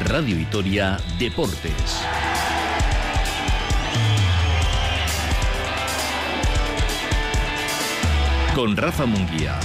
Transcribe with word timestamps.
Radio 0.00 0.36
Vitoria 0.36 0.98
Deportes. 1.18 2.02
Con 8.54 8.76
Rafa 8.76 9.06
Munguía. 9.06 9.58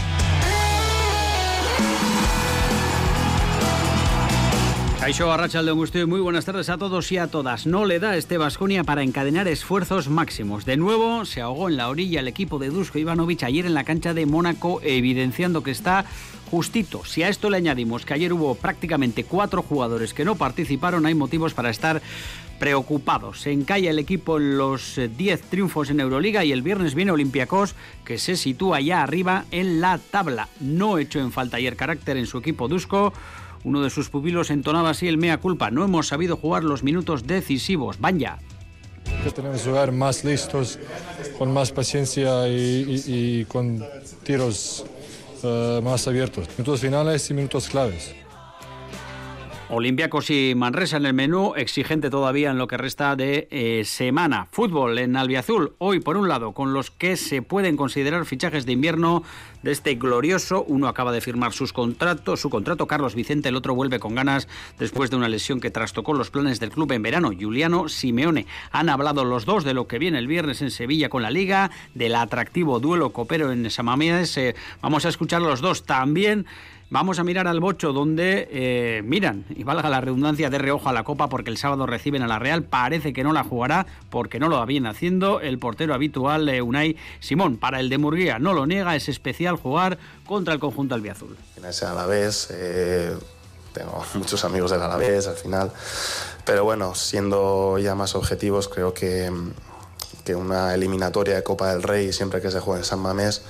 Caixo 5.08 5.32
de 5.94 6.06
muy 6.06 6.20
buenas 6.20 6.44
tardes 6.44 6.68
a 6.68 6.78
todos 6.78 7.14
y 7.14 7.18
a 7.18 7.28
todas. 7.28 7.66
No 7.66 7.86
le 7.86 7.98
da 7.98 8.18
este 8.18 8.38
Vasconia 8.38 8.84
para 8.84 9.04
encadenar 9.04 9.48
esfuerzos 9.48 10.10
máximos. 10.10 10.66
De 10.66 10.76
nuevo 10.76 11.24
se 11.24 11.40
ahogó 11.40 11.70
en 11.70 11.78
la 11.78 11.88
orilla 11.88 12.20
el 12.20 12.28
equipo 12.28 12.60
de 12.60 12.72
Dusko 12.72 13.00
Ivanovic 13.00 13.44
ayer 13.44 13.66
en 13.66 13.74
la 13.74 13.86
cancha 13.86 14.14
de 14.14 14.26
Mónaco, 14.26 14.82
evidenciando 14.84 15.64
que 15.64 15.72
está 15.72 16.04
justito. 16.52 17.06
Si 17.06 17.24
a 17.24 17.30
esto 17.30 17.50
le 17.50 17.56
añadimos 17.56 18.06
que 18.06 18.16
ayer 18.16 18.34
hubo 18.34 18.56
prácticamente 18.56 19.24
cuatro 19.24 19.62
jugadores 19.62 20.14
que 20.14 20.26
no 20.26 20.36
participaron, 20.36 21.06
hay 21.06 21.16
motivos 21.16 21.54
para 21.54 21.70
estar 21.70 22.02
preocupados. 22.60 23.40
Se 23.40 23.54
encalla 23.54 23.92
el 23.92 24.00
equipo 24.00 24.38
en 24.38 24.58
los 24.58 25.00
10 25.18 25.40
eh, 25.40 25.44
triunfos 25.50 25.90
en 25.90 26.02
Euroliga 26.02 26.44
y 26.44 26.52
el 26.52 26.64
viernes 26.64 26.96
viene 26.96 27.14
Olympiacos 27.14 27.76
que 28.04 28.18
se 28.18 28.36
sitúa 28.36 28.82
ya 28.82 29.04
arriba 29.04 29.46
en 29.52 29.80
la 29.80 30.00
tabla. 30.00 30.50
No 30.60 30.98
echó 30.98 31.22
en 31.22 31.32
falta 31.32 31.56
ayer 31.56 31.78
carácter 31.78 32.18
en 32.18 32.26
su 32.26 32.40
equipo 32.40 32.68
Dusko 32.68 33.14
uno 33.68 33.84
de 33.84 33.90
sus 33.90 34.10
pupilos 34.10 34.50
entonaba 34.50 34.92
así 34.92 35.10
el 35.10 35.18
mea 35.18 35.40
culpa. 35.40 35.70
No 35.72 35.84
hemos 35.84 36.08
sabido 36.08 36.38
jugar 36.38 36.64
los 36.64 36.84
minutos 36.84 37.28
decisivos. 37.28 38.00
Vaya. 38.00 38.40
Que 39.24 39.32
tenemos 39.32 39.62
que 39.62 39.70
jugar 39.70 39.92
más 39.92 40.24
listos, 40.24 40.80
con 41.38 41.52
más 41.52 41.74
paciencia 41.74 42.48
y, 42.48 43.46
con 43.50 43.84
tiros 44.24 44.86
eh, 45.44 45.82
más 45.84 46.08
abiertos. 46.08 46.48
Minutos 46.58 46.80
finales 46.80 47.30
y 47.30 47.34
minutos 47.34 47.68
claves. 47.68 48.16
Olympiacos 49.70 50.30
y 50.30 50.54
Manresa 50.56 50.96
en 50.96 51.06
el 51.06 51.14
menú, 51.14 51.54
exigente 51.58 52.10
todavía 52.10 52.52
en 52.52 52.58
lo 52.58 52.68
que 52.68 52.78
resta 52.78 53.18
de 53.18 53.50
eh, 53.52 53.84
semana. 53.84 54.48
Fútbol 54.50 54.98
en 54.98 55.18
Albiazul, 55.18 55.74
hoy 55.78 56.00
por 56.00 56.16
un 56.16 56.30
lado, 56.30 56.54
con 56.54 56.72
los 56.72 56.90
que 56.90 57.18
se 57.18 57.42
pueden 57.42 57.76
considerar 57.76 58.26
fichajes 58.26 58.66
de 58.66 58.72
invierno 58.72 59.24
de 59.64 59.74
este 59.74 59.96
glorioso. 59.96 60.64
Uno 60.64 60.88
acaba 60.88 61.12
de 61.12 61.20
firmar 61.20 61.52
sus 61.52 61.74
contratos, 61.74 62.40
su 62.40 62.50
contrato, 62.50 62.88
Carlos 62.88 63.14
Vicente, 63.14 63.50
el 63.50 63.58
otro 63.58 63.76
vuelve 63.76 64.00
con 64.00 64.16
ganas 64.16 64.48
después 64.80 65.10
de 65.10 65.18
una 65.18 65.28
lesión 65.28 65.60
que 65.60 65.70
trastocó 65.70 66.14
los 66.14 66.30
planes 66.30 66.62
del 66.62 66.72
club 66.72 66.94
en 66.94 67.02
verano. 67.02 67.32
Juliano 67.38 67.90
Simeone. 67.90 68.46
Han 68.72 68.88
hablado 68.88 69.26
los 69.26 69.44
dos 69.44 69.66
de 69.66 69.74
lo 69.74 69.86
que 69.86 70.00
viene 70.00 70.18
el 70.18 70.28
viernes 70.28 70.62
en 70.62 70.72
Sevilla 70.72 71.10
con 71.10 71.24
la 71.24 71.32
Liga, 71.32 71.72
del 71.94 72.16
atractivo 72.16 72.80
duelo 72.80 73.12
copero 73.12 73.52
en. 73.52 73.66
Eh, 73.68 74.56
vamos 74.82 75.06
a 75.06 75.10
escuchar 75.10 75.42
los 75.42 75.60
dos 75.60 75.84
también. 75.86 76.46
Vamos 76.90 77.20
a 77.20 77.26
mirar 77.26 77.50
al 77.50 77.60
Bocho, 77.60 77.92
donde 77.92 78.48
eh, 78.50 79.02
miran, 79.04 79.44
y 79.50 79.66
valga 79.66 79.90
la 79.90 80.00
redundancia, 80.00 80.50
de 80.50 80.58
reojo 80.58 80.88
a 80.88 80.94
la 80.94 81.04
Copa, 81.04 81.28
porque 81.28 81.50
el 81.50 81.58
sábado 81.58 81.86
reciben 81.86 82.22
a 82.22 82.28
la 82.28 82.40
Real. 82.40 82.64
Parece 82.64 83.12
que 83.12 83.26
no 83.26 83.34
la 83.34 83.44
jugará, 83.44 83.86
porque 84.10 84.40
no 84.40 84.48
lo 84.48 84.56
va 84.56 84.66
bien 84.66 84.88
haciendo 84.88 85.42
el 85.42 85.60
portero 85.60 85.94
habitual 85.94 86.48
eh, 86.48 86.62
Unai 86.62 86.96
Simón. 87.20 87.58
Para 87.58 87.82
el 87.82 87.90
de 87.90 87.98
Murguía 87.98 88.40
no 88.40 88.54
lo 88.54 88.66
niega, 88.66 88.96
es 88.96 89.10
especial 89.10 89.58
jugar 89.58 89.98
contra 90.26 90.54
el 90.54 90.62
conjunto 90.62 90.96
albiazul. 90.96 91.36
En 91.58 91.66
ese 91.66 91.86
Alavés, 91.86 92.48
eh, 92.52 93.14
tengo 93.74 94.02
muchos 94.14 94.46
amigos 94.46 94.72
del 94.72 94.82
Alavés 94.82 95.28
al 95.28 95.36
final, 95.36 95.74
pero 96.46 96.64
bueno, 96.64 96.96
siendo 96.96 97.78
ya 97.80 97.96
más 97.96 98.16
objetivos, 98.16 98.70
creo 98.70 98.94
que, 98.94 99.30
que 100.24 100.36
una 100.36 100.74
eliminatoria 100.74 101.36
de 101.36 101.44
Copa 101.44 101.70
del 101.70 101.84
Rey, 101.84 102.14
siempre 102.14 102.40
que 102.40 102.50
se 102.50 102.62
juegue 102.62 102.80
en 102.80 102.86
San 102.86 103.00
Mamés, 103.00 103.42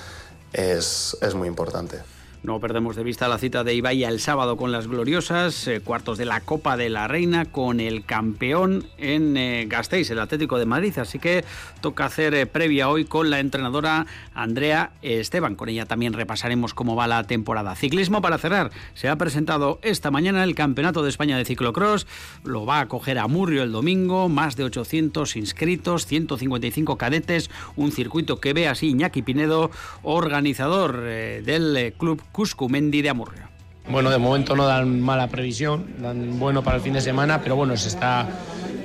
es, 0.53 1.15
es 1.21 1.35
muy 1.35 1.47
importante. 1.47 2.16
No 2.43 2.59
perdemos 2.59 2.95
de 2.95 3.03
vista 3.03 3.27
la 3.27 3.39
cita 3.39 3.63
de 3.63 3.73
Ibai 3.73 4.03
el 4.03 4.19
sábado 4.19 4.57
con 4.57 4.71
las 4.71 4.87
gloriosas, 4.87 5.67
eh, 5.67 5.81
cuartos 5.81 6.17
de 6.17 6.25
la 6.25 6.39
Copa 6.39 6.77
de 6.77 6.89
la 6.89 7.07
Reina 7.07 7.45
con 7.45 7.79
el 7.79 8.05
campeón 8.05 8.85
en 8.97 9.35
eh, 9.35 9.65
Gasteiz, 9.67 10.09
el 10.11 10.19
Atlético 10.19 10.59
de 10.59 10.65
Madrid. 10.65 10.97
Así 10.99 11.17
que 11.17 11.43
toca 11.81 12.05
hacer 12.05 12.35
eh, 12.35 12.45
previa 12.45 12.89
hoy 12.89 13.05
con 13.05 13.31
la 13.31 13.39
entrenadora 13.39 14.05
Andrea 14.35 14.91
Esteban. 15.01 15.55
Con 15.55 15.69
ella 15.69 15.87
también 15.87 16.13
repasaremos 16.13 16.75
cómo 16.75 16.95
va 16.95 17.07
la 17.07 17.23
temporada. 17.23 17.75
Ciclismo 17.75 18.21
para 18.21 18.37
cerrar. 18.37 18.71
Se 18.93 19.09
ha 19.09 19.15
presentado 19.15 19.79
esta 19.81 20.11
mañana 20.11 20.43
el 20.43 20.55
Campeonato 20.55 21.03
de 21.03 21.09
España 21.09 21.37
de 21.37 21.45
Ciclocross. 21.45 22.05
Lo 22.43 22.65
va 22.65 22.81
a 22.81 22.87
coger 22.87 23.17
a 23.17 23.27
Murrio 23.27 23.63
el 23.63 23.71
domingo. 23.71 24.29
Más 24.29 24.55
de 24.55 24.63
800 24.63 25.35
inscritos, 25.35 26.05
155 26.05 26.97
cadetes. 26.97 27.49
Un 27.75 27.91
circuito 27.91 28.39
que 28.39 28.53
ve 28.53 28.67
así 28.67 28.89
Iñaki 28.89 29.23
Pinedo, 29.23 29.71
organizador 30.03 31.01
del 31.01 31.93
club 31.97 32.21
Cuscumendi 32.37 33.01
de 33.01 33.09
Amurrio. 33.09 33.49
Bueno, 33.89 34.11
de 34.11 34.19
momento 34.19 34.55
no 34.55 34.67
dan 34.67 35.01
mala 35.01 35.25
previsión, 35.27 35.87
dan 35.97 36.37
bueno 36.37 36.61
para 36.61 36.77
el 36.77 36.83
fin 36.83 36.93
de 36.93 37.01
semana, 37.01 37.41
pero 37.41 37.55
bueno, 37.55 37.75
se 37.75 37.87
está 37.87 38.27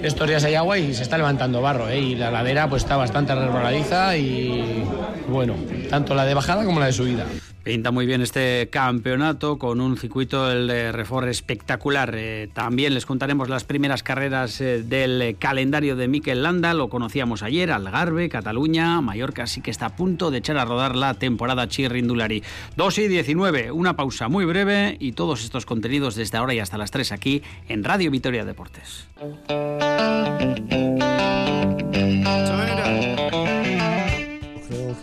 estos 0.02 0.26
días 0.26 0.42
hay 0.44 0.54
agua 0.54 0.78
y 0.78 0.94
se 0.94 1.02
está 1.02 1.18
levantando 1.18 1.60
barro, 1.60 1.86
¿eh? 1.90 2.00
y 2.00 2.14
la 2.14 2.30
ladera 2.30 2.70
pues 2.70 2.82
está 2.82 2.96
bastante 2.96 3.34
resbaladiza 3.34 4.16
y 4.16 4.84
bueno, 5.28 5.54
tanto 5.90 6.14
la 6.14 6.24
de 6.24 6.32
bajada 6.32 6.64
como 6.64 6.80
la 6.80 6.86
de 6.86 6.92
subida. 6.94 7.26
Pinta 7.62 7.92
muy 7.92 8.06
bien 8.06 8.22
este 8.22 8.68
campeonato 8.70 9.56
con 9.56 9.80
un 9.80 9.96
circuito 9.96 10.50
el 10.50 10.66
de 10.66 10.90
Refor 10.90 11.28
espectacular. 11.28 12.12
Eh, 12.16 12.48
también 12.52 12.92
les 12.92 13.06
contaremos 13.06 13.48
las 13.48 13.62
primeras 13.62 14.02
carreras 14.02 14.60
eh, 14.60 14.82
del 14.82 15.36
calendario 15.38 15.94
de 15.94 16.08
Mikel 16.08 16.42
Landa. 16.42 16.74
Lo 16.74 16.88
conocíamos 16.88 17.44
ayer, 17.44 17.70
Algarve, 17.70 18.28
Cataluña, 18.28 19.00
Mallorca, 19.00 19.44
así 19.44 19.60
que 19.60 19.70
está 19.70 19.86
a 19.86 19.96
punto 19.96 20.32
de 20.32 20.38
echar 20.38 20.58
a 20.58 20.64
rodar 20.64 20.96
la 20.96 21.14
temporada 21.14 21.68
Chirrindulari. 21.68 22.42
2 22.76 22.98
y 22.98 23.08
19, 23.08 23.70
una 23.70 23.94
pausa 23.94 24.28
muy 24.28 24.44
breve 24.44 24.96
y 24.98 25.12
todos 25.12 25.44
estos 25.44 25.64
contenidos 25.64 26.16
desde 26.16 26.38
ahora 26.38 26.54
y 26.54 26.58
hasta 26.58 26.78
las 26.78 26.90
3 26.90 27.12
aquí 27.12 27.42
en 27.68 27.84
Radio 27.84 28.10
Vitoria 28.10 28.44
Deportes 28.44 29.06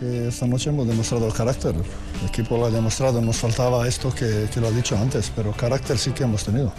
que 0.00 0.28
esta 0.28 0.46
noche 0.46 0.70
hemos 0.70 0.88
demostrado 0.88 1.26
el 1.26 1.32
carácter. 1.32 1.74
El 1.76 2.28
equipo 2.28 2.56
lo 2.56 2.66
ha 2.66 2.70
demostrado, 2.70 3.20
nos 3.20 3.36
faltaba 3.36 3.86
esto 3.86 4.12
que, 4.12 4.48
que 4.52 4.60
lo 4.60 4.68
ha 4.68 4.70
dicho 4.70 4.96
antes, 4.96 5.30
pero 5.36 5.52
carácter 5.52 5.98
sí 5.98 6.10
que 6.12 6.24
hemos 6.24 6.42
tenido. 6.42 6.72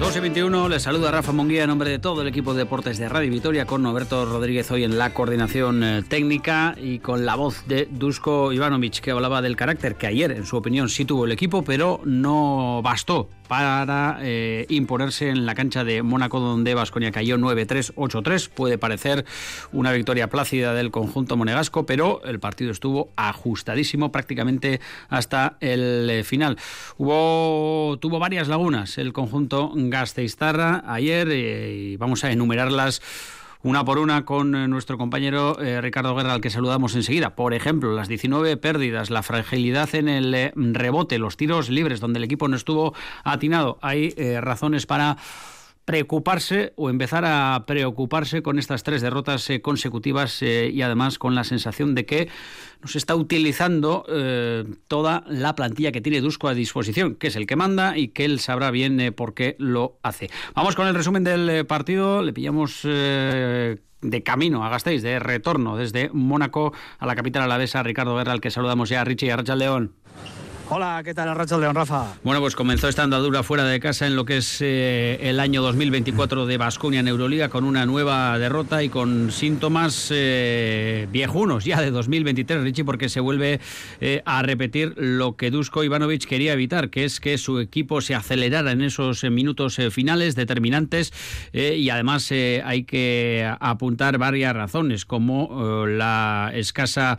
12 0.00 0.18
y 0.18 0.20
21, 0.22 0.68
les 0.68 0.82
saluda 0.82 1.10
Rafa 1.10 1.30
Monguía 1.30 1.62
en 1.62 1.68
nombre 1.68 1.90
de 1.90 1.98
todo 1.98 2.22
el 2.22 2.28
equipo 2.28 2.52
de 2.52 2.60
deportes 2.60 2.98
de 2.98 3.08
Radio 3.08 3.30
Vitoria, 3.30 3.66
con 3.66 3.84
Roberto 3.84 4.24
Rodríguez 4.24 4.70
hoy 4.70 4.82
en 4.82 4.98
la 4.98 5.14
coordinación 5.14 5.84
eh, 5.84 6.02
técnica 6.08 6.74
y 6.80 6.98
con 6.98 7.24
la 7.24 7.36
voz 7.36 7.68
de 7.68 7.86
Dusko 7.88 8.52
Ivanovic, 8.52 9.00
que 9.00 9.12
hablaba 9.12 9.42
del 9.42 9.56
carácter 9.56 9.94
que 9.96 10.08
ayer, 10.08 10.32
en 10.32 10.46
su 10.46 10.56
opinión, 10.56 10.88
sí 10.88 11.04
tuvo 11.04 11.26
el 11.26 11.32
equipo, 11.32 11.62
pero 11.62 12.00
no 12.04 12.80
bastó 12.82 13.28
para 13.50 14.18
eh, 14.22 14.64
imponerse 14.68 15.28
en 15.28 15.44
la 15.44 15.56
cancha 15.56 15.82
de 15.82 16.04
Mónaco, 16.04 16.38
donde 16.38 16.72
Vasconia 16.72 17.10
cayó 17.10 17.36
9-3, 17.36 17.94
8-3. 17.96 18.48
Puede 18.48 18.78
parecer 18.78 19.24
una 19.72 19.90
victoria 19.90 20.30
plácida 20.30 20.72
del 20.72 20.92
conjunto 20.92 21.36
monegasco, 21.36 21.84
pero 21.84 22.22
el 22.22 22.38
partido 22.38 22.70
estuvo 22.70 23.10
ajustadísimo 23.16 24.12
prácticamente 24.12 24.80
hasta 25.08 25.56
el 25.58 26.08
eh, 26.08 26.22
final. 26.22 26.58
Hubo, 26.96 27.98
tuvo 27.98 28.20
varias 28.20 28.46
lagunas 28.46 28.98
el 28.98 29.12
conjunto 29.12 29.72
Gasteiztarra 29.74 30.84
ayer 30.86 31.28
eh, 31.32 31.74
y 31.74 31.96
vamos 31.96 32.22
a 32.22 32.30
enumerarlas 32.30 33.02
una 33.62 33.84
por 33.84 33.98
una 33.98 34.24
con 34.24 34.54
eh, 34.54 34.68
nuestro 34.68 34.96
compañero 34.96 35.60
eh, 35.60 35.80
Ricardo 35.80 36.14
Guerra, 36.14 36.32
al 36.32 36.40
que 36.40 36.50
saludamos 36.50 36.94
enseguida. 36.94 37.34
Por 37.34 37.52
ejemplo, 37.52 37.94
las 37.94 38.08
19 38.08 38.56
pérdidas, 38.56 39.10
la 39.10 39.22
fragilidad 39.22 39.94
en 39.94 40.08
el 40.08 40.34
eh, 40.34 40.52
rebote, 40.54 41.18
los 41.18 41.36
tiros 41.36 41.68
libres, 41.68 42.00
donde 42.00 42.18
el 42.18 42.24
equipo 42.24 42.48
no 42.48 42.56
estuvo 42.56 42.94
atinado. 43.22 43.78
Hay 43.82 44.14
razones 44.40 44.86
para 44.86 45.16
preocuparse 45.90 46.72
o 46.76 46.88
empezar 46.88 47.24
a 47.26 47.64
preocuparse 47.66 48.42
con 48.42 48.60
estas 48.60 48.84
tres 48.84 49.02
derrotas 49.02 49.48
consecutivas 49.60 50.40
y 50.40 50.80
además 50.82 51.18
con 51.18 51.34
la 51.34 51.42
sensación 51.42 51.96
de 51.96 52.06
que 52.06 52.28
nos 52.80 52.94
está 52.94 53.16
utilizando 53.16 54.04
eh, 54.08 54.64
toda 54.86 55.24
la 55.26 55.56
plantilla 55.56 55.90
que 55.90 56.00
tiene 56.00 56.20
Dusko 56.20 56.46
a 56.46 56.54
disposición, 56.54 57.16
que 57.16 57.26
es 57.26 57.36
el 57.36 57.46
que 57.46 57.56
manda 57.56 57.98
y 57.98 58.08
que 58.08 58.24
él 58.24 58.38
sabrá 58.38 58.70
bien 58.70 59.00
eh, 59.00 59.10
por 59.10 59.34
qué 59.34 59.56
lo 59.58 59.98
hace. 60.04 60.30
Vamos 60.54 60.76
con 60.76 60.86
el 60.86 60.94
resumen 60.94 61.24
del 61.24 61.48
eh, 61.50 61.64
partido. 61.64 62.22
Le 62.22 62.32
pillamos 62.32 62.82
de 62.82 64.22
camino 64.24 64.64
a 64.64 64.70
Gasteiz, 64.70 65.02
de 65.02 65.18
retorno 65.18 65.76
desde 65.76 66.08
Mónaco 66.12 66.72
a 67.00 67.06
la 67.06 67.16
capital 67.16 67.42
alavesa, 67.42 67.82
Ricardo 67.82 68.16
Guerra, 68.16 68.32
al 68.32 68.40
que 68.40 68.50
saludamos 68.50 68.88
ya, 68.88 69.02
Richie 69.02 69.26
y 69.26 69.30
a 69.30 69.56
León. 69.56 69.92
Hola, 70.72 71.02
¿qué 71.04 71.14
tal, 71.14 71.34
Racha 71.34 71.58
León 71.58 71.74
Rafa? 71.74 72.14
Bueno, 72.22 72.40
pues 72.40 72.54
comenzó 72.54 72.88
esta 72.88 73.02
andadura 73.02 73.42
fuera 73.42 73.64
de 73.64 73.80
casa 73.80 74.06
en 74.06 74.14
lo 74.14 74.24
que 74.24 74.36
es 74.36 74.60
eh, 74.60 75.18
el 75.20 75.40
año 75.40 75.62
2024 75.62 76.46
de 76.46 76.58
Basconia 76.58 77.00
en 77.00 77.08
Euroliga 77.08 77.48
con 77.48 77.64
una 77.64 77.86
nueva 77.86 78.38
derrota 78.38 78.80
y 78.84 78.88
con 78.88 79.32
síntomas 79.32 80.12
eh, 80.14 81.08
viejunos 81.10 81.64
ya 81.64 81.82
de 81.82 81.90
2023, 81.90 82.62
Richie, 82.62 82.84
porque 82.84 83.08
se 83.08 83.18
vuelve 83.18 83.58
eh, 84.00 84.22
a 84.24 84.42
repetir 84.42 84.94
lo 84.96 85.34
que 85.34 85.50
Dusko 85.50 85.82
Ivanovic 85.82 86.24
quería 86.24 86.52
evitar, 86.52 86.88
que 86.88 87.02
es 87.02 87.18
que 87.18 87.36
su 87.36 87.58
equipo 87.58 88.00
se 88.00 88.14
acelerara 88.14 88.70
en 88.70 88.82
esos 88.82 89.24
minutos 89.24 89.80
finales 89.90 90.36
determinantes 90.36 91.12
y 91.52 91.90
además 91.90 92.30
hay 92.30 92.84
que 92.84 93.52
apuntar 93.58 94.18
varias 94.18 94.54
razones, 94.54 95.04
como 95.04 95.84
la 95.88 96.52
escasa 96.54 97.18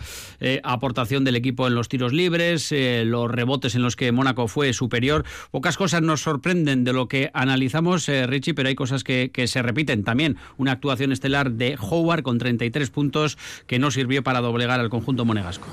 aportación 0.64 1.26
del 1.26 1.36
equipo 1.36 1.68
en 1.68 1.76
los 1.76 1.90
tiros 1.90 2.14
libres, 2.14 2.72
los 2.72 3.30
rebotes 3.42 3.74
en 3.74 3.82
los 3.82 3.96
que 3.96 4.12
Mónaco 4.12 4.48
fue 4.48 4.72
superior. 4.72 5.26
Pocas 5.50 5.78
cosas 5.78 6.04
nos 6.04 6.22
sorprenden 6.22 6.84
de 6.84 6.94
lo 6.94 7.08
que 7.08 7.32
analizamos, 7.34 8.08
eh, 8.08 8.28
Richie, 8.28 8.54
pero 8.54 8.70
hay 8.70 8.76
cosas 8.76 9.04
que, 9.04 9.32
que 9.34 9.48
se 9.48 9.64
repiten 9.64 10.04
también. 10.04 10.38
Una 10.58 10.74
actuación 10.74 11.12
estelar 11.12 11.52
de 11.52 11.76
Howard 11.80 12.22
con 12.22 12.38
33 12.38 12.92
puntos 12.92 13.40
que 13.66 13.80
no 13.80 13.90
sirvió 13.90 14.22
para 14.22 14.42
doblegar 14.42 14.80
al 14.80 14.90
conjunto 14.90 15.26
monegasco. 15.26 15.66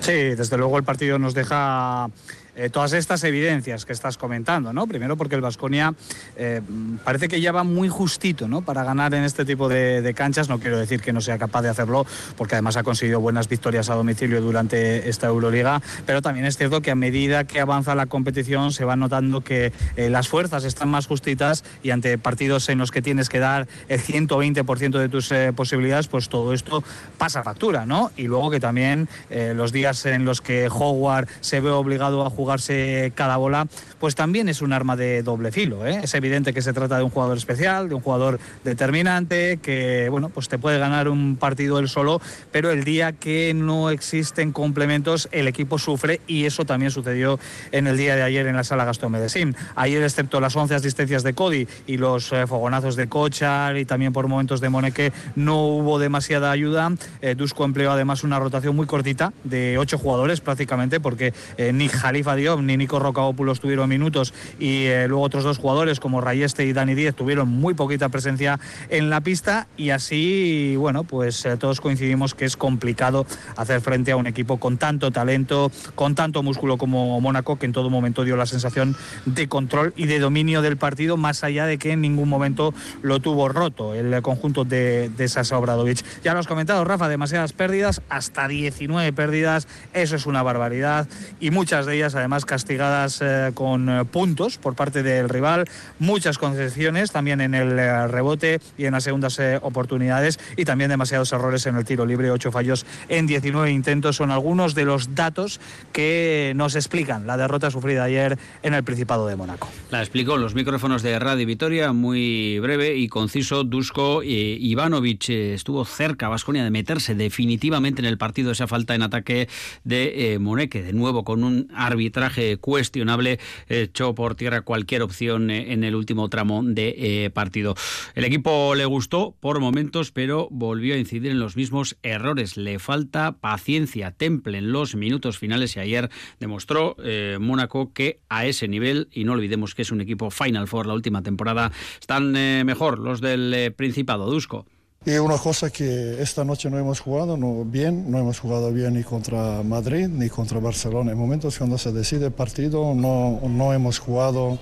Sí, 0.00 0.12
desde 0.12 0.58
luego 0.58 0.76
el 0.76 0.84
partido 0.84 1.18
nos 1.18 1.32
deja 1.32 2.10
eh, 2.60 2.68
todas 2.68 2.92
estas 2.92 3.24
evidencias 3.24 3.86
que 3.86 3.94
estás 3.94 4.18
comentando, 4.18 4.74
¿no? 4.74 4.86
Primero 4.86 5.16
porque 5.16 5.34
el 5.34 5.40
Vasconia 5.40 5.94
eh, 6.36 6.60
parece 7.02 7.26
que 7.26 7.40
ya 7.40 7.52
va 7.52 7.64
muy 7.64 7.88
justito, 7.88 8.48
¿no? 8.48 8.60
Para 8.60 8.84
ganar 8.84 9.14
en 9.14 9.24
este 9.24 9.46
tipo 9.46 9.66
de, 9.66 10.12
canchas. 10.14 10.50
No 10.50 10.58
quiero 10.58 10.78
decir 10.78 11.00
que 11.00 11.14
no 11.14 11.22
sea 11.22 11.38
capaz 11.38 11.62
de 11.62 11.70
hacerlo, 11.70 12.04
porque 12.36 12.56
además 12.56 12.76
ha 12.76 12.82
conseguido 12.82 13.18
buenas 13.18 13.48
victorias 13.48 13.88
a 13.88 13.94
domicilio 13.94 14.42
durante 14.42 15.08
esta 15.08 15.28
Euroliga. 15.28 15.80
Pero 16.04 16.20
también 16.20 16.44
es 16.44 16.58
cierto 16.58 16.82
que 16.82 16.90
a 16.90 16.94
medida 16.94 17.44
que 17.44 17.60
avanza 17.60 17.94
la 17.94 18.04
competición 18.04 18.72
se 18.72 18.84
va 18.84 18.94
notando 18.94 19.40
que 19.40 19.72
eh, 19.96 20.10
las 20.10 20.28
fuerzas 20.28 20.64
están 20.64 20.90
más 20.90 21.06
justitas 21.06 21.64
y 21.82 21.92
ante 21.92 22.18
partidos 22.18 22.68
en 22.68 22.76
los 22.76 22.90
que 22.90 23.00
tienes 23.00 23.30
que 23.30 23.38
dar 23.38 23.68
el 23.88 24.02
120% 24.02 24.98
de 24.98 25.08
tus 25.08 25.32
posibilidades, 25.56 26.08
pues 26.08 26.28
todo 26.28 26.52
esto 26.52 26.84
pasa 27.16 27.42
factura, 27.42 27.86
¿no? 27.86 28.10
Y 28.18 28.24
luego 28.24 28.50
que 28.50 28.60
también 28.60 29.08
los 29.30 29.72
días 29.72 30.04
en 30.04 30.26
los 30.26 30.42
que 30.42 30.68
Howard 30.68 31.26
se 31.40 31.60
ve 31.60 31.70
obligado 31.70 32.26
a 32.26 32.30
jugar 32.30 32.49
jugarse 32.50 33.12
cada 33.14 33.36
bola, 33.36 33.68
pues 34.00 34.16
también 34.16 34.48
es 34.48 34.60
un 34.60 34.72
arma 34.72 34.96
de 34.96 35.22
doble 35.22 35.52
filo. 35.52 35.86
¿eh? 35.86 36.00
Es 36.02 36.14
evidente 36.14 36.52
que 36.52 36.62
se 36.62 36.72
trata 36.72 36.96
de 36.96 37.04
un 37.04 37.10
jugador 37.10 37.36
especial, 37.36 37.88
de 37.88 37.94
un 37.94 38.00
jugador 38.00 38.40
determinante, 38.64 39.58
que 39.62 40.08
bueno, 40.10 40.30
pues 40.30 40.48
te 40.48 40.58
puede 40.58 40.80
ganar 40.80 41.08
un 41.08 41.36
partido 41.36 41.78
él 41.78 41.88
solo, 41.88 42.20
pero 42.50 42.72
el 42.72 42.82
día 42.82 43.12
que 43.12 43.54
no 43.54 43.90
existen 43.90 44.50
complementos, 44.50 45.28
el 45.30 45.46
equipo 45.46 45.78
sufre 45.78 46.20
y 46.26 46.44
eso 46.44 46.64
también 46.64 46.90
sucedió 46.90 47.38
en 47.70 47.86
el 47.86 47.96
día 47.96 48.16
de 48.16 48.22
ayer 48.22 48.48
en 48.48 48.56
la 48.56 48.64
sala 48.64 48.84
Gastón 48.84 49.12
Medellín. 49.12 49.54
Ayer, 49.76 50.02
excepto 50.02 50.40
las 50.40 50.56
11 50.56 50.74
asistencias 50.74 51.22
de 51.22 51.34
Cody 51.34 51.68
y 51.86 51.98
los 51.98 52.32
eh, 52.32 52.48
fogonazos 52.48 52.96
de 52.96 53.08
Kochar 53.08 53.76
y 53.76 53.84
también 53.84 54.12
por 54.12 54.26
momentos 54.26 54.60
de 54.60 54.70
Moneque, 54.70 55.12
no 55.36 55.66
hubo 55.66 56.00
demasiada 56.00 56.50
ayuda. 56.50 56.90
Eh, 57.22 57.36
Dusko 57.36 57.64
empleó 57.64 57.92
además 57.92 58.24
una 58.24 58.40
rotación 58.40 58.74
muy 58.74 58.86
cortita 58.86 59.32
de 59.44 59.78
ocho 59.78 59.98
jugadores 59.98 60.40
prácticamente, 60.40 60.98
porque 60.98 61.32
ni 61.72 61.88
Jalifa 61.88 62.34
ni 62.40 62.76
Nico 62.76 62.98
Rocaópulos 62.98 63.60
tuvieron 63.60 63.88
minutos 63.88 64.32
y 64.58 64.86
eh, 64.86 65.06
luego 65.08 65.22
otros 65.22 65.44
dos 65.44 65.58
jugadores 65.58 66.00
como 66.00 66.22
Rayeste 66.22 66.64
y 66.64 66.72
Dani 66.72 66.94
Díez 66.94 67.14
tuvieron 67.14 67.48
muy 67.48 67.74
poquita 67.74 68.08
presencia 68.08 68.58
en 68.88 69.10
la 69.10 69.20
pista 69.20 69.68
y 69.76 69.90
así, 69.90 70.74
bueno, 70.76 71.04
pues 71.04 71.44
eh, 71.44 71.58
todos 71.58 71.82
coincidimos 71.82 72.34
que 72.34 72.46
es 72.46 72.56
complicado 72.56 73.26
hacer 73.56 73.82
frente 73.82 74.12
a 74.12 74.16
un 74.16 74.26
equipo 74.26 74.58
con 74.58 74.78
tanto 74.78 75.10
talento, 75.10 75.70
con 75.94 76.14
tanto 76.14 76.42
músculo 76.42 76.78
como 76.78 77.20
Mónaco, 77.20 77.58
que 77.58 77.66
en 77.66 77.72
todo 77.72 77.90
momento 77.90 78.24
dio 78.24 78.36
la 78.36 78.46
sensación 78.46 78.96
de 79.26 79.46
control 79.46 79.92
y 79.96 80.06
de 80.06 80.18
dominio 80.18 80.62
del 80.62 80.78
partido, 80.78 81.18
más 81.18 81.44
allá 81.44 81.66
de 81.66 81.76
que 81.76 81.92
en 81.92 82.00
ningún 82.00 82.28
momento 82.28 82.72
lo 83.02 83.20
tuvo 83.20 83.50
roto 83.50 83.94
el 83.94 84.22
conjunto 84.22 84.64
de, 84.64 85.10
de 85.10 85.28
Sasa 85.28 85.58
Obradovic. 85.58 86.02
Ya 86.24 86.32
lo 86.32 86.40
has 86.40 86.46
comentado, 86.46 86.84
Rafa, 86.84 87.08
demasiadas 87.08 87.52
pérdidas, 87.52 88.00
hasta 88.08 88.48
19 88.48 89.12
pérdidas, 89.12 89.68
eso 89.92 90.16
es 90.16 90.24
una 90.24 90.42
barbaridad 90.42 91.06
y 91.38 91.50
muchas 91.50 91.86
de 91.86 91.96
ellas 91.96 92.14
además 92.20 92.44
castigadas 92.44 93.20
eh, 93.20 93.50
con 93.54 93.88
eh, 93.88 94.04
puntos 94.04 94.58
por 94.58 94.74
parte 94.74 95.02
del 95.02 95.28
rival, 95.28 95.68
muchas 95.98 96.38
concesiones 96.38 97.10
también 97.10 97.40
en 97.40 97.54
el 97.54 97.78
eh, 97.78 98.06
rebote 98.06 98.60
y 98.78 98.84
en 98.84 98.92
las 98.92 99.04
segundas 99.04 99.40
oportunidades 99.62 100.38
y 100.56 100.64
también 100.64 100.90
demasiados 100.90 101.32
errores 101.32 101.66
en 101.66 101.76
el 101.76 101.84
tiro 101.84 102.04
libre, 102.04 102.30
ocho 102.30 102.52
fallos 102.52 102.84
en 103.08 103.26
19 103.26 103.70
intentos 103.70 104.16
son 104.16 104.30
algunos 104.30 104.74
de 104.74 104.84
los 104.84 105.14
datos 105.14 105.60
que 105.92 106.52
nos 106.56 106.76
explican 106.76 107.26
la 107.26 107.36
derrota 107.36 107.70
sufrida 107.70 108.04
ayer 108.04 108.38
en 108.62 108.74
el 108.74 108.84
Principado 108.84 109.26
de 109.26 109.36
Mónaco. 109.36 109.68
La 109.90 110.00
explicó 110.00 110.34
en 110.34 110.42
los 110.42 110.54
micrófonos 110.54 111.02
de 111.02 111.18
Radio 111.18 111.46
Vitoria, 111.46 111.92
muy 111.92 112.58
breve 112.58 112.96
y 112.96 113.08
conciso. 113.08 113.64
Dusko 113.64 114.22
Ivanovic 114.22 115.30
estuvo 115.30 115.84
cerca, 115.84 116.28
Vasconia, 116.28 116.64
de 116.64 116.70
meterse 116.70 117.14
definitivamente 117.14 118.02
en 118.02 118.06
el 118.06 118.18
partido 118.18 118.52
esa 118.52 118.66
falta 118.66 118.94
en 118.94 119.02
ataque 119.02 119.48
de 119.84 120.38
Moneque, 120.40 120.82
de 120.82 120.92
nuevo 120.92 121.24
con 121.24 121.44
un 121.44 121.68
árbitro 121.74 122.09
traje 122.10 122.56
cuestionable 122.56 123.38
echó 123.68 124.14
por 124.14 124.34
tierra 124.34 124.62
cualquier 124.62 125.02
opción 125.02 125.50
eh, 125.50 125.72
en 125.72 125.84
el 125.84 125.94
último 125.94 126.28
tramo 126.28 126.62
de 126.64 126.94
eh, 127.24 127.30
partido. 127.30 127.74
El 128.14 128.24
equipo 128.24 128.74
le 128.74 128.84
gustó 128.84 129.34
por 129.40 129.60
momentos, 129.60 130.12
pero 130.12 130.48
volvió 130.50 130.94
a 130.94 130.98
incidir 130.98 131.30
en 131.30 131.40
los 131.40 131.56
mismos 131.56 131.96
errores. 132.02 132.56
Le 132.56 132.78
falta 132.78 133.32
paciencia, 133.32 134.12
temple 134.12 134.58
en 134.58 134.72
los 134.72 134.94
minutos 134.94 135.38
finales 135.38 135.76
y 135.76 135.80
ayer 135.80 136.10
demostró 136.38 136.96
eh, 137.02 137.38
Mónaco 137.40 137.92
que 137.92 138.20
a 138.28 138.46
ese 138.46 138.68
nivel, 138.68 139.08
y 139.12 139.24
no 139.24 139.32
olvidemos 139.32 139.74
que 139.74 139.82
es 139.82 139.90
un 139.90 140.00
equipo 140.00 140.30
Final 140.30 140.68
Four 140.68 140.86
la 140.86 140.94
última 140.94 141.22
temporada, 141.22 141.72
están 142.00 142.32
mejor 142.64 142.98
los 142.98 143.20
del 143.20 143.72
Principado. 143.76 144.30
Dusko. 144.30 144.66
Y 145.06 145.16
una 145.16 145.38
cosa 145.38 145.70
que 145.70 146.20
esta 146.20 146.44
noche 146.44 146.68
no 146.68 146.78
hemos 146.78 147.00
jugado 147.00 147.38
bien, 147.64 148.10
no 148.10 148.18
hemos 148.18 148.38
jugado 148.38 148.70
bien 148.70 148.92
ni 148.92 149.02
contra 149.02 149.62
Madrid 149.62 150.08
ni 150.08 150.28
contra 150.28 150.60
Barcelona. 150.60 151.12
En 151.12 151.16
momentos 151.16 151.56
cuando 151.56 151.78
se 151.78 151.90
decide 151.90 152.26
el 152.26 152.32
partido 152.32 152.94
no, 152.94 153.40
no 153.48 153.72
hemos 153.72 153.98
jugado 153.98 154.58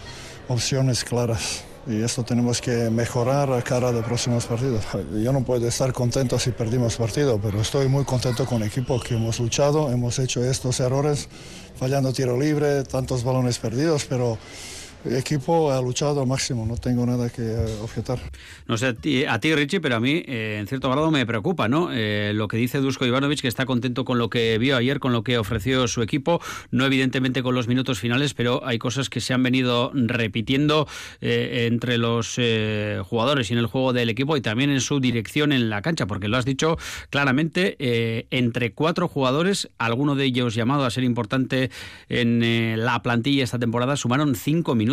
opciones 0.47 1.03
claras. 1.03 1.65
Y 1.89 2.03
esto 2.03 2.23
tenemos 2.23 2.61
que 2.61 2.89
mejorar 2.89 3.53
a 3.53 3.63
cara 3.63 3.91
de 3.91 4.01
próximos 4.03 4.47
partidos. 4.47 4.85
Yo 5.21 5.33
no 5.33 5.43
puedo 5.43 5.67
estar 5.67 5.93
contento 5.93 6.39
si 6.39 6.53
perdimos 6.53 6.95
partido, 6.95 7.41
pero 7.43 7.61
estoy 7.61 7.89
muy 7.89 8.05
contento 8.05 8.47
con 8.47 8.63
el 8.63 8.71
que 8.71 8.85
hemos 9.15 9.41
luchado, 9.41 9.91
hemos 9.91 10.21
hecho 10.21 10.45
estos 10.45 10.79
errores, 10.79 11.29
fallando 11.77 12.13
tiro 12.13 12.39
libre, 12.39 12.85
tantos 12.85 13.25
balones 13.25 13.59
perdidos, 13.59 14.05
pero 14.05 14.39
el 15.05 15.17
equipo 15.17 15.71
ha 15.71 15.81
luchado 15.81 16.21
al 16.21 16.27
máximo, 16.27 16.67
no 16.67 16.77
tengo 16.77 17.07
nada 17.07 17.31
que 17.31 17.43
eh, 17.43 17.77
objetar. 17.83 18.19
No 18.67 18.77
sé 18.77 18.89
a 19.29 19.41
ti, 19.41 19.55
Richie, 19.55 19.81
pero 19.81 19.97
a 19.97 20.01
mí 20.01 20.23
eh, 20.27 20.57
en 20.59 20.67
cierto 20.67 20.91
grado 20.91 21.11
me 21.11 21.25
preocupa, 21.25 21.69
¿no? 21.69 21.91
Eh, 21.93 22.33
lo 22.35 22.49
que 22.49 22.57
dice 22.57 22.79
Dusko 22.79 23.07
Ivanovic, 23.07 23.41
que 23.41 23.49
está 23.49 23.65
contento 23.65 24.05
con 24.05 24.19
lo 24.19 24.29
que 24.29 24.59
vio 24.59 24.77
ayer, 24.77 24.99
con 24.99 25.13
lo 25.13 25.23
que 25.23 25.39
ofreció 25.39 25.87
su 25.89 26.03
equipo, 26.03 26.41
no 26.71 26.85
evidentemente 26.85 27.43
con 27.43 27.55
los 27.55 27.69
minutos 27.69 28.01
finales, 28.01 28.35
pero 28.35 28.67
hay 28.67 28.79
cosas 28.79 29.09
que 29.09 29.21
se 29.21 29.35
han 29.35 29.43
venido 29.43 29.93
repitiendo 29.95 30.89
entre 31.21 31.99
los 31.99 32.39
jugadores 33.07 33.51
y 33.51 33.55
en 33.55 33.59
el 33.59 33.67
juego 33.67 33.93
del 33.93 34.11
equipo 34.11 34.37
y 34.37 34.41
también 34.41 34.71
en 34.71 34.81
su 34.81 35.01
dirección 35.01 35.53
en 35.53 35.71
la 35.71 35.83
cancha, 35.83 36.07
porque 36.07 36.29
lo 36.29 36.37
has 36.37 36.45
dicho 36.45 36.77
claramente, 37.11 37.77
entre 38.31 38.73
cuatro 38.73 39.09
jugadores, 39.09 39.69
alguno 39.79 40.15
de 40.15 40.25
ellos 40.25 40.55
llamado 40.55 40.85
a 40.85 40.91
ser 40.91 41.05
importante 41.05 41.71
en 42.09 42.85
la 42.85 43.03
plantilla 43.03 43.45
esta 43.45 43.59
temporada, 43.59 43.97
sumaron 43.97 44.35
cinco 44.35 44.75
minutos 44.75 44.88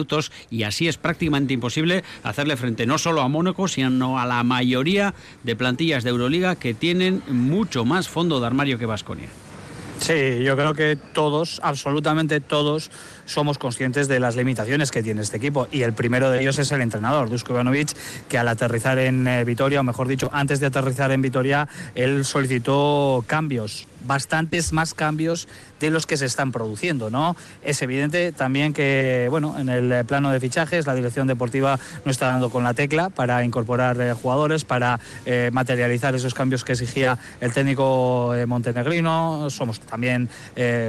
y 0.50 0.64
así 0.64 0.88
es 0.88 0.98
prácticamente 0.98 1.54
imposible 1.54 2.04
hacerle 2.24 2.58
frente 2.58 2.86
no 2.86 2.98
solo 2.98 3.22
a 3.22 3.28
Mónaco, 3.28 3.68
sino 3.68 4.20
a 4.20 4.26
la 4.26 4.44
mayoría 4.44 5.14
de 5.44 5.56
plantillas 5.56 6.04
de 6.04 6.10
Euroliga 6.10 6.56
que 6.56 6.74
tienen 6.74 7.22
mucho 7.28 7.86
más 7.86 8.10
fondo 8.10 8.40
de 8.40 8.48
armario 8.48 8.78
que 8.78 8.86
Vasconia. 8.86 9.30
Sí, 10.00 10.44
yo 10.44 10.58
creo 10.58 10.74
que 10.74 10.98
todos, 11.14 11.62
absolutamente 11.64 12.42
todos, 12.42 12.92
somos 13.26 13.58
conscientes 13.58 14.08
de 14.08 14.20
las 14.20 14.36
limitaciones 14.36 14.92
que 14.92 15.02
tiene 15.02 15.22
este 15.22 15.38
equipo 15.38 15.68
y 15.72 15.84
el 15.84 15.94
primero 15.94 16.30
de 16.30 16.42
ellos 16.42 16.60
es 16.60 16.72
el 16.72 16.82
entrenador, 16.82 17.30
Dusko 17.30 17.54
Ivanovic, 17.54 17.96
que 18.28 18.38
al 18.38 18.48
aterrizar 18.50 19.00
en 19.00 19.26
eh, 19.26 19.46
Vitoria, 19.46 19.80
o 19.80 19.84
mejor 19.84 20.08
dicho, 20.08 20.30
antes 20.34 20.60
de 20.60 20.68
aterrizar 20.68 21.12
en 21.12 21.22
Vitoria, 21.22 21.68
él 21.96 22.26
solicitó 22.26 23.24
cambios 23.26 23.88
bastantes 24.06 24.74
más 24.74 24.94
cambios 24.94 25.48
de 25.80 25.90
los 25.90 26.06
que 26.06 26.18
se 26.18 26.26
están 26.26 26.52
produciendo, 26.52 27.10
¿no? 27.10 27.36
Es 27.62 27.82
evidente 27.82 28.32
también 28.32 28.74
que, 28.74 29.28
bueno, 29.30 29.56
en 29.60 29.70
el 29.70 30.06
plano 30.06 30.32
de 30.32 30.40
fichajes 30.40 30.88
la 30.88 30.96
dirección 30.96 31.28
deportiva 31.28 31.80
no 32.06 32.12
está 32.12 32.28
dando 32.28 32.50
con 32.50 32.64
la 32.64 32.74
tecla 32.74 33.10
para 33.10 33.44
incorporar 33.44 34.00
eh, 34.00 34.14
jugadores, 34.14 34.64
para 34.64 35.00
eh, 35.26 35.50
materializar 35.52 36.16
esos 36.16 36.34
cambios 36.34 36.64
que 36.64 36.74
exigía 36.74 37.18
el 37.42 37.54
técnico 37.54 38.34
eh, 38.36 38.46
montenegrino. 38.46 39.50
Somos 39.50 39.80
también 39.80 40.30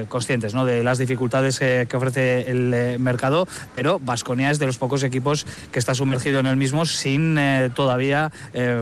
conscientes, 0.08 0.54
¿no? 0.54 0.64
De 0.64 0.82
las 0.82 0.98
dificultades 0.98 1.58
que 1.58 1.88
ofrece 1.92 2.50
el 2.50 2.98
mercado, 2.98 3.48
pero 3.74 3.98
Vasconia 3.98 4.50
es 4.50 4.58
de 4.58 4.66
los 4.66 4.78
pocos 4.78 5.02
equipos 5.02 5.46
que 5.72 5.78
está 5.78 5.94
sumergido 5.94 6.40
en 6.40 6.46
el 6.46 6.56
mismo 6.56 6.86
sin 6.86 7.38
todavía, 7.74 8.30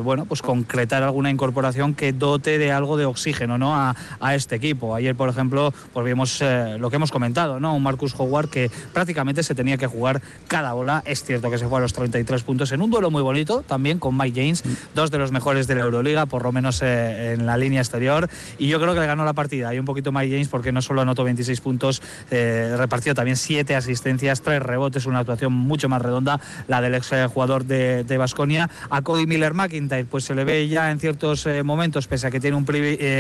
bueno, 0.02 0.26
pues 0.26 0.42
concretar 0.42 1.02
alguna 1.02 1.30
incorporación 1.30 1.94
que 1.94 2.12
dote 2.12 2.58
de 2.58 2.72
algo 2.72 2.96
de 2.96 3.06
oxígeno, 3.06 3.58
¿no? 3.58 3.94
A 4.24 4.34
este 4.34 4.56
equipo. 4.56 4.94
Ayer, 4.94 5.14
por 5.14 5.28
ejemplo, 5.28 5.72
pues 5.92 6.06
vimos 6.06 6.40
eh, 6.40 6.78
lo 6.78 6.88
que 6.88 6.96
hemos 6.96 7.12
comentado, 7.12 7.60
¿no? 7.60 7.76
Un 7.76 7.82
Marcus 7.82 8.14
Howard 8.18 8.48
que 8.48 8.70
prácticamente 8.94 9.42
se 9.42 9.54
tenía 9.54 9.76
que 9.76 9.86
jugar 9.86 10.22
cada 10.48 10.72
bola. 10.72 11.02
Es 11.04 11.22
cierto 11.22 11.50
que 11.50 11.58
se 11.58 11.68
fue 11.68 11.76
a 11.76 11.82
los 11.82 11.92
33 11.92 12.42
puntos 12.42 12.72
en 12.72 12.80
un 12.80 12.90
duelo 12.90 13.10
muy 13.10 13.20
bonito, 13.20 13.62
también 13.62 13.98
con 13.98 14.16
Mike 14.16 14.40
James, 14.40 14.64
dos 14.94 15.10
de 15.10 15.18
los 15.18 15.30
mejores 15.30 15.66
de 15.66 15.74
la 15.74 15.82
Euroliga, 15.82 16.24
por 16.24 16.42
lo 16.42 16.52
menos 16.52 16.80
eh, 16.80 17.34
en 17.34 17.44
la 17.44 17.58
línea 17.58 17.82
exterior. 17.82 18.30
Y 18.56 18.68
yo 18.68 18.80
creo 18.80 18.94
que 18.94 19.00
le 19.00 19.06
ganó 19.06 19.26
la 19.26 19.34
partida. 19.34 19.74
Y 19.74 19.78
un 19.78 19.84
poquito 19.84 20.10
Mike 20.10 20.32
James 20.32 20.48
porque 20.48 20.72
no 20.72 20.80
solo 20.80 21.02
anotó 21.02 21.22
26 21.22 21.60
puntos, 21.60 22.00
eh, 22.30 22.74
repartió 22.78 23.14
también 23.14 23.36
7 23.36 23.76
asistencias, 23.76 24.40
3 24.40 24.62
rebotes, 24.62 25.04
una 25.04 25.18
actuación 25.18 25.52
mucho 25.52 25.90
más 25.90 26.00
redonda, 26.00 26.40
la 26.66 26.80
del 26.80 26.94
ex 26.94 27.10
jugador 27.28 27.66
de 27.66 28.16
Basconia. 28.16 28.70
a 28.88 29.02
Cody 29.02 29.26
Miller 29.26 29.52
McIntyre, 29.52 30.06
pues 30.06 30.24
se 30.24 30.34
le 30.34 30.44
ve 30.44 30.66
ya 30.66 30.90
en 30.90 30.98
ciertos 30.98 31.46
momentos, 31.62 32.06
pese 32.06 32.28
a 32.28 32.30
que 32.30 32.40
tiene 32.40 32.56
un, 32.56 32.64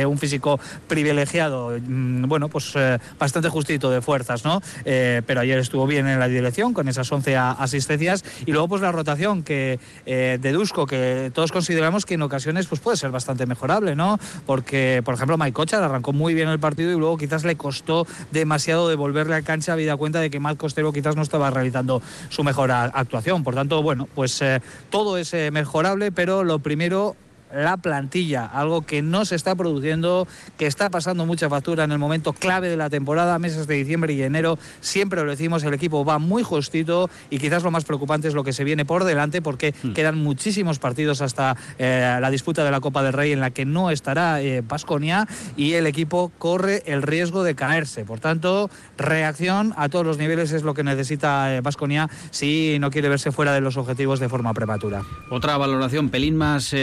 un 0.06 0.18
físico 0.18 0.58
privilegiado, 0.86 1.72
mm, 1.78 2.28
bueno, 2.28 2.48
pues 2.48 2.72
eh, 2.76 2.98
bastante 3.18 3.48
justito 3.48 3.90
de 3.90 4.00
fuerzas, 4.00 4.44
¿no? 4.44 4.60
Eh, 4.84 5.22
pero 5.26 5.40
ayer 5.40 5.58
estuvo 5.58 5.86
bien 5.86 6.06
en 6.06 6.18
la 6.18 6.28
dirección 6.28 6.74
con 6.74 6.88
esas 6.88 7.10
11 7.10 7.36
asistencias 7.36 8.24
y 8.46 8.52
luego 8.52 8.68
pues 8.68 8.82
la 8.82 8.92
rotación 8.92 9.42
que 9.42 9.78
de 10.04 10.52
Dusko, 10.52 10.86
que 10.86 11.30
todos 11.34 11.52
consideramos 11.52 12.06
que 12.06 12.14
en 12.14 12.22
ocasiones 12.22 12.66
pues 12.66 12.80
puede 12.80 12.96
ser 12.96 13.10
bastante 13.10 13.46
mejorable, 13.46 13.96
¿no? 13.96 14.18
Porque, 14.46 15.02
por 15.04 15.14
ejemplo, 15.14 15.36
Mike 15.38 15.52
Kochar 15.52 15.82
arrancó 15.82 16.12
muy 16.12 16.34
bien 16.34 16.48
el 16.48 16.58
partido 16.58 16.92
y 16.92 16.98
luego 16.98 17.16
quizás 17.16 17.44
le 17.44 17.56
costó 17.56 18.06
demasiado 18.30 18.88
devolverle 18.88 19.34
a 19.34 19.42
cancha, 19.42 19.72
habida 19.72 19.96
cuenta 19.96 20.20
de 20.20 20.30
que 20.30 20.40
Mal 20.40 20.56
Costero 20.56 20.92
quizás 20.92 21.16
no 21.16 21.22
estaba 21.22 21.50
realizando 21.50 22.02
su 22.28 22.44
mejor 22.44 22.70
actuación. 22.70 23.44
Por 23.44 23.54
tanto, 23.54 23.82
bueno, 23.82 24.08
pues 24.14 24.42
todo 24.90 25.18
es 25.18 25.34
mejorable, 25.52 26.12
pero 26.12 26.44
lo 26.44 26.58
primero 26.58 27.16
la 27.54 27.76
plantilla, 27.76 28.44
algo 28.46 28.82
que 28.82 29.02
no 29.02 29.24
se 29.24 29.36
está 29.36 29.54
produciendo, 29.54 30.26
que 30.58 30.66
está 30.66 30.90
pasando 30.90 31.26
mucha 31.26 31.48
factura 31.48 31.84
en 31.84 31.92
el 31.92 31.98
momento 31.98 32.32
clave 32.32 32.68
de 32.68 32.76
la 32.76 32.90
temporada, 32.90 33.38
meses 33.38 33.66
de 33.66 33.74
diciembre 33.74 34.12
y 34.14 34.22
enero. 34.22 34.58
Siempre 34.80 35.22
lo 35.22 35.30
decimos, 35.30 35.62
el 35.64 35.74
equipo 35.74 36.04
va 36.04 36.18
muy 36.18 36.42
justito 36.42 37.08
y 37.30 37.38
quizás 37.38 37.62
lo 37.62 37.70
más 37.70 37.84
preocupante 37.84 38.28
es 38.28 38.34
lo 38.34 38.44
que 38.44 38.52
se 38.52 38.64
viene 38.64 38.84
por 38.84 39.04
delante 39.04 39.42
porque 39.42 39.74
hmm. 39.82 39.92
quedan 39.92 40.18
muchísimos 40.18 40.78
partidos 40.78 41.22
hasta 41.22 41.56
eh, 41.78 42.18
la 42.20 42.30
disputa 42.30 42.64
de 42.64 42.70
la 42.70 42.80
Copa 42.80 43.02
del 43.02 43.12
Rey 43.12 43.32
en 43.32 43.40
la 43.40 43.50
que 43.50 43.64
no 43.64 43.90
estará 43.90 44.38
Pasconia 44.66 45.26
eh, 45.28 45.52
y 45.56 45.72
el 45.74 45.86
equipo 45.86 46.32
corre 46.38 46.82
el 46.86 47.02
riesgo 47.02 47.42
de 47.44 47.54
caerse. 47.54 48.04
Por 48.04 48.20
tanto, 48.20 48.70
reacción 48.96 49.74
a 49.76 49.88
todos 49.88 50.04
los 50.04 50.18
niveles 50.18 50.52
es 50.52 50.62
lo 50.62 50.74
que 50.74 50.82
necesita 50.82 51.60
Pasconia 51.62 52.08
eh, 52.10 52.16
si 52.30 52.78
no 52.80 52.90
quiere 52.90 53.08
verse 53.08 53.32
fuera 53.32 53.52
de 53.52 53.60
los 53.60 53.76
objetivos 53.76 54.20
de 54.20 54.28
forma 54.28 54.52
prematura. 54.54 55.02
Otra 55.30 55.56
valoración, 55.56 56.08
pelín 56.08 56.36
más 56.36 56.74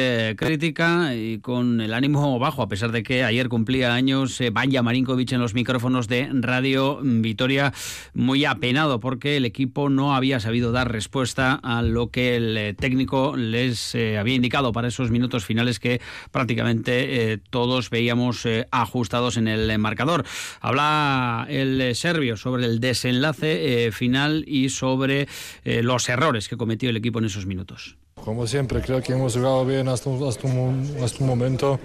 y 0.63 1.39
con 1.39 1.81
el 1.81 1.91
ánimo 1.91 2.37
bajo, 2.37 2.61
a 2.61 2.67
pesar 2.67 2.91
de 2.91 3.01
que 3.01 3.23
ayer 3.23 3.49
cumplía 3.49 3.95
años 3.95 4.39
eh, 4.41 4.51
Banja 4.51 4.83
Marinkovic 4.83 5.31
en 5.31 5.41
los 5.41 5.55
micrófonos 5.55 6.07
de 6.07 6.29
Radio 6.31 6.99
Vitoria, 7.01 7.73
muy 8.13 8.45
apenado 8.45 8.99
porque 8.99 9.37
el 9.37 9.45
equipo 9.45 9.89
no 9.89 10.15
había 10.15 10.39
sabido 10.39 10.71
dar 10.71 10.91
respuesta 10.91 11.59
a 11.63 11.81
lo 11.81 12.11
que 12.11 12.35
el 12.35 12.55
eh, 12.57 12.73
técnico 12.75 13.35
les 13.35 13.95
eh, 13.95 14.19
había 14.19 14.35
indicado 14.35 14.71
para 14.71 14.89
esos 14.89 15.09
minutos 15.09 15.45
finales 15.45 15.79
que 15.79 15.99
prácticamente 16.29 17.41
todos 17.49 17.89
veíamos 17.89 18.47
ajustados 18.69 19.37
en 19.37 19.47
el 19.47 19.79
marcador. 19.79 20.25
Habla 20.59 21.47
el 21.49 21.95
serbio 21.95 22.37
sobre 22.37 22.65
el 22.65 22.79
desenlace 22.79 23.91
final 23.91 24.43
y 24.47 24.69
sobre 24.69 25.27
los 25.63 26.07
errores 26.09 26.47
que 26.47 26.57
cometió 26.57 26.89
el 26.89 26.97
equipo 26.97 27.19
en 27.19 27.25
esos 27.25 27.47
minutos. 27.47 27.97
Como 28.23 28.45
siempre, 28.45 28.81
creo 28.81 29.01
que 29.01 29.13
hemos 29.13 29.35
jugado 29.35 29.65
bien 29.65 29.87
hasta, 29.87 30.09
hasta, 30.27 30.47
un, 30.47 30.95
hasta 31.03 31.23
un 31.23 31.27
momento 31.27 31.79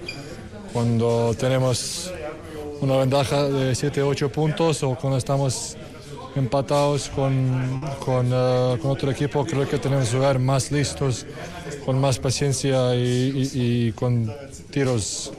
cuando 0.72 1.34
tenemos 1.38 2.12
una 2.80 2.96
ventaja 2.98 3.48
de 3.48 3.72
7-8 3.72 4.30
puntos 4.30 4.82
o 4.82 4.94
cuando 4.96 5.16
estamos 5.16 5.76
empatados 6.36 7.08
con, 7.08 7.82
uh, 7.82 8.78
con, 8.78 8.90
otro 8.90 9.10
equipo, 9.10 9.44
creo 9.46 9.66
que 9.66 9.78
tenemos 9.78 10.10
que 10.10 10.16
jugar 10.16 10.38
más 10.38 10.70
listos, 10.70 11.26
con 11.84 11.98
más 11.98 12.18
paciencia 12.18 12.94
y, 12.94 13.92
con 13.92 14.30
tiros 14.70 15.32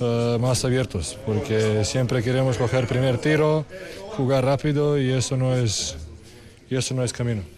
uh, 0.00 0.38
más 0.38 0.64
abiertos, 0.64 1.18
porque 1.26 1.84
siempre 1.84 2.22
queremos 2.22 2.56
coger 2.56 2.86
primer 2.86 3.18
tiro, 3.18 3.64
jugar 4.16 4.44
rápido 4.44 4.98
y 4.98 5.10
eso 5.10 5.36
no 5.36 5.56
es, 5.56 5.96
y 6.70 6.76
eso 6.76 6.94
no 6.94 7.02
es 7.02 7.12
camino. 7.12 7.55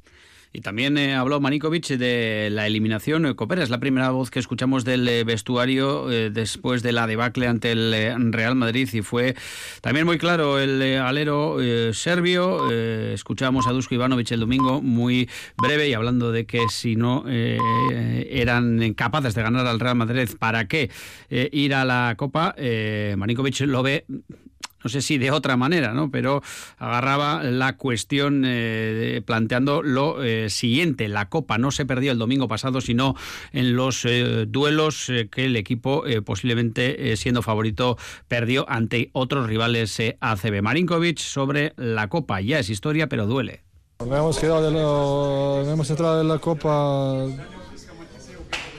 Y 0.53 0.61
también 0.61 0.97
eh, 0.97 1.15
habló 1.15 1.41
Manikovic 1.41 1.87
de 1.89 2.49
la 2.51 2.67
eliminación. 2.67 3.27
Eh, 3.27 3.35
Copera 3.35 3.63
es 3.63 3.71
la 3.71 3.81
primera 3.81 4.11
voz 4.11 4.31
que 4.31 4.39
escuchamos 4.39 4.85
del 4.85 5.07
eh, 5.07 5.25
vestuario 5.25 6.07
después 6.07 6.83
de 6.83 6.93
la 6.93 7.07
debacle 7.07 7.47
ante 7.47 7.73
el 7.73 8.33
Real 8.33 8.55
Madrid 8.55 8.89
y 8.93 9.03
fue 9.03 9.35
también 9.81 10.07
muy 10.07 10.19
claro 10.19 10.59
el 10.59 10.81
alero 10.99 11.59
serbio. 11.93 12.71
escuchamos 12.71 13.67
a 13.67 13.73
Dusko 13.73 13.95
Ivanovic 13.95 14.31
el 14.33 14.41
domingo 14.41 14.81
muy 14.81 15.29
breve 15.57 15.89
y 15.89 15.95
hablando 15.95 16.33
de 16.33 16.47
que 16.47 16.61
si 16.71 16.97
no 16.97 17.25
eran 17.29 18.95
capaces 18.95 19.35
de 19.35 19.43
ganar 19.43 19.67
al 19.67 19.81
Real 19.81 19.97
Madrid, 19.97 20.29
¿para 20.39 20.67
qué 20.67 20.91
ir 21.31 21.75
a 21.75 21.85
la 21.85 22.15
Copa? 22.17 22.55
Manikovic 23.17 23.61
lo 23.61 23.83
ve 23.83 24.05
no 24.83 24.91
sé 24.91 25.03
si 25.03 25.19
de 25.19 25.31
otra 25.31 25.57
manera, 25.57 25.93
¿no? 25.93 26.11
Pero 26.11 26.43
agarraba 26.79 27.43
la 27.43 27.77
cuestión 27.77 28.43
eh, 28.47 29.23
planteando 29.25 29.83
lo 29.83 30.23
eh, 30.23 30.51
siguiente. 30.51 31.09
La 31.09 31.29
Copa 31.29 31.59
no 31.59 31.71
se 31.71 31.87
perdió 31.87 32.13
el 32.13 32.19
domingo 32.19 32.49
pasado, 32.49 32.81
sino 32.81 33.15
en 33.53 33.75
los 33.75 34.05
eh, 34.05 34.47
duelos 34.47 35.11
que 35.31 35.45
el 35.47 35.57
equipo, 35.57 36.05
posiblemente 36.25 37.17
siendo 37.17 37.43
favorito, 37.43 37.97
perdió 38.29 38.69
ante 38.69 39.11
otros 39.13 39.47
rivales 39.47 39.99
ACB. 40.21 40.63
Marinkovic 40.63 41.19
sobre 41.19 41.73
la 41.77 42.09
Copa. 42.09 42.41
Ya 42.41 42.59
es 42.59 42.71
historia, 42.71 43.09
pero 43.09 43.27
duele. 43.27 43.63
hemos, 44.01 44.39
quedado 44.39 45.71
hemos 45.71 45.91
entrado 45.91 46.21
en 46.21 46.29
la 46.29 46.39
Copa 46.39 47.27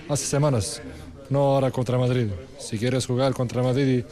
hace 0.09 0.25
semanas, 0.25 0.81
no 1.29 1.39
ahora 1.39 1.71
contra 1.71 1.97
Madrid. 1.97 2.27
Si 2.57 2.77
quieres 2.77 3.05
jugar 3.05 3.33
contra 3.33 3.61
Madrid 3.61 4.03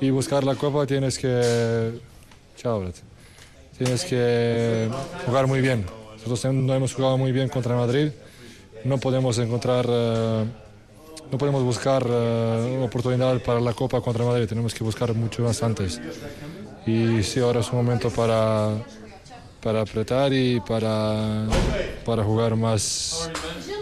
y 0.00 0.10
buscar 0.10 0.44
la 0.44 0.54
copa 0.54 0.86
tienes 0.86 1.18
que... 1.18 2.00
Chao, 2.56 2.84
Tienes 3.76 4.04
que 4.04 4.90
jugar 5.24 5.46
muy 5.46 5.60
bien. 5.60 5.86
Nosotros 6.12 6.52
no 6.52 6.74
hemos 6.74 6.92
jugado 6.92 7.16
muy 7.16 7.32
bien 7.32 7.48
contra 7.48 7.74
Madrid. 7.74 8.10
No 8.84 8.98
podemos 8.98 9.38
encontrar... 9.38 9.86
Eh, 9.88 10.44
no 11.30 11.38
podemos 11.38 11.62
buscar 11.62 12.04
uh, 12.06 12.82
oportunidad 12.82 13.40
para 13.42 13.60
la 13.60 13.72
Copa 13.72 14.00
contra 14.00 14.24
Madrid, 14.24 14.48
tenemos 14.48 14.74
que 14.74 14.82
buscar 14.82 15.14
mucho 15.14 15.42
más 15.42 15.62
antes. 15.62 16.00
Y 16.86 17.22
sí, 17.22 17.38
ahora 17.38 17.60
es 17.60 17.70
un 17.70 17.84
momento 17.84 18.10
para, 18.10 18.70
para 19.62 19.82
apretar 19.82 20.32
y 20.32 20.58
para, 20.60 21.46
para 22.04 22.24
jugar 22.24 22.56
más, 22.56 23.30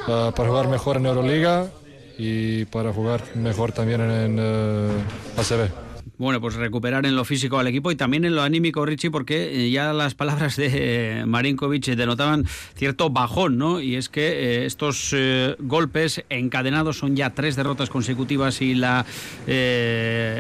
uh, 0.07 0.31
para 0.33 0.49
jugar 0.49 0.69
mejor 0.69 0.99
en 0.99 1.07
Euroliga 1.07 1.71
y 2.19 2.67
para 2.67 2.93
jugar 2.93 3.25
mejor 3.35 3.73
también 3.73 4.03
en, 4.03 4.39
en 4.39 4.91
ACB. 5.39 5.88
Bueno, 6.19 6.41
pues 6.41 6.57
recuperar 6.57 7.07
en 7.07 7.15
lo 7.15 7.25
físico 7.25 7.61
al 7.61 7.69
equipo 7.69 7.93
y 7.93 7.97
también 7.97 8.25
en 8.25 8.35
lo 8.35 8.43
anímico, 8.43 8.85
Richie, 8.85 9.09
porque 9.09 9.67
eh, 9.67 9.71
ya 9.71 9.93
las 9.93 10.17
palabras 10.17 10.57
de 10.57 11.23
Marinkovic 11.25 11.85
denotaban 11.95 12.45
cierto 12.75 13.09
bajón, 13.11 13.57
¿no? 13.57 13.81
Y 13.81 13.95
es 13.95 14.09
que 14.09 14.27
eh, 14.27 14.67
estos 14.67 15.11
eh, 15.13 15.55
golpes 15.61 16.25
encadenados 16.29 16.99
son 16.99 17.15
ya 17.15 17.31
tres 17.35 17.55
derrotas 17.55 17.89
consecutivas 17.89 18.61
y 18.63 18.75
la 18.75 19.07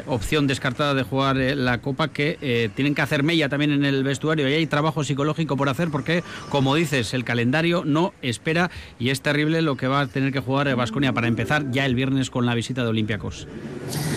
opción 0.06 0.49
descartada 0.49 0.94
de 0.94 1.04
jugar 1.04 1.37
la 1.37 1.78
Copa 1.78 2.08
que 2.08 2.70
tienen 2.75 2.94
que 2.94 3.02
hacer 3.02 3.23
mella 3.23 3.49
también 3.49 3.70
en 3.70 3.85
el 3.85 4.02
vestuario 4.02 4.49
y 4.49 4.54
hay 4.54 4.66
trabajo 4.66 5.04
psicológico 5.04 5.56
por 5.56 5.68
hacer 5.68 5.90
porque, 5.90 6.25
como 6.49 6.75
dices, 6.75 7.14
el 7.14 7.25
calendario 7.25 7.85
no 7.85 8.12
espera 8.20 8.70
y 8.99 9.11
es 9.11 9.20
terrible 9.20 9.62
lo 9.62 9.76
que 9.76 9.87
va 9.87 10.00
a 10.00 10.06
tener 10.08 10.32
que 10.32 10.40
jugar 10.40 10.75
Vasconia 10.75 11.12
para 11.12 11.28
empezar 11.28 11.70
ya 11.70 11.87
el 11.87 11.94
viernes 11.94 12.30
con 12.30 12.47
la 12.47 12.54
visita 12.54 12.82
de 12.82 12.88
Olympiacos. 12.88 13.47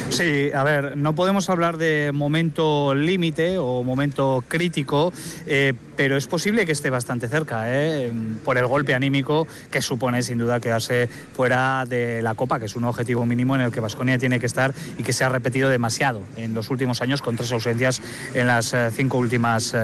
Sí, 0.10 0.52
a 0.54 0.64
ver, 0.64 0.98
no 0.98 1.16
podemos 1.16 1.50
hablar 1.52 1.78
de 1.78 2.12
momento 2.14 2.94
límite 2.96 3.58
o 3.58 3.84
momento 3.84 4.44
crítico, 4.48 5.14
eh, 5.46 5.74
pero 5.96 6.18
es 6.18 6.28
posible 6.28 6.66
que 6.66 6.72
esté 6.72 6.90
bastante 6.90 7.28
cerca, 7.28 7.64
¿eh? 7.68 8.12
por 8.44 8.58
el 8.58 8.66
golpe 8.66 8.94
anímico 8.94 9.48
que 9.70 9.82
supone 9.82 10.24
sin 10.24 10.38
duda 10.38 10.60
quedarse 10.60 11.08
fuera 11.34 11.86
de 11.88 12.22
la 12.22 12.36
Copa, 12.36 12.60
que 12.60 12.66
es 12.66 12.76
un 12.76 12.86
objetivo 12.86 13.26
mínimo 13.26 13.56
en 13.56 13.62
el 13.62 13.72
que 13.72 13.80
Vasconia 13.80 14.18
tiene 14.18 14.40
que 14.40 14.46
estar 14.46 14.74
y 14.98 15.04
que 15.04 15.14
se 15.14 15.24
ha 15.24 15.30
repetido 15.30 15.70
demasiado 15.70 16.22
en 16.38 16.54
los 16.54 16.70
últimos 16.70 17.02
años 17.02 17.22
con 17.22 17.36
tres 17.36 17.52
ausencias 17.52 18.02
en 18.34 18.48
las 18.48 18.74
eh, 18.74 18.90
cinco 18.96 19.18
últimas 19.18 19.76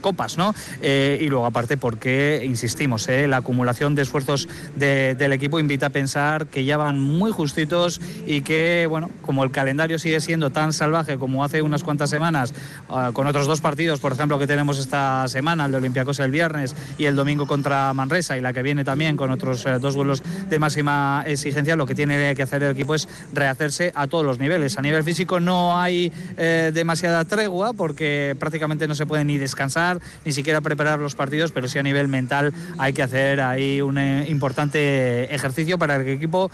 Copas. 0.00 0.36
¿no? 0.38 0.54
y 0.82 1.28
luego 1.28 1.46
aparte 1.46 1.76
porque, 1.76 2.42
insistimos, 2.44 3.08
la 3.08 3.38
acumulación 3.38 3.94
de 3.94 4.02
esfuerzos 4.02 4.48
del 4.76 5.32
equipo 5.32 5.58
invita 5.58 5.86
a 5.86 5.90
pensar 5.90 6.46
que 6.46 6.64
ya 6.64 6.76
van 6.76 7.00
muy 7.00 7.30
justitos 7.30 8.00
y 8.26 8.42
que, 8.42 8.86
bueno, 8.88 9.10
como 9.22 9.44
el 9.44 9.50
calendario 9.50 9.98
sigue 9.98 10.20
siendo 10.20 10.50
tan 10.50 10.72
salvaje, 10.72 11.13
como 11.18 11.44
hace 11.44 11.62
unas 11.62 11.82
cuantas 11.84 12.10
semanas, 12.10 12.54
ah, 12.88 13.10
con 13.12 13.26
otros 13.26 13.46
dos 13.46 13.60
partidos, 13.60 14.00
por 14.00 14.12
ejemplo, 14.12 14.38
que 14.38 14.46
tenemos 14.46 14.78
esta 14.78 15.26
semana, 15.28 15.66
el 15.66 15.72
de 15.72 15.78
Olympiacos 15.78 16.20
el 16.20 16.30
viernes 16.30 16.74
y 16.98 17.06
el 17.06 17.16
domingo 17.16 17.46
contra 17.46 17.92
Manresa, 17.94 18.36
y 18.36 18.40
la 18.40 18.52
que 18.52 18.62
viene 18.62 18.84
también 18.84 19.16
con 19.16 19.30
otros 19.30 19.64
eh, 19.66 19.78
dos 19.78 19.94
vuelos 19.94 20.22
de 20.48 20.58
máxima 20.58 21.24
exigencia, 21.26 21.76
lo 21.76 21.86
que 21.86 21.94
tiene 21.94 22.34
que 22.34 22.42
hacer 22.42 22.62
el 22.62 22.72
equipo 22.72 22.94
es 22.94 23.08
rehacerse 23.32 23.92
a 23.94 24.06
todos 24.06 24.24
los 24.24 24.38
niveles. 24.38 24.78
A 24.78 24.82
nivel 24.82 25.04
físico 25.04 25.40
no 25.40 25.78
hay 25.78 26.12
eh, 26.36 26.70
demasiada 26.74 27.24
tregua 27.24 27.72
porque 27.72 28.36
prácticamente 28.38 28.88
no 28.88 28.94
se 28.94 29.06
puede 29.06 29.24
ni 29.24 29.38
descansar, 29.38 30.00
ni 30.24 30.32
siquiera 30.32 30.60
preparar 30.60 30.98
los 30.98 31.14
partidos, 31.14 31.52
pero 31.52 31.68
sí 31.68 31.78
a 31.78 31.82
nivel 31.82 32.08
mental 32.08 32.52
hay 32.78 32.92
que 32.92 33.02
hacer 33.02 33.40
ahí 33.40 33.80
un 33.80 33.98
eh, 33.98 34.26
importante 34.28 35.34
ejercicio 35.34 35.78
para 35.78 36.02
que 36.02 36.12
el 36.12 36.16
equipo 36.16 36.50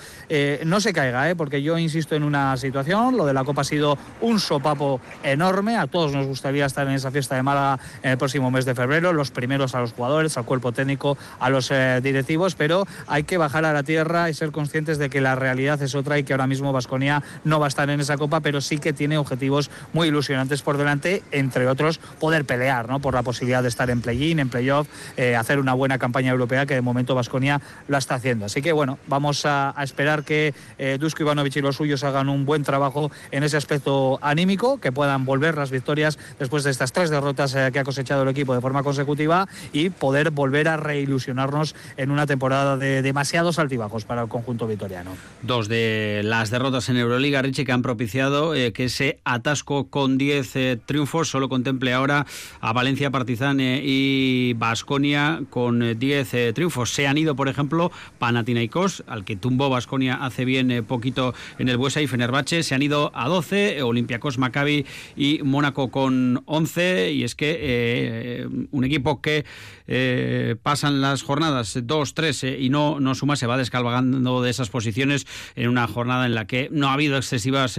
no 0.64 0.80
se 0.80 0.92
caiga, 0.92 1.34
porque 1.34 1.62
yo 1.62 1.78
insisto 1.78 2.14
en 2.14 2.22
una 2.22 2.56
situación. 2.56 3.16
Lo 3.16 3.26
de 3.26 3.34
la 3.34 3.44
Copa 3.44 3.62
ha 3.62 3.64
sido 3.64 3.98
un 4.20 4.38
sopapo 4.50 5.00
enorme. 5.22 5.76
A 5.76 5.86
todos 5.86 6.12
nos 6.12 6.26
gustaría 6.26 6.66
estar 6.66 6.84
en 6.88 6.94
esa 6.94 7.12
fiesta 7.12 7.36
de 7.36 7.44
Málaga 7.44 7.78
en 8.02 8.10
el 8.10 8.18
próximo 8.18 8.50
mes 8.50 8.64
de 8.64 8.74
febrero. 8.74 9.12
Los 9.12 9.30
primeros 9.30 9.76
a 9.76 9.80
los 9.80 9.92
jugadores, 9.92 10.36
al 10.36 10.44
cuerpo 10.44 10.72
técnico, 10.72 11.16
a 11.38 11.50
los 11.50 11.70
eh, 11.70 12.00
directivos, 12.02 12.56
pero 12.56 12.84
hay 13.06 13.22
que 13.22 13.38
bajar 13.38 13.64
a 13.64 13.72
la 13.72 13.84
tierra 13.84 14.28
y 14.28 14.34
ser 14.34 14.50
conscientes 14.50 14.98
de 14.98 15.08
que 15.08 15.20
la 15.20 15.36
realidad 15.36 15.80
es 15.80 15.94
otra 15.94 16.18
y 16.18 16.24
que 16.24 16.32
ahora 16.32 16.48
mismo 16.48 16.72
Vasconia 16.72 17.22
no 17.44 17.60
va 17.60 17.66
a 17.66 17.68
estar 17.68 17.88
en 17.90 18.00
esa 18.00 18.16
Copa, 18.16 18.40
pero 18.40 18.60
sí 18.60 18.78
que 18.78 18.92
tiene 18.92 19.18
objetivos 19.18 19.70
muy 19.92 20.08
ilusionantes 20.08 20.62
por 20.62 20.76
delante, 20.76 21.22
entre 21.30 21.68
otros 21.68 21.98
poder 22.18 22.44
pelear 22.44 22.88
¿no? 22.88 22.98
por 22.98 23.14
la 23.14 23.22
posibilidad 23.22 23.62
de 23.62 23.68
estar 23.68 23.88
en 23.88 24.00
play-in, 24.00 24.40
en 24.40 24.48
play-off, 24.48 24.88
eh, 25.16 25.36
hacer 25.36 25.60
una 25.60 25.74
buena 25.74 25.98
campaña 25.98 26.32
europea 26.32 26.66
que 26.66 26.74
de 26.74 26.82
momento 26.82 27.14
Vasconia 27.14 27.60
la 27.86 27.98
está 27.98 28.16
haciendo. 28.16 28.46
Así 28.46 28.62
que 28.62 28.72
bueno, 28.72 28.98
vamos 29.06 29.46
a, 29.46 29.72
esperar 29.80 30.24
que 30.24 30.54
eh, 30.78 30.98
Dusko 31.00 31.22
Ivanovic 31.22 31.54
y 31.54 31.60
los 31.60 31.76
suyos 31.76 32.02
hagan 32.02 32.28
un 32.28 32.44
buen 32.44 32.64
trabajo 32.64 33.12
en 33.30 33.44
ese 33.44 33.56
aspecto 33.56 34.18
anímico, 34.20 34.39
que 34.80 34.92
puedan 34.92 35.24
volver 35.24 35.56
las 35.56 35.70
victorias 35.70 36.18
después 36.38 36.64
de 36.64 36.70
estas 36.70 36.92
tres 36.92 37.10
derrotas 37.10 37.54
eh, 37.54 37.70
que 37.72 37.78
ha 37.78 37.84
cosechado 37.84 38.22
el 38.22 38.28
equipo 38.28 38.54
de 38.54 38.60
forma 38.60 38.82
consecutiva 38.82 39.48
y 39.72 39.90
poder 39.90 40.30
volver 40.30 40.68
a 40.68 40.76
reilusionarnos 40.76 41.74
en 41.96 42.10
una 42.10 42.26
temporada 42.26 42.76
de 42.76 43.02
demasiados 43.02 43.58
altibajos 43.58 44.04
para 44.04 44.22
el 44.22 44.28
conjunto 44.28 44.66
vitoriano. 44.66 45.12
Dos 45.42 45.68
de 45.68 46.22
las 46.24 46.50
derrotas 46.50 46.88
en 46.88 46.96
Euroliga, 46.96 47.42
Richie, 47.42 47.64
que 47.64 47.72
han 47.72 47.82
propiciado 47.82 48.54
eh, 48.54 48.72
que 48.72 48.84
ese 48.84 49.18
atasco 49.24 49.88
con 49.88 50.18
10 50.18 50.84
triunfos 50.86 51.28
solo 51.28 51.48
contemple 51.48 51.92
ahora 51.92 52.26
a 52.60 52.72
Valencia 52.72 53.10
Partizan 53.10 53.58
y 53.60 54.54
Basconia 54.54 55.42
con 55.50 55.98
10 55.98 56.54
triunfos. 56.54 56.90
Se 56.90 57.06
han 57.06 57.18
ido, 57.18 57.36
por 57.36 57.48
ejemplo, 57.48 57.92
Panathinaikos, 58.18 59.04
al 59.06 59.24
que 59.24 59.36
tumbó 59.36 59.70
Basconia 59.70 60.14
hace 60.14 60.44
bien 60.44 60.70
eh, 60.70 60.82
poquito 60.82 61.34
en 61.58 61.68
el 61.68 61.76
Buesa 61.76 62.00
y 62.00 62.06
Fenerbahce, 62.06 62.62
se 62.62 62.74
han 62.74 62.82
ido 62.82 63.10
a 63.14 63.28
12, 63.28 63.82
Olympiacos, 63.82 64.29
Maccabi 64.38 64.86
y 65.16 65.40
Mónaco 65.42 65.90
con 65.90 66.42
11, 66.46 67.12
y 67.12 67.24
es 67.24 67.34
que 67.34 67.58
eh, 67.60 68.48
un 68.70 68.84
equipo 68.84 69.20
que 69.20 69.44
eh, 69.86 70.56
pasan 70.62 71.00
las 71.00 71.22
jornadas 71.22 71.78
2, 71.82 72.14
3 72.14 72.44
y 72.58 72.70
no, 72.70 73.00
no 73.00 73.14
suma, 73.14 73.36
se 73.36 73.46
va 73.46 73.56
descalvagando 73.56 74.42
de 74.42 74.50
esas 74.50 74.70
posiciones 74.70 75.26
en 75.56 75.68
una 75.68 75.86
jornada 75.86 76.26
en 76.26 76.34
la 76.34 76.46
que 76.46 76.68
no 76.70 76.88
ha 76.88 76.94
habido 76.94 77.16
excesivas 77.16 77.78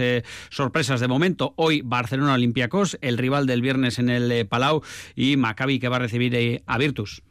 sorpresas 0.50 1.00
de 1.00 1.08
momento. 1.08 1.54
Hoy 1.56 1.82
Barcelona 1.82 2.34
Olympiacos, 2.34 2.98
el 3.00 3.18
rival 3.18 3.46
del 3.46 3.62
viernes 3.62 3.98
en 3.98 4.10
el 4.10 4.46
Palau, 4.46 4.82
y 5.16 5.36
Maccabi 5.36 5.78
que 5.78 5.88
va 5.88 5.96
a 5.96 6.00
recibir 6.00 6.62
a 6.66 6.78
Virtus. 6.78 7.22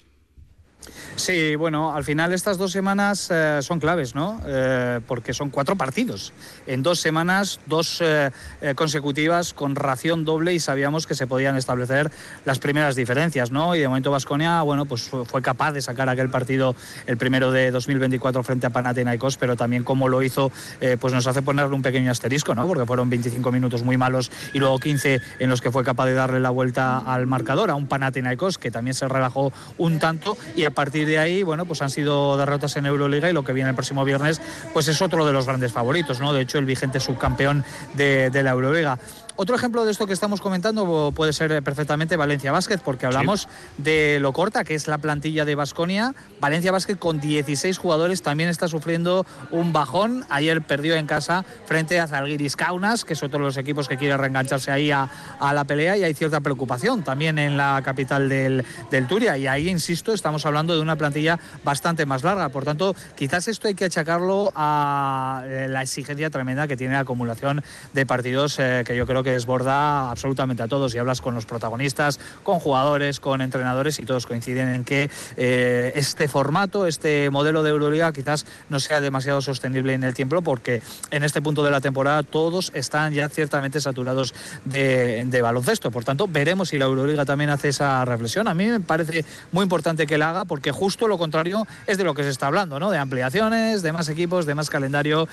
Sí, 1.15 1.55
bueno, 1.55 1.93
al 1.93 2.03
final 2.03 2.33
estas 2.33 2.57
dos 2.57 2.71
semanas 2.71 3.29
eh, 3.29 3.59
son 3.61 3.79
claves, 3.79 4.15
¿no? 4.15 4.41
Eh, 4.45 5.00
porque 5.07 5.33
son 5.33 5.50
cuatro 5.50 5.75
partidos. 5.75 6.33
En 6.65 6.81
dos 6.81 7.00
semanas, 7.00 7.59
dos 7.67 8.01
eh, 8.01 8.31
consecutivas 8.75 9.53
con 9.53 9.75
ración 9.75 10.25
doble 10.25 10.53
y 10.53 10.59
sabíamos 10.59 11.05
que 11.05 11.13
se 11.13 11.27
podían 11.27 11.57
establecer 11.57 12.11
las 12.45 12.59
primeras 12.59 12.95
diferencias, 12.95 13.51
¿no? 13.51 13.75
Y 13.75 13.79
de 13.79 13.88
momento 13.88 14.09
Vasconia, 14.09 14.61
bueno, 14.63 14.85
pues 14.85 15.11
fue 15.25 15.41
capaz 15.41 15.73
de 15.73 15.81
sacar 15.81 16.09
aquel 16.09 16.29
partido, 16.29 16.75
el 17.05 17.17
primero 17.17 17.51
de 17.51 17.71
2024 17.71 18.41
frente 18.43 18.67
a 18.67 18.69
Panathinaikos, 18.71 19.38
pero 19.38 19.55
también 19.55 19.83
como 19.83 20.07
lo 20.07 20.23
hizo, 20.23 20.51
pues 21.00 21.13
nos 21.13 21.27
hace 21.27 21.41
ponerle 21.41 21.75
un 21.75 21.81
pequeño 21.81 22.11
asterisco, 22.11 22.55
¿no? 22.55 22.67
Porque 22.67 22.85
fueron 22.85 23.09
25 23.09 23.51
minutos 23.51 23.83
muy 23.83 23.97
malos 23.97 24.31
y 24.53 24.59
luego 24.59 24.79
15 24.79 25.19
en 25.39 25.50
los 25.50 25.61
que 25.61 25.71
fue 25.71 25.83
capaz 25.83 26.05
de 26.05 26.13
darle 26.13 26.39
la 26.39 26.50
vuelta 26.50 26.97
al 26.97 27.27
marcador 27.27 27.69
a 27.69 27.75
un 27.75 27.88
Panathinaikos 27.88 28.57
que 28.57 28.71
también 28.71 28.95
se 28.95 29.07
relajó 29.07 29.51
un 29.77 30.00
tanto 30.00 30.38
y 30.55 30.63
a 30.71 30.73
partir 30.73 31.05
de 31.05 31.19
ahí, 31.19 31.43
bueno, 31.43 31.65
pues 31.65 31.81
han 31.81 31.89
sido 31.89 32.37
derrotas 32.37 32.77
en 32.77 32.85
Euroliga 32.85 33.29
y 33.29 33.33
lo 33.33 33.43
que 33.43 33.51
viene 33.51 33.69
el 33.69 33.75
próximo 33.75 34.05
viernes, 34.05 34.41
pues 34.73 34.87
es 34.87 35.01
otro 35.01 35.25
de 35.25 35.33
los 35.33 35.45
grandes 35.45 35.73
favoritos, 35.73 36.21
¿no? 36.21 36.31
De 36.31 36.41
hecho, 36.41 36.57
el 36.59 36.65
vigente 36.65 37.01
subcampeón 37.01 37.65
de, 37.93 38.29
de 38.29 38.43
la 38.43 38.51
Euroliga. 38.51 38.97
Otro 39.35 39.55
ejemplo 39.55 39.85
de 39.85 39.91
esto 39.91 40.07
que 40.07 40.13
estamos 40.13 40.41
comentando 40.41 41.11
puede 41.15 41.33
ser 41.33 41.61
perfectamente 41.63 42.15
Valencia 42.15 42.51
Basket, 42.51 42.77
porque 42.77 43.05
hablamos 43.05 43.47
de 43.77 44.19
lo 44.19 44.33
corta 44.33 44.63
que 44.63 44.75
es 44.75 44.88
la 44.88 44.97
plantilla 44.97 45.45
de 45.45 45.55
Basconia. 45.55 46.13
Valencia 46.39 46.71
Basket 46.71 46.97
con 46.97 47.19
16 47.19 47.77
jugadores 47.77 48.21
también 48.21 48.50
está 48.50 48.67
sufriendo 48.67 49.25
un 49.51 49.73
bajón. 49.73 50.25
Ayer 50.29 50.61
perdió 50.61 50.95
en 50.95 51.07
casa 51.07 51.45
frente 51.65 52.00
a 52.00 52.07
Zalgiris 52.07 52.55
Kaunas, 52.55 53.05
que 53.05 53.13
es 53.13 53.23
otro 53.23 53.39
de 53.39 53.45
los 53.45 53.57
equipos 53.57 53.88
que 53.88 53.97
quiere 53.97 54.17
reengancharse 54.17 54.71
ahí 54.71 54.91
a, 54.91 55.09
la 55.53 55.63
pelea, 55.65 55.97
y 55.97 56.03
hay 56.03 56.13
cierta 56.13 56.39
preocupación 56.39 57.03
también 57.03 57.38
en 57.39 57.57
la 57.57 57.81
capital 57.83 58.29
del, 58.29 58.65
del 58.89 59.07
Turia. 59.07 59.38
Y 59.38 59.47
ahí, 59.47 59.69
insisto, 59.69 60.13
estamos 60.13 60.45
hablando 60.45 60.75
de 60.75 60.81
una 60.81 60.95
plantilla 60.95 61.39
bastante 61.63 62.06
más 62.06 62.23
larga. 62.23 62.49
Por 62.49 62.63
tanto, 62.63 62.95
quizás 63.15 63.47
esto 63.47 63.67
hay 63.67 63.75
que 63.75 63.86
achacarlo 63.86 64.51
a 64.56 65.43
eh, 65.45 65.67
la 65.69 65.82
exigencia 65.82 66.29
tremenda 66.29 66.67
que 66.67 66.77
tiene 66.77 66.93
la 66.93 67.01
acumulación 67.01 67.63
de 67.93 68.06
partidos 68.06 68.58
eh, 68.60 68.84
que 68.86 68.95
yo 68.95 69.06
creo 69.06 69.20
que 69.23 69.31
desborda 69.31 70.10
absolutamente 70.10 70.63
a 70.63 70.67
todos 70.67 70.93
y 70.95 70.97
hablas 70.97 71.21
con 71.21 71.36
los 71.36 71.45
protagonistas, 71.45 72.19
con 72.43 72.60
jugadores, 72.60 73.19
con 73.19 73.41
entrenadores 73.41 73.99
y 73.99 74.05
todos 74.05 74.25
coinciden 74.25 74.69
en 74.69 74.84
que 74.84 75.10
eh, 75.38 75.91
este 75.95 76.27
formato, 76.27 76.88
este 76.88 77.29
modelo 77.29 77.63
de 77.63 77.71
Euroliga 77.71 78.12
quizás 78.13 78.45
no 78.69 78.79
sea 78.79 79.01
demasiado 79.01 79.41
sostenible 79.41 79.93
en 79.93 80.03
el 80.03 80.13
tiempo 80.13 80.41
porque 80.41 80.81
en 81.12 81.23
este 81.23 81.41
punto 81.41 81.63
de 81.63 81.71
la 81.71 81.81
temporada 81.81 82.23
todos 82.23 82.71
están 82.73 83.13
ya 83.13 83.29
ciertamente 83.29 83.81
saturados 83.81 84.34
de, 84.65 85.23
de 85.25 85.41
baloncesto. 85.41 85.91
Por 85.91 86.03
tanto, 86.03 86.27
veremos 86.27 86.69
si 86.69 86.77
la 86.77 86.86
Euroliga 86.86 87.25
también 87.25 87.49
hace 87.49 87.69
esa 87.69 88.03
reflexión. 88.05 88.47
A 88.47 88.53
mí 88.53 88.67
me 88.67 88.79
parece 88.79 89.25
muy 89.51 89.63
importante 89.63 90.07
que 90.07 90.17
la 90.17 90.29
haga 90.29 90.45
porque 90.45 90.71
justo 90.71 91.07
lo 91.07 91.17
contrario 91.17 91.67
es 91.88 91.97
de 91.97 92.03
lo 92.03 92.13
que 92.13 92.23
se 92.23 92.29
está 92.29 92.47
hablando, 92.47 92.79
¿no? 92.79 92.91
De 92.91 92.97
ampliaciones, 92.97 93.81
de 93.81 93.91
más 93.91 94.10
equipos, 94.10 94.45
de 94.45 94.55
más 94.55 94.69
calendario 94.69 95.27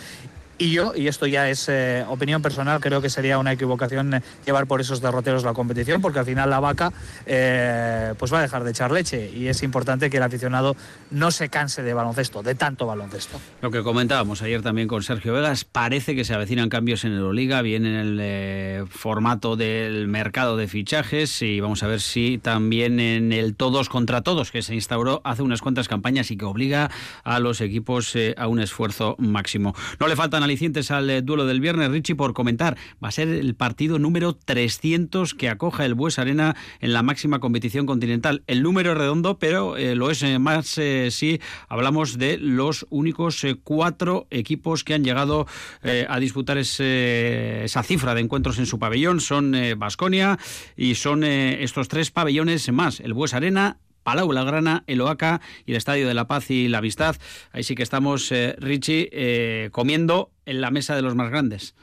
y 0.58 0.72
yo, 0.72 0.92
y 0.94 1.06
esto 1.06 1.26
ya 1.26 1.48
es 1.48 1.68
eh, 1.68 2.04
opinión 2.08 2.42
personal, 2.42 2.80
creo 2.80 3.00
que 3.00 3.08
sería 3.08 3.38
una 3.38 3.52
equivocación 3.52 4.14
eh, 4.14 4.22
llevar 4.44 4.66
por 4.66 4.80
esos 4.80 5.00
derroteros 5.00 5.44
la 5.44 5.54
competición, 5.54 6.02
porque 6.02 6.18
al 6.18 6.24
final 6.24 6.50
la 6.50 6.58
vaca 6.58 6.92
eh, 7.26 8.14
pues 8.18 8.32
va 8.32 8.40
a 8.40 8.42
dejar 8.42 8.64
de 8.64 8.72
echar 8.72 8.90
leche 8.90 9.30
y 9.30 9.46
es 9.46 9.62
importante 9.62 10.10
que 10.10 10.16
el 10.16 10.22
aficionado 10.24 10.74
no 11.12 11.30
se 11.30 11.48
canse 11.48 11.82
de 11.82 11.94
baloncesto, 11.94 12.42
de 12.42 12.56
tanto 12.56 12.86
baloncesto. 12.86 13.40
Lo 13.62 13.70
que 13.70 13.82
comentábamos 13.82 14.42
ayer 14.42 14.60
también 14.62 14.88
con 14.88 15.02
Sergio 15.04 15.32
Vegas, 15.32 15.64
parece 15.64 16.16
que 16.16 16.24
se 16.24 16.34
avecinan 16.34 16.68
cambios 16.68 17.04
en 17.04 17.12
Euroliga, 17.12 17.62
bien 17.62 17.86
en 17.86 18.18
el 18.20 18.88
formato 18.88 19.54
del 19.54 20.08
mercado 20.08 20.56
de 20.56 20.66
fichajes 20.66 21.40
y 21.42 21.60
vamos 21.60 21.84
a 21.84 21.86
ver 21.86 22.00
si 22.00 22.38
también 22.38 22.98
en 22.98 23.32
el 23.32 23.54
todos 23.54 23.88
contra 23.88 24.22
todos 24.22 24.50
que 24.50 24.62
se 24.62 24.74
instauró 24.74 25.20
hace 25.24 25.42
unas 25.42 25.62
cuantas 25.62 25.86
campañas 25.86 26.32
y 26.32 26.36
que 26.36 26.44
obliga 26.44 26.90
a 27.22 27.38
los 27.38 27.60
equipos 27.60 28.16
a 28.36 28.48
un 28.48 28.58
esfuerzo 28.58 29.14
máximo. 29.18 29.74
No 30.00 30.08
le 30.08 30.16
faltan 30.16 30.47
al 30.90 31.10
eh, 31.10 31.20
duelo 31.20 31.44
del 31.46 31.60
viernes, 31.60 31.90
Richie, 31.90 32.14
por 32.14 32.32
comentar. 32.32 32.76
Va 33.02 33.08
a 33.08 33.12
ser 33.12 33.28
el 33.28 33.54
partido 33.54 33.98
número 33.98 34.34
300 34.34 35.34
que 35.34 35.48
acoja 35.48 35.84
el 35.84 35.94
Bues 35.94 36.18
Arena 36.18 36.56
en 36.80 36.92
la 36.92 37.02
máxima 37.02 37.38
competición 37.38 37.84
continental. 37.84 38.42
El 38.46 38.62
número 38.62 38.92
es 38.92 38.98
redondo, 38.98 39.38
pero 39.38 39.76
eh, 39.76 39.94
lo 39.94 40.10
es 40.10 40.22
eh, 40.22 40.38
más 40.38 40.78
si 41.10 41.40
hablamos 41.68 42.18
de 42.18 42.38
los 42.38 42.86
únicos 42.88 43.44
cuatro 43.62 44.26
equipos 44.30 44.84
que 44.84 44.94
han 44.94 45.04
llegado 45.04 45.46
a 45.82 46.20
disputar 46.20 46.56
esa 46.58 47.82
cifra 47.82 48.14
de 48.14 48.20
encuentros 48.20 48.58
en 48.58 48.66
su 48.66 48.78
pabellón. 48.78 49.20
Son 49.20 49.54
Basconia 49.76 50.38
y 50.76 50.94
son 50.94 51.24
estos 51.24 51.88
tres 51.88 52.10
pabellones 52.10 52.70
más. 52.72 53.00
El 53.00 53.14
Bues 53.14 53.34
Arena, 53.34 53.78
Palau 54.08 54.28
Grana, 54.28 54.84
el 54.86 55.02
Oaca 55.02 55.42
y 55.66 55.72
el 55.72 55.76
Estadio 55.76 56.08
de 56.08 56.14
la 56.14 56.26
Paz 56.26 56.50
y 56.50 56.68
la 56.68 56.78
Amistad. 56.78 57.16
Ahí 57.52 57.62
sí 57.62 57.74
que 57.74 57.82
estamos, 57.82 58.32
eh, 58.32 58.56
Richie, 58.58 59.10
eh, 59.12 59.68
comiendo 59.70 60.30
en 60.46 60.62
la 60.62 60.70
mesa 60.70 60.96
de 60.96 61.02
los 61.02 61.14
más 61.14 61.28
grandes. 61.28 61.74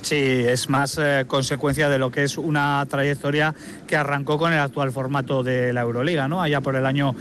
Sí, 0.00 0.14
es 0.14 0.68
más 0.68 0.96
eh, 1.02 1.24
consecuencia 1.26 1.88
de 1.88 1.98
lo 1.98 2.12
que 2.12 2.22
es 2.22 2.38
una 2.38 2.86
trayectoria 2.88 3.52
que 3.88 3.96
arrancó 3.96 4.38
con 4.38 4.52
el 4.52 4.60
actual 4.60 4.92
formato 4.92 5.42
de 5.42 5.72
la 5.72 5.80
Euroliga, 5.80 6.28
¿no? 6.28 6.40
Allá 6.40 6.60
por 6.60 6.76
el 6.76 6.86
año 6.86 7.16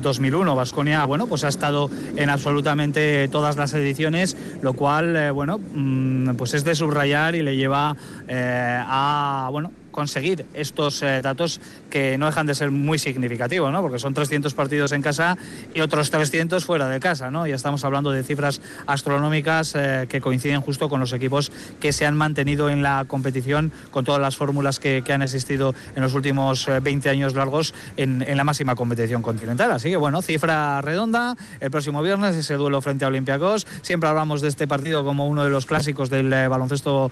2001, 0.00 0.56
Vasconia, 0.56 1.04
bueno, 1.04 1.26
pues 1.26 1.44
ha 1.44 1.48
estado 1.48 1.90
en 2.16 2.30
absolutamente 2.30 3.28
todas 3.28 3.58
las 3.58 3.74
ediciones, 3.74 4.34
lo 4.62 4.72
cual, 4.72 5.30
bueno, 5.32 5.58
mm, 5.58 6.36
pues 6.36 6.54
es 6.54 6.64
de 6.64 6.74
subrayar 6.74 7.34
y 7.34 7.42
le 7.42 7.56
lleva 7.56 7.94
a, 8.30 9.48
bueno, 9.52 9.72
conseguir 9.90 10.46
estos 10.54 11.00
datos 11.00 11.60
que 11.90 12.16
no 12.16 12.26
dejan 12.26 12.46
de 12.46 12.54
ser 12.54 12.70
muy 12.70 12.98
significativos, 12.98 13.70
¿no? 13.72 13.82
porque 13.82 13.98
son 13.98 14.14
300 14.14 14.54
partidos 14.54 14.92
en 14.92 15.02
casa 15.02 15.36
y 15.74 15.80
otros 15.80 16.10
300 16.10 16.64
fuera 16.64 16.88
de 16.88 17.00
casa. 17.00 17.30
¿no? 17.30 17.46
Ya 17.46 17.54
estamos 17.54 17.84
hablando 17.84 18.10
de 18.12 18.22
cifras 18.22 18.62
astronómicas 18.86 19.74
eh, 19.74 20.06
que 20.08 20.20
coinciden 20.20 20.60
justo 20.60 20.88
con 20.88 21.00
los 21.00 21.12
equipos 21.12 21.52
que 21.80 21.92
se 21.92 22.06
han 22.06 22.16
mantenido 22.16 22.70
en 22.70 22.82
la 22.82 23.04
competición 23.06 23.72
con 23.90 24.04
todas 24.04 24.20
las 24.20 24.36
fórmulas 24.36 24.78
que, 24.78 25.02
han 25.10 25.22
existido 25.22 25.74
en 25.96 26.02
los 26.04 26.14
últimos 26.14 26.68
20 26.82 27.08
eh, 27.08 27.10
años 27.10 27.34
largos 27.34 27.74
en, 27.96 28.24
la 28.36 28.44
máxima 28.44 28.76
competición 28.76 29.22
continental. 29.22 29.72
Así 29.72 29.90
que 29.90 29.96
bueno, 29.96 30.22
cifra 30.22 30.80
redonda. 30.82 31.34
El 31.58 31.72
próximo 31.72 32.00
viernes 32.00 32.36
ese 32.36 32.54
duelo 32.54 32.80
frente 32.80 33.04
a 33.04 33.08
Olympiacos. 33.08 33.66
Siempre 33.82 34.08
hablamos 34.08 34.40
de 34.40 34.46
este 34.46 34.68
partido 34.68 35.04
como 35.04 35.26
uno 35.26 35.42
de 35.42 35.50
los 35.50 35.66
clásicos 35.66 36.10
del 36.10 36.30
baloncesto 36.30 37.10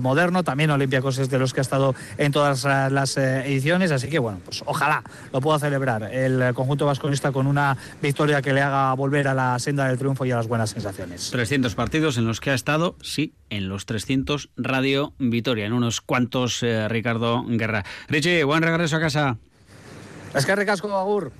moderno. 0.00 0.42
También 0.42 0.70
Olympiacos 0.70 1.18
es 1.18 1.30
de 1.30 1.38
los 1.38 1.54
que 1.54 1.60
ha 1.60 1.62
estado 1.62 1.94
en 2.18 2.32
todas 2.32 2.64
las 2.64 3.16
ediciones, 3.16 3.92
así 3.92 4.08
que 4.08 4.15
bueno, 4.18 4.40
pues 4.44 4.62
ojalá 4.66 5.02
lo 5.32 5.40
pueda 5.40 5.58
celebrar 5.58 6.02
el 6.04 6.54
conjunto 6.54 6.86
vasconista 6.86 7.32
con 7.32 7.46
una 7.46 7.76
victoria 8.00 8.42
que 8.42 8.52
le 8.52 8.62
haga 8.62 8.92
volver 8.94 9.28
a 9.28 9.34
la 9.34 9.58
senda 9.58 9.88
del 9.88 9.98
triunfo 9.98 10.24
y 10.24 10.30
a 10.30 10.36
las 10.36 10.48
buenas 10.48 10.70
sensaciones. 10.70 11.30
300 11.30 11.74
partidos 11.74 12.18
en 12.18 12.26
los 12.26 12.40
que 12.40 12.50
ha 12.50 12.54
estado, 12.54 12.96
sí, 13.02 13.34
en 13.50 13.68
los 13.68 13.86
300 13.86 14.50
Radio 14.56 15.12
Vitoria, 15.18 15.66
en 15.66 15.72
unos 15.72 16.00
cuantos 16.00 16.64
Ricardo 16.88 17.44
Guerra. 17.46 17.84
Richie, 18.08 18.44
buen 18.44 18.62
regreso 18.62 18.96
a 18.96 19.00
casa. 19.00 19.36
Es 20.34 20.44
que 20.44 20.54
recasco, 20.54 20.94
Agur. 20.96 21.32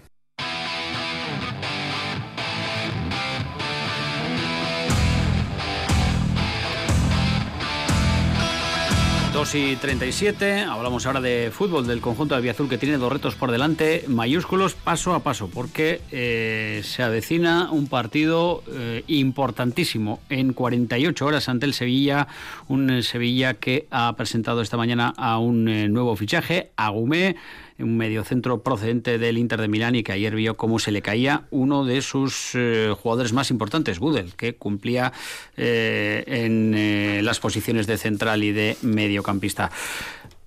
2 9.36 9.54
y 9.54 9.76
37, 9.76 10.62
hablamos 10.62 11.04
ahora 11.04 11.20
de 11.20 11.50
fútbol 11.52 11.86
del 11.86 12.00
conjunto 12.00 12.40
de 12.40 12.48
Azul 12.48 12.70
que 12.70 12.78
tiene 12.78 12.96
dos 12.96 13.12
retos 13.12 13.34
por 13.34 13.52
delante, 13.52 14.06
mayúsculos 14.08 14.72
paso 14.72 15.12
a 15.12 15.20
paso, 15.20 15.50
porque 15.52 16.00
eh, 16.10 16.80
se 16.82 17.02
avecina 17.02 17.70
un 17.70 17.86
partido 17.86 18.62
eh, 18.72 19.04
importantísimo. 19.08 20.20
En 20.30 20.54
48 20.54 21.26
horas 21.26 21.50
ante 21.50 21.66
el 21.66 21.74
Sevilla, 21.74 22.28
un 22.68 23.02
Sevilla 23.02 23.52
que 23.52 23.86
ha 23.90 24.14
presentado 24.16 24.62
esta 24.62 24.78
mañana 24.78 25.12
a 25.18 25.38
un 25.38 25.68
eh, 25.68 25.86
nuevo 25.90 26.16
fichaje, 26.16 26.70
Agumé 26.78 27.36
un 27.78 27.96
mediocentro 27.96 28.62
procedente 28.62 29.18
del 29.18 29.38
Inter 29.38 29.60
de 29.60 29.68
Milán 29.68 29.94
y 29.94 30.02
que 30.02 30.12
ayer 30.12 30.34
vio 30.34 30.56
cómo 30.56 30.78
se 30.78 30.90
le 30.90 31.02
caía 31.02 31.44
uno 31.50 31.84
de 31.84 32.02
sus 32.02 32.50
eh, 32.54 32.94
jugadores 33.00 33.32
más 33.32 33.50
importantes, 33.50 33.98
Budel, 33.98 34.34
que 34.34 34.54
cumplía 34.54 35.12
eh, 35.56 36.24
en 36.26 36.74
eh, 36.74 37.20
las 37.22 37.40
posiciones 37.40 37.86
de 37.86 37.98
central 37.98 38.42
y 38.44 38.52
de 38.52 38.76
mediocampista. 38.82 39.70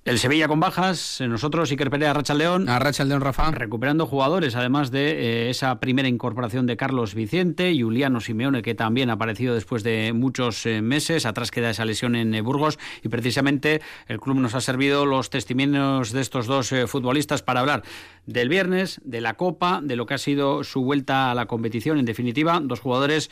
El 0.02 0.18
Sevilla 0.18 0.48
con 0.48 0.60
bajas, 0.60 1.20
nosotros 1.20 1.70
Iker 1.70 1.90
Perea, 1.90 2.14
Racha 2.14 2.32
León. 2.32 2.70
A 2.70 2.78
Racha 2.78 3.04
León, 3.04 3.20
Rafa. 3.20 3.50
Recuperando 3.50 4.06
jugadores, 4.06 4.56
además 4.56 4.90
de 4.90 5.10
eh, 5.10 5.50
esa 5.50 5.78
primera 5.78 6.08
incorporación 6.08 6.64
de 6.64 6.78
Carlos 6.78 7.14
Vicente, 7.14 7.76
Juliano 7.78 8.22
Simeone, 8.22 8.62
que 8.62 8.74
también 8.74 9.10
ha 9.10 9.14
aparecido 9.14 9.54
después 9.54 9.82
de 9.82 10.14
muchos 10.14 10.64
eh, 10.64 10.80
meses. 10.80 11.26
Atrás 11.26 11.50
queda 11.50 11.68
esa 11.68 11.84
lesión 11.84 12.16
en 12.16 12.34
eh, 12.34 12.40
Burgos. 12.40 12.78
Y 13.02 13.10
precisamente 13.10 13.82
el 14.06 14.18
club 14.20 14.36
nos 14.36 14.54
ha 14.54 14.62
servido 14.62 15.04
los 15.04 15.28
testimonios 15.28 16.12
de 16.12 16.22
estos 16.22 16.46
dos 16.46 16.72
futbolistas 16.86 17.42
para 17.42 17.60
hablar 17.60 17.82
del 18.24 18.48
viernes, 18.48 19.02
de 19.04 19.20
la 19.20 19.34
Copa, 19.34 19.80
de 19.82 19.96
lo 19.96 20.06
que 20.06 20.14
ha 20.14 20.18
sido 20.18 20.64
su 20.64 20.82
vuelta 20.82 21.30
a 21.30 21.34
la 21.34 21.44
competición. 21.44 21.98
En 21.98 22.06
definitiva, 22.06 22.58
dos 22.62 22.80
jugadores 22.80 23.30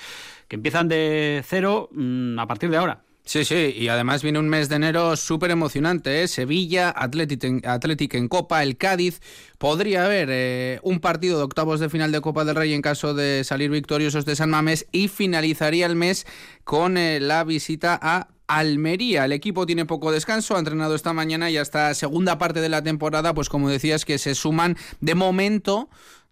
que 0.48 0.56
empiezan 0.56 0.88
de 0.88 1.42
cero 1.46 1.88
mm, 1.92 2.38
a 2.38 2.46
partir 2.46 2.68
de 2.68 2.76
ahora. 2.76 3.07
Sí, 3.28 3.44
sí, 3.44 3.74
y 3.76 3.88
además 3.88 4.22
viene 4.22 4.38
un 4.38 4.48
mes 4.48 4.70
de 4.70 4.76
enero 4.76 5.14
súper 5.14 5.50
emocionante, 5.50 6.22
¿eh? 6.22 6.28
Sevilla, 6.28 6.94
Atlético 6.96 8.16
en, 8.16 8.26
Copa, 8.26 8.62
el 8.62 8.78
Cádiz. 8.78 9.20
Podría 9.58 10.06
haber 10.06 10.30
eh, 10.32 10.80
un 10.82 10.98
partido 11.00 11.36
de 11.36 11.44
octavos 11.44 11.78
de 11.78 11.90
final 11.90 12.10
de 12.10 12.22
Copa 12.22 12.46
del 12.46 12.56
Rey 12.56 12.72
en 12.72 12.80
caso 12.80 13.12
de 13.12 13.44
salir 13.44 13.70
victoriosos 13.70 14.24
de 14.24 14.34
San 14.34 14.48
Mamés 14.48 14.86
y 14.92 15.08
finalizaría 15.08 15.84
el 15.84 15.94
mes 15.94 16.26
con 16.64 16.96
eh, 16.96 17.20
la 17.20 17.44
visita 17.44 18.00
a 18.00 18.28
Almería. 18.46 19.26
El 19.26 19.32
equipo 19.32 19.66
tiene 19.66 19.84
poco 19.84 20.10
descanso, 20.10 20.56
ha 20.56 20.58
entrenado 20.58 20.94
esta 20.94 21.12
mañana 21.12 21.50
y 21.50 21.58
hasta 21.58 21.92
segunda 21.92 22.38
parte 22.38 22.62
de 22.62 22.70
la 22.70 22.82
temporada, 22.82 23.34
pues 23.34 23.50
como 23.50 23.68
decías, 23.68 24.06
que 24.06 24.16
se 24.16 24.34
suman 24.34 24.78
de 25.02 25.14
momento 25.14 25.90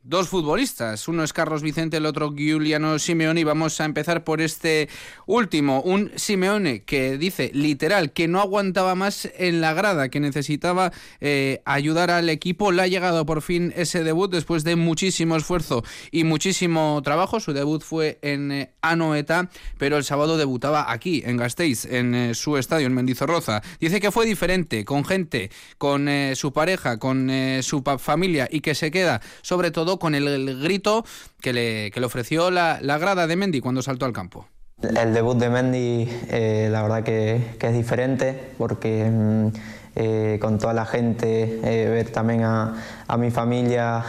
dos 0.09 0.29
futbolistas. 0.29 1.09
Uno 1.09 1.25
es 1.25 1.33
Carlos 1.33 1.62
Vicente, 1.62 1.97
el 1.97 2.07
otro 2.07 2.33
Giuliano 2.33 2.99
Simeone. 2.99 3.40
Y 3.40 3.45
vamos 3.45 3.81
a 3.81 3.85
empezar 3.85 4.23
por 4.25 4.40
este 4.40 4.88
último. 5.27 5.81
Un 5.83 6.12
Simeone 6.14 6.85
que 6.85 7.19
dice 7.19 7.51
literal 7.53 8.12
que 8.12 8.29
no 8.29 8.40
aguantaba 8.40 8.95
más 8.95 9.29
en 9.37 9.61
la 9.61 9.75
grada, 9.75 10.09
que 10.09 10.21
necesitaba 10.21 10.92
eh, 11.21 11.61
ayudar 11.64 12.11
al 12.11 12.29
equipo. 12.29 12.71
Le 12.71 12.83
ha 12.83 12.87
llegado 12.87 13.27
por 13.27 13.42
fin 13.42 13.73
ese 13.77 14.05
debut 14.05 14.31
después 14.31 14.62
de 14.62 14.77
muchísimo 14.77 15.37
esfuerzo 15.37 15.83
y 16.12 16.23
muchísimo 16.25 17.01
trabajo. 17.03 17.40
Su 17.40 17.53
debut 17.53 17.83
fue 17.83 18.19
en 18.23 18.53
eh, 18.53 18.75
Anoeta, 18.83 19.51
pero 19.77 19.97
el 19.97 20.05
sábado 20.05 20.37
debutaba 20.37 20.92
aquí, 20.92 21.23
en 21.27 21.37
Gasteiz, 21.37 21.85
en 21.85 22.14
eh, 22.14 22.35
su 22.35 22.57
estadio, 22.57 22.87
en 22.87 22.95
Mendizorroza. 22.95 23.62
Dice 23.81 24.01
que 24.01 24.12
fue 24.12 24.25
diferente, 24.25 24.85
con 24.85 25.05
gente, 25.05 25.51
con 25.79 26.09
su 26.35 26.53
pareja, 26.53 26.99
con 26.99 27.31
su 27.62 27.83
familia 27.99 28.49
y 28.51 28.61
que 28.61 28.75
se 28.75 28.90
queda 28.90 29.21
sobre 29.42 29.71
todo 29.71 29.95
con 29.98 30.14
el, 30.14 30.61
grito 30.61 31.04
que 31.40 31.52
le, 31.52 31.90
que 31.90 32.00
le 32.00 32.06
ofreció 32.06 32.50
la, 32.50 32.78
la, 32.80 32.98
grada 32.98 33.26
de 33.26 33.37
Mendy 33.37 33.61
cuando 33.61 33.82
saltó 33.82 34.06
al 34.06 34.12
campo. 34.12 34.46
El 34.82 35.14
debut 35.14 35.38
de 35.38 35.48
Mendy, 35.48 36.09
eh, 36.28 36.68
la 36.70 36.82
verdad 36.82 37.02
que, 37.02 37.54
que, 37.59 37.68
es 37.68 37.72
diferente 37.72 38.52
porque 38.59 39.11
mm, 39.11 39.46
eh, 39.94 40.38
con 40.40 40.59
toda 40.59 40.74
la 40.74 40.85
gente, 40.85 41.61
eh, 41.64 41.88
ver 41.88 42.11
también 42.11 42.42
a, 42.42 42.82
a 43.06 43.16
mi 43.16 43.30
familia, 43.30 44.04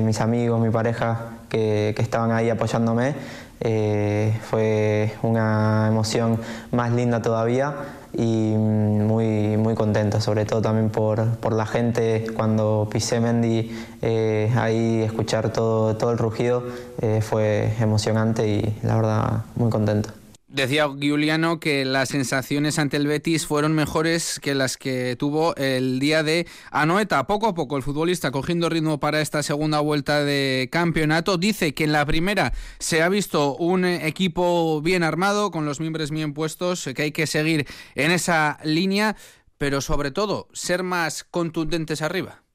mis 0.00 0.20
amigos, 0.20 0.60
mi 0.60 0.70
pareja 0.70 1.32
que, 1.50 1.92
que 1.94 2.02
estaban 2.02 2.32
ahí 2.32 2.48
apoyándome, 2.48 3.14
fue 3.60 5.12
una 5.22 5.86
emoción 5.88 6.38
más 6.70 6.92
linda 6.92 7.22
todavía 7.22 7.74
y 8.16 8.54
mm, 8.56 9.06
muy, 9.06 9.56
muy 9.56 9.74
contento, 9.74 10.20
sobre 10.20 10.44
todo 10.44 10.62
también 10.62 10.90
por, 10.90 11.36
por 11.36 11.52
la 11.52 11.66
gente. 11.66 12.26
Cuando 12.34 12.88
pisé 12.90 13.20
Mendy, 13.20 13.70
eh, 14.02 14.52
ahí 14.56 15.02
escuchar 15.02 15.52
todo, 15.52 15.96
todo 15.96 16.12
el 16.12 16.18
rugido 16.18 16.62
eh, 17.00 17.20
fue 17.22 17.72
emocionante 17.80 18.48
y 18.48 18.78
la 18.82 18.96
verdad 18.96 19.44
muy 19.54 19.70
contento. 19.70 20.10
Decía 20.56 20.88
Giuliano 20.98 21.60
que 21.60 21.84
las 21.84 22.08
sensaciones 22.08 22.78
ante 22.78 22.96
el 22.96 23.06
Betis 23.06 23.46
fueron 23.46 23.74
mejores 23.74 24.40
que 24.40 24.54
las 24.54 24.78
que 24.78 25.14
tuvo 25.14 25.54
el 25.56 25.98
día 25.98 26.22
de 26.22 26.46
Anoeta. 26.70 27.26
Poco 27.26 27.48
a 27.48 27.54
poco 27.54 27.76
el 27.76 27.82
futbolista 27.82 28.30
cogiendo 28.30 28.70
ritmo 28.70 28.98
para 28.98 29.20
esta 29.20 29.42
segunda 29.42 29.80
vuelta 29.80 30.24
de 30.24 30.70
campeonato. 30.72 31.36
Dice 31.36 31.74
que 31.74 31.84
en 31.84 31.92
la 31.92 32.06
primera 32.06 32.54
se 32.78 33.02
ha 33.02 33.10
visto 33.10 33.54
un 33.56 33.84
equipo 33.84 34.80
bien 34.80 35.02
armado, 35.02 35.50
con 35.50 35.66
los 35.66 35.78
miembros 35.78 36.10
bien 36.10 36.32
puestos, 36.32 36.88
que 36.96 37.02
hay 37.02 37.12
que 37.12 37.26
seguir 37.26 37.66
en 37.94 38.10
esa 38.10 38.58
línea, 38.64 39.14
pero 39.58 39.82
sobre 39.82 40.10
todo 40.10 40.48
ser 40.54 40.82
más 40.82 41.22
contundentes 41.22 42.00
arriba. 42.00 42.45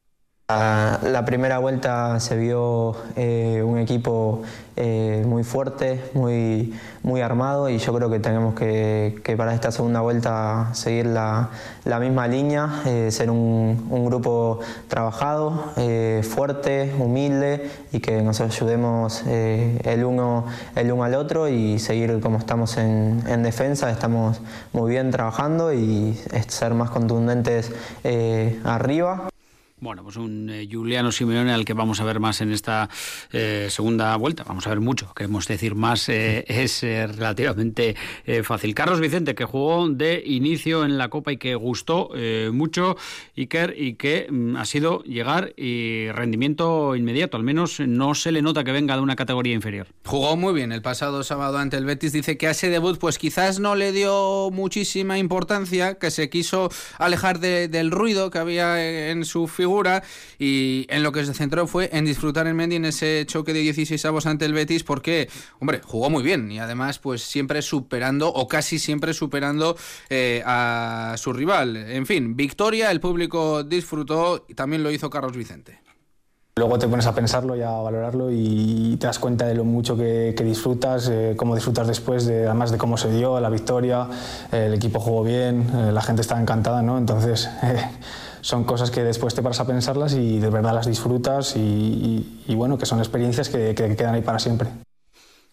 La 0.51 1.23
primera 1.25 1.59
vuelta 1.59 2.19
se 2.19 2.35
vio 2.35 2.95
eh, 3.15 3.63
un 3.65 3.77
equipo 3.77 4.41
eh, 4.75 5.23
muy 5.25 5.43
fuerte, 5.43 6.03
muy, 6.13 6.73
muy 7.03 7.21
armado 7.21 7.69
y 7.69 7.77
yo 7.77 7.93
creo 7.93 8.09
que 8.09 8.19
tenemos 8.19 8.53
que, 8.53 9.21
para 9.37 9.53
esta 9.53 9.71
segunda 9.71 10.01
vuelta 10.01 10.69
seguir 10.73 11.05
la, 11.05 11.49
misma 12.01 12.27
línea, 12.27 12.81
eh, 12.85 13.11
ser 13.11 13.29
un, 13.29 14.05
grupo 14.05 14.59
trabajado, 14.89 15.71
fuerte, 16.23 16.93
humilde 16.99 17.69
y 17.93 17.99
que 17.99 18.21
nos 18.21 18.41
ayudemos 18.41 19.23
el, 19.25 20.03
uno, 20.03 20.45
el 20.75 20.91
uno 20.91 21.03
al 21.03 21.15
otro 21.15 21.47
y 21.47 21.79
seguir 21.79 22.19
como 22.19 22.39
estamos 22.39 22.77
en, 22.77 23.23
en 23.27 23.43
defensa, 23.43 23.89
estamos 23.89 24.41
muy 24.73 24.91
bien 24.91 25.11
trabajando 25.11 25.73
y 25.73 26.19
ser 26.47 26.73
más 26.73 26.89
contundentes 26.89 27.71
arriba. 28.65 29.31
Bueno, 29.81 30.03
pues 30.03 30.15
un 30.17 30.47
eh, 30.51 30.69
Juliano 30.71 31.11
Simeone 31.11 31.51
al 31.51 31.65
que 31.65 31.73
vamos 31.73 31.99
a 32.01 32.03
ver 32.03 32.19
más 32.19 32.39
en 32.41 32.51
esta 32.51 32.87
eh, 33.31 33.65
segunda 33.71 34.15
vuelta. 34.15 34.43
Vamos 34.43 34.67
a 34.67 34.69
ver 34.69 34.79
mucho. 34.79 35.11
Queremos 35.15 35.47
decir 35.47 35.73
más, 35.73 36.07
eh, 36.07 36.45
es 36.47 36.83
relativamente 36.83 37.95
fácil. 38.43 38.75
Carlos 38.75 38.99
Vicente, 38.99 39.33
que 39.33 39.43
jugó 39.43 39.89
de 39.89 40.21
inicio 40.23 40.85
en 40.85 40.99
la 40.99 41.09
Copa 41.09 41.31
y 41.31 41.37
que 41.37 41.55
gustó 41.55 42.11
mucho, 42.53 42.95
Iker, 43.35 43.73
y 43.75 43.95
que 43.95 44.27
mm, 44.29 44.55
ha 44.55 44.65
sido 44.65 45.01
llegar 45.01 45.53
y 45.57 46.11
rendimiento 46.11 46.95
inmediato. 46.95 47.37
Al 47.37 47.43
menos 47.43 47.79
no 47.79 48.13
se 48.13 48.31
le 48.31 48.43
nota 48.43 48.63
que 48.63 48.71
venga 48.71 48.95
de 48.95 49.01
una 49.01 49.15
categoría 49.15 49.55
inferior. 49.55 49.87
Jugó 50.05 50.37
muy 50.37 50.53
bien 50.53 50.71
el 50.71 50.83
pasado 50.83 51.23
sábado 51.23 51.57
ante 51.57 51.77
el 51.77 51.85
Betis. 51.85 52.13
Dice 52.13 52.37
que 52.37 52.47
a 52.47 52.51
ese 52.51 52.69
debut, 52.69 52.99
pues 52.99 53.17
quizás 53.17 53.59
no 53.59 53.73
le 53.73 53.91
dio 53.91 54.51
muchísima 54.51 55.17
importancia, 55.17 55.95
que 55.95 56.11
se 56.11 56.29
quiso 56.29 56.69
alejar 56.99 57.39
del 57.39 57.89
ruido 57.89 58.29
que 58.29 58.37
había 58.37 59.09
en 59.09 59.25
su 59.25 59.47
figura 59.47 59.70
y 60.37 60.85
en 60.89 61.03
lo 61.03 61.11
que 61.11 61.25
se 61.25 61.33
centró 61.33 61.67
fue 61.67 61.89
en 61.93 62.05
disfrutar 62.05 62.47
en 62.47 62.55
Mendy 62.55 62.75
en 62.75 62.85
ese 62.85 63.25
choque 63.25 63.53
de 63.53 63.59
16 63.59 64.03
avos 64.05 64.25
ante 64.25 64.45
el 64.45 64.53
Betis 64.53 64.83
porque, 64.83 65.29
hombre, 65.59 65.81
jugó 65.83 66.09
muy 66.09 66.23
bien 66.23 66.51
y 66.51 66.59
además 66.59 66.99
pues 66.99 67.21
siempre 67.21 67.61
superando 67.61 68.29
o 68.29 68.47
casi 68.47 68.79
siempre 68.79 69.13
superando 69.13 69.77
eh, 70.09 70.43
a 70.45 71.15
su 71.17 71.33
rival. 71.33 71.77
En 71.77 72.05
fin, 72.05 72.35
victoria, 72.35 72.91
el 72.91 72.99
público 72.99 73.63
disfrutó 73.63 74.45
y 74.47 74.53
también 74.53 74.83
lo 74.83 74.91
hizo 74.91 75.09
Carlos 75.09 75.35
Vicente. 75.35 75.79
Luego 76.57 76.77
te 76.77 76.87
pones 76.89 77.07
a 77.07 77.15
pensarlo 77.15 77.55
y 77.55 77.61
a 77.61 77.69
valorarlo 77.69 78.29
y 78.29 78.97
te 78.99 79.07
das 79.07 79.19
cuenta 79.19 79.45
de 79.45 79.55
lo 79.55 79.63
mucho 79.63 79.95
que, 79.95 80.35
disfrutas, 80.43 81.07
eh, 81.09 81.33
cómo 81.37 81.55
disfrutas 81.55 81.87
después, 81.87 82.25
de, 82.25 82.45
además 82.45 82.71
de 82.71 82.77
cómo 82.77 82.97
se 82.97 83.09
dio 83.09 83.39
la 83.39 83.49
victoria, 83.49 84.07
el 84.51 84.73
equipo 84.73 84.99
jugó 84.99 85.23
bien, 85.23 85.65
eh, 85.73 85.91
la 85.93 86.01
gente 86.01 86.21
estaba 86.21 86.41
encantada, 86.41 86.81
¿no? 86.81 86.97
Entonces 86.97 87.49
son 88.41 88.63
cosas 88.63 88.91
que 88.91 89.03
después 89.03 89.33
te 89.33 89.41
paras 89.41 89.59
a 89.59 89.67
pensarlas 89.67 90.13
y 90.13 90.39
de 90.39 90.49
verdad 90.49 90.73
las 90.73 90.87
disfrutas 90.87 91.55
y, 91.55 92.25
bueno, 92.49 92.77
que 92.77 92.85
son 92.85 92.99
experiencias 92.99 93.49
que, 93.49 93.73
que 93.73 93.95
quedan 93.95 94.15
ahí 94.15 94.21
para 94.21 94.39
siempre. 94.39 94.69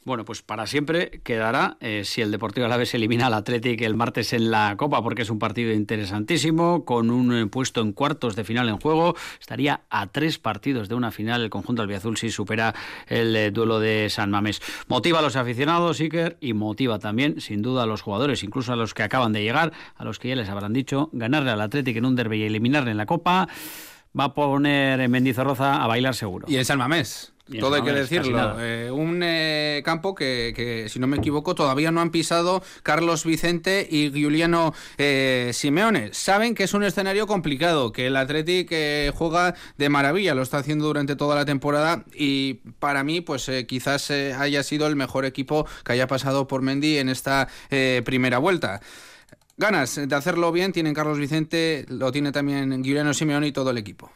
Bueno, 0.08 0.24
pues 0.24 0.40
para 0.40 0.66
siempre 0.66 1.20
quedará 1.22 1.76
eh, 1.80 2.00
si 2.02 2.22
el 2.22 2.30
Deportivo 2.30 2.64
Alavés 2.64 2.94
elimina 2.94 3.26
al 3.26 3.34
Athletic 3.34 3.82
el 3.82 3.94
martes 3.94 4.32
en 4.32 4.50
la 4.50 4.74
Copa, 4.78 5.02
porque 5.02 5.20
es 5.20 5.28
un 5.28 5.38
partido 5.38 5.70
interesantísimo, 5.70 6.86
con 6.86 7.10
un 7.10 7.36
eh, 7.36 7.46
puesto 7.46 7.82
en 7.82 7.92
cuartos 7.92 8.34
de 8.34 8.42
final 8.42 8.70
en 8.70 8.78
juego. 8.78 9.14
Estaría 9.38 9.82
a 9.90 10.06
tres 10.06 10.38
partidos 10.38 10.88
de 10.88 10.94
una 10.94 11.10
final 11.10 11.42
el 11.42 11.50
conjunto 11.50 11.82
albiazul 11.82 12.16
si 12.16 12.30
supera 12.30 12.74
el 13.06 13.36
eh, 13.36 13.50
duelo 13.50 13.80
de 13.80 14.08
San 14.08 14.30
Mamés. 14.30 14.62
Motiva 14.86 15.18
a 15.18 15.22
los 15.22 15.36
aficionados, 15.36 16.00
Iker, 16.00 16.38
y 16.40 16.54
motiva 16.54 16.98
también, 16.98 17.42
sin 17.42 17.60
duda, 17.60 17.82
a 17.82 17.86
los 17.86 18.00
jugadores, 18.00 18.42
incluso 18.42 18.72
a 18.72 18.76
los 18.76 18.94
que 18.94 19.02
acaban 19.02 19.34
de 19.34 19.42
llegar, 19.42 19.74
a 19.94 20.04
los 20.04 20.18
que 20.18 20.28
ya 20.28 20.36
les 20.36 20.48
habrán 20.48 20.72
dicho, 20.72 21.10
ganarle 21.12 21.50
al 21.50 21.60
Athletic 21.60 21.98
en 21.98 22.06
un 22.06 22.16
derby 22.16 22.38
y 22.38 22.44
eliminarle 22.44 22.92
en 22.92 22.96
la 22.96 23.04
Copa. 23.04 23.46
Va 24.18 24.24
a 24.24 24.32
poner 24.32 25.00
en 25.00 25.10
Mendizorroza 25.10 25.84
a 25.84 25.86
bailar 25.86 26.14
seguro. 26.14 26.46
Y 26.48 26.56
en 26.56 26.64
San 26.64 26.78
Mamés. 26.78 27.34
Todo 27.60 27.76
hay 27.76 27.82
que 27.82 27.92
decirlo. 27.92 28.56
Eh, 28.60 28.90
un 28.90 29.22
eh, 29.22 29.82
campo 29.84 30.14
que, 30.14 30.86
si 30.88 30.98
no 30.98 31.06
me 31.06 31.16
equivoco, 31.16 31.54
todavía 31.54 31.90
no 31.90 32.00
han 32.00 32.10
pisado 32.10 32.62
Carlos 32.82 33.24
Vicente 33.24 33.86
y 33.90 34.10
Giuliano 34.10 34.74
eh, 34.98 35.50
Simeone. 35.54 36.12
Saben 36.12 36.54
que 36.54 36.64
es 36.64 36.74
un 36.74 36.84
escenario 36.84 37.26
complicado, 37.26 37.92
que 37.92 38.06
el 38.06 38.16
Athletic 38.16 38.68
juega 39.14 39.54
de 39.76 39.88
maravilla, 39.88 40.34
lo 40.34 40.42
está 40.42 40.58
haciendo 40.58 40.86
durante 40.86 41.16
toda 41.16 41.36
la 41.36 41.44
temporada 41.44 42.04
y 42.14 42.54
para 42.78 43.02
mí, 43.04 43.20
pues 43.20 43.50
quizás 43.66 44.10
haya 44.10 44.62
sido 44.62 44.86
el 44.86 44.96
mejor 44.96 45.24
equipo 45.24 45.66
que 45.84 45.92
haya 45.92 46.06
pasado 46.06 46.46
por 46.46 46.62
Mendy 46.62 46.98
en 46.98 47.08
esta 47.08 47.48
primera 48.04 48.38
vuelta. 48.38 48.80
Ganas 49.56 49.96
de 49.96 50.14
hacerlo 50.14 50.52
bien 50.52 50.72
tienen 50.72 50.94
Carlos 50.94 51.18
Vicente, 51.18 51.84
lo 51.88 52.12
tiene 52.12 52.30
también 52.30 52.84
Giuliano 52.84 53.12
Simeone 53.12 53.48
y 53.48 53.52
todo 53.52 53.70
el 53.70 53.78
equipo. 53.78 54.12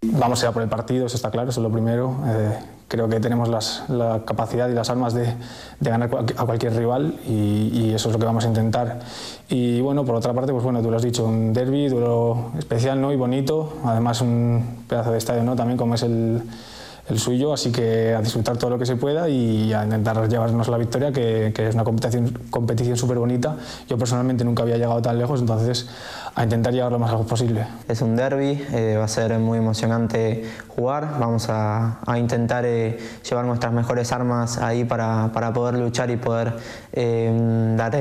Vamos 0.00 0.40
a 0.40 0.46
ir 0.46 0.50
a 0.50 0.52
por 0.52 0.62
el 0.62 0.68
partido, 0.68 1.06
eso 1.06 1.16
está 1.16 1.28
claro, 1.32 1.50
eso 1.50 1.60
es 1.60 1.64
lo 1.64 1.72
primero. 1.72 2.14
Eh, 2.24 2.56
creo 2.86 3.08
que 3.08 3.18
tenemos 3.18 3.48
la 3.88 4.22
capacidad 4.24 4.68
y 4.68 4.72
las 4.72 4.90
armas 4.90 5.12
de, 5.12 5.34
ganar 5.80 6.08
a 6.36 6.44
cualquier 6.44 6.76
rival 6.76 7.18
y, 7.26 7.92
eso 7.92 8.08
es 8.08 8.12
lo 8.12 8.18
que 8.20 8.24
vamos 8.24 8.44
a 8.44 8.48
intentar. 8.48 9.00
Y 9.48 9.80
bueno, 9.80 10.04
por 10.04 10.14
otra 10.14 10.32
parte, 10.32 10.52
pues 10.52 10.62
bueno, 10.62 10.82
tú 10.82 10.90
lo 10.90 10.96
has 10.96 11.02
dicho, 11.02 11.24
un 11.24 11.52
derby, 11.52 11.88
duelo 11.88 12.52
especial 12.56 13.00
¿no? 13.00 13.12
y 13.12 13.16
bonito, 13.16 13.72
además 13.84 14.20
un 14.20 14.84
pedazo 14.86 15.10
de 15.10 15.18
estadio 15.18 15.42
¿no? 15.42 15.56
también 15.56 15.76
como 15.76 15.96
es 15.96 16.04
el, 16.04 16.42
el 17.08 17.18
suyo, 17.18 17.52
así 17.52 17.72
que 17.72 18.14
a 18.14 18.20
disfrutar 18.20 18.56
todo 18.56 18.70
lo 18.70 18.78
que 18.78 18.86
se 18.86 18.96
pueda 18.96 19.28
y 19.28 19.72
a 19.72 19.84
intentar 19.84 20.28
llevarnos 20.28 20.68
la 20.68 20.78
victoria, 20.78 21.12
que, 21.12 21.52
es 21.56 21.74
una 21.74 21.84
competición 21.84 22.38
competición 22.50 22.96
súper 22.96 23.18
bonita. 23.18 23.56
Yo 23.88 23.96
personalmente 23.96 24.44
nunca 24.44 24.62
había 24.62 24.76
llegado 24.76 25.00
tan 25.00 25.18
lejos, 25.18 25.40
entonces 25.40 25.88
a 26.34 26.44
intentar 26.44 26.72
llegar 26.72 26.92
lo 26.92 26.98
más 26.98 27.10
lejos 27.10 27.26
posible. 27.26 27.66
Es 27.88 28.02
un 28.02 28.14
derby, 28.14 28.64
eh, 28.72 28.96
va 28.98 29.04
a 29.04 29.08
ser 29.08 29.38
muy 29.38 29.58
emocionante 29.58 30.44
jugar, 30.68 31.16
vamos 31.18 31.46
a, 31.48 31.98
intentar 32.16 32.64
eh, 32.64 32.98
llevar 33.28 33.44
nuestras 33.44 33.72
mejores 33.72 34.12
armas 34.12 34.58
ahí 34.58 34.84
para, 34.84 35.32
poder 35.52 35.74
luchar 35.74 36.10
y 36.10 36.16
poder 36.16 36.54
eh, 36.92 37.74
dar 37.76 37.96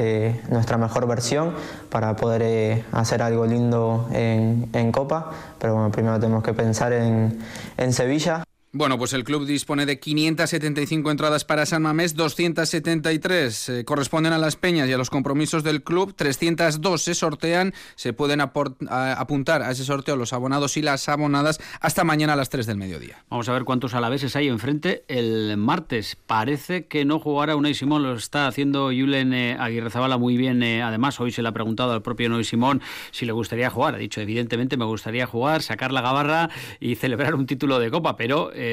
nuestra 0.51 0.77
mejor 0.77 1.07
versión, 1.07 1.53
para 1.89 2.15
poder 2.15 2.83
hacer 2.91 3.21
algo 3.21 3.45
lindo 3.45 4.07
en, 4.11 4.91
Copa, 4.91 5.31
pero 5.59 5.73
bueno, 5.73 5.91
primero 5.91 6.19
tenemos 6.19 6.43
que 6.43 6.53
pensar 6.53 6.93
en, 6.93 7.39
en 7.77 7.93
Sevilla. 7.93 8.43
Bueno, 8.77 8.99
pues 8.99 9.13
el 9.13 9.23
club 9.23 9.47
dispone 9.47 9.87
de 9.87 9.99
575 9.99 11.09
entradas 11.09 11.43
para 11.45 11.65
San 11.65 11.81
Mamés, 11.81 12.13
273 12.13 13.69
eh, 13.69 13.85
corresponden 13.85 14.33
a 14.33 14.37
las 14.37 14.55
peñas 14.55 14.87
y 14.87 14.93
a 14.93 14.99
los 14.99 15.09
compromisos 15.09 15.63
del 15.63 15.81
club, 15.81 16.13
302 16.15 17.01
se 17.01 17.15
sortean, 17.15 17.73
se 17.95 18.13
pueden 18.13 18.39
apuntar 18.39 19.63
a 19.63 19.71
ese 19.71 19.83
sorteo 19.83 20.15
los 20.15 20.31
abonados 20.31 20.77
y 20.77 20.83
las 20.83 21.09
abonadas 21.09 21.59
hasta 21.81 22.03
mañana 22.03 22.33
a 22.33 22.35
las 22.35 22.51
3 22.51 22.67
del 22.67 22.77
mediodía. 22.77 23.25
Vamos 23.31 23.49
a 23.49 23.53
ver 23.53 23.63
cuántos 23.63 23.95
alaveses 23.95 24.35
hay 24.35 24.47
enfrente 24.47 25.03
el 25.07 25.57
martes. 25.57 26.15
Parece 26.27 26.85
que 26.85 27.03
no 27.03 27.17
jugará 27.17 27.55
Unai 27.55 27.73
Simón, 27.73 28.03
lo 28.03 28.13
está 28.13 28.45
haciendo 28.45 28.89
Julen 28.89 29.33
eh, 29.33 29.57
Aguirre 29.59 29.89
Zabala 29.89 30.19
muy 30.19 30.37
bien. 30.37 30.61
Eh, 30.61 30.83
además, 30.83 31.19
hoy 31.19 31.31
se 31.31 31.41
le 31.41 31.49
ha 31.49 31.51
preguntado 31.51 31.93
al 31.93 32.03
propio 32.03 32.27
Unai 32.27 32.43
Simón 32.43 32.83
si 33.09 33.25
le 33.25 33.31
gustaría 33.31 33.71
jugar. 33.71 33.95
Ha 33.95 33.97
dicho, 33.97 34.21
evidentemente 34.21 34.77
me 34.77 34.85
gustaría 34.85 35.25
jugar, 35.25 35.63
sacar 35.63 35.91
la 35.91 36.01
gabarra 36.01 36.51
y 36.79 36.93
celebrar 36.93 37.33
un 37.33 37.47
título 37.47 37.79
de 37.79 37.89
Copa, 37.89 38.15
pero 38.15 38.51
eh, 38.53 38.66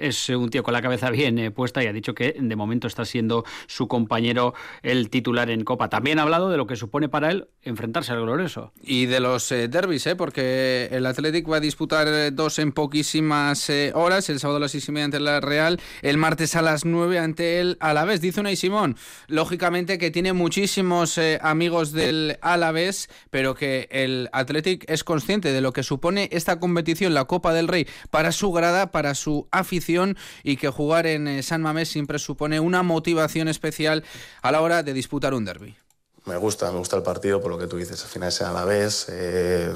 es 0.00 0.28
un 0.28 0.50
tío 0.50 0.62
con 0.62 0.74
la 0.74 0.82
cabeza 0.82 1.10
bien 1.10 1.38
eh, 1.38 1.50
puesta 1.50 1.82
y 1.82 1.86
ha 1.86 1.92
dicho 1.92 2.14
que 2.14 2.36
de 2.38 2.56
momento 2.56 2.86
está 2.86 3.04
siendo 3.04 3.44
su 3.66 3.88
compañero 3.88 4.54
el 4.82 5.10
titular 5.10 5.50
en 5.50 5.64
Copa. 5.64 5.88
También 5.88 6.18
ha 6.18 6.22
hablado 6.22 6.50
de 6.50 6.56
lo 6.56 6.66
que 6.66 6.76
supone 6.76 7.08
para 7.08 7.30
él 7.30 7.48
enfrentarse 7.62 8.12
al 8.12 8.22
glorioso. 8.22 8.72
Y 8.82 9.06
de 9.06 9.20
los 9.20 9.50
eh, 9.52 9.68
derbis, 9.68 10.08
porque 10.16 10.88
el 10.92 11.06
Athletic 11.06 11.50
va 11.50 11.56
a 11.56 11.60
disputar 11.60 12.32
dos 12.34 12.58
en 12.58 12.72
poquísimas 12.72 13.70
horas, 13.94 14.28
el 14.30 14.40
sábado 14.40 14.58
a 14.58 14.60
las 14.60 14.72
seis 14.72 14.88
y 14.88 14.92
media 14.92 15.06
ante 15.06 15.20
la 15.20 15.40
Real, 15.40 15.80
el 16.02 16.16
martes 16.16 16.56
a 16.56 16.62
las 16.62 16.84
nueve 16.84 17.18
ante 17.18 17.60
el 17.60 17.76
Alavés. 17.80 18.20
Dice 18.20 18.40
Unai 18.40 18.56
Simón, 18.56 18.96
lógicamente 19.26 19.98
que 19.98 20.10
tiene 20.10 20.32
muchísimos 20.32 21.20
amigos 21.40 21.92
del 21.92 22.38
Alavés, 22.40 23.08
pero 23.30 23.54
que 23.54 23.88
el 23.90 24.28
Athletic 24.32 24.88
es 24.88 25.04
consciente 25.04 25.52
de 25.52 25.60
lo 25.60 25.72
que 25.72 25.82
supone 25.82 26.28
esta 26.32 26.58
competición, 26.58 27.14
la 27.14 27.24
Copa 27.24 27.52
del 27.52 27.68
Rey, 27.68 27.86
para 28.10 28.32
su 28.32 28.52
grada, 28.52 28.90
para 28.90 29.14
su 29.14 29.37
afición 29.50 30.16
y 30.42 30.56
que 30.56 30.68
jugar 30.68 31.06
en 31.06 31.28
eh, 31.28 31.42
San 31.42 31.62
Mamés 31.62 31.88
siempre 31.88 32.18
supone 32.18 32.60
una 32.60 32.82
motivación 32.82 33.48
especial 33.48 34.04
a 34.42 34.50
la 34.50 34.60
hora 34.60 34.82
de 34.82 34.92
disputar 34.92 35.34
un 35.34 35.44
derby. 35.44 35.76
Me 36.24 36.36
gusta, 36.36 36.70
me 36.72 36.78
gusta 36.78 36.96
el 36.96 37.02
partido 37.02 37.40
por 37.40 37.50
lo 37.50 37.58
que 37.58 37.66
tú 37.66 37.76
dices, 37.76 38.02
al 38.02 38.08
final 38.08 38.28
es 38.28 38.40
el 38.40 38.46
Alavés, 38.48 39.06
eh, 39.10 39.72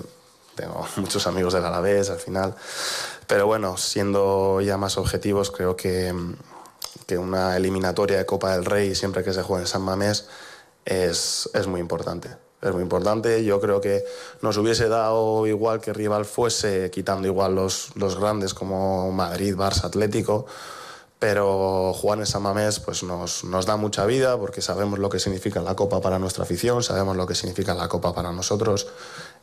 tengo 0.54 0.86
muchos 0.96 1.26
amigos 1.26 1.54
del 1.54 1.64
Alavés 1.64 2.10
al 2.10 2.18
final, 2.18 2.54
pero 3.26 3.46
bueno, 3.46 3.76
siendo 3.76 4.60
ya 4.60 4.76
más 4.76 4.98
objetivos, 4.98 5.50
creo 5.50 5.76
que, 5.76 6.12
que 7.06 7.16
una 7.16 7.56
eliminatoria 7.56 8.18
de 8.18 8.26
Copa 8.26 8.52
del 8.52 8.64
Rey 8.64 8.94
siempre 8.94 9.24
que 9.24 9.32
se 9.32 9.42
juegue 9.42 9.62
en 9.62 9.68
San 9.68 9.82
Mamés 9.82 10.28
es, 10.84 11.48
es 11.54 11.66
muy 11.66 11.80
importante 11.80 12.41
es 12.62 12.72
muy 12.72 12.82
importante. 12.82 13.44
Yo 13.44 13.60
creo 13.60 13.80
que 13.80 14.04
nos 14.40 14.56
hubiese 14.56 14.88
dado 14.88 15.46
igual 15.46 15.80
que 15.80 15.92
rival 15.92 16.24
fuese, 16.24 16.90
quitando 16.90 17.26
igual 17.26 17.54
los, 17.54 17.90
los 17.96 18.18
grandes 18.18 18.54
como 18.54 19.10
Madrid, 19.10 19.56
Barça, 19.56 19.84
Atlético, 19.84 20.46
pero 21.18 21.92
jugar 21.92 22.18
en 22.20 22.26
San 22.26 22.42
Mamés 22.42 22.80
pues 22.80 23.02
nos, 23.02 23.44
nos, 23.44 23.66
da 23.66 23.76
mucha 23.76 24.06
vida 24.06 24.38
porque 24.38 24.60
sabemos 24.60 24.98
lo 24.98 25.08
que 25.08 25.18
significa 25.18 25.60
la 25.60 25.74
Copa 25.74 26.00
para 26.00 26.18
nuestra 26.18 26.44
afición, 26.44 26.82
sabemos 26.82 27.16
lo 27.16 27.26
que 27.26 27.34
significa 27.34 27.74
la 27.74 27.88
Copa 27.88 28.14
para 28.14 28.32
nosotros. 28.32 28.86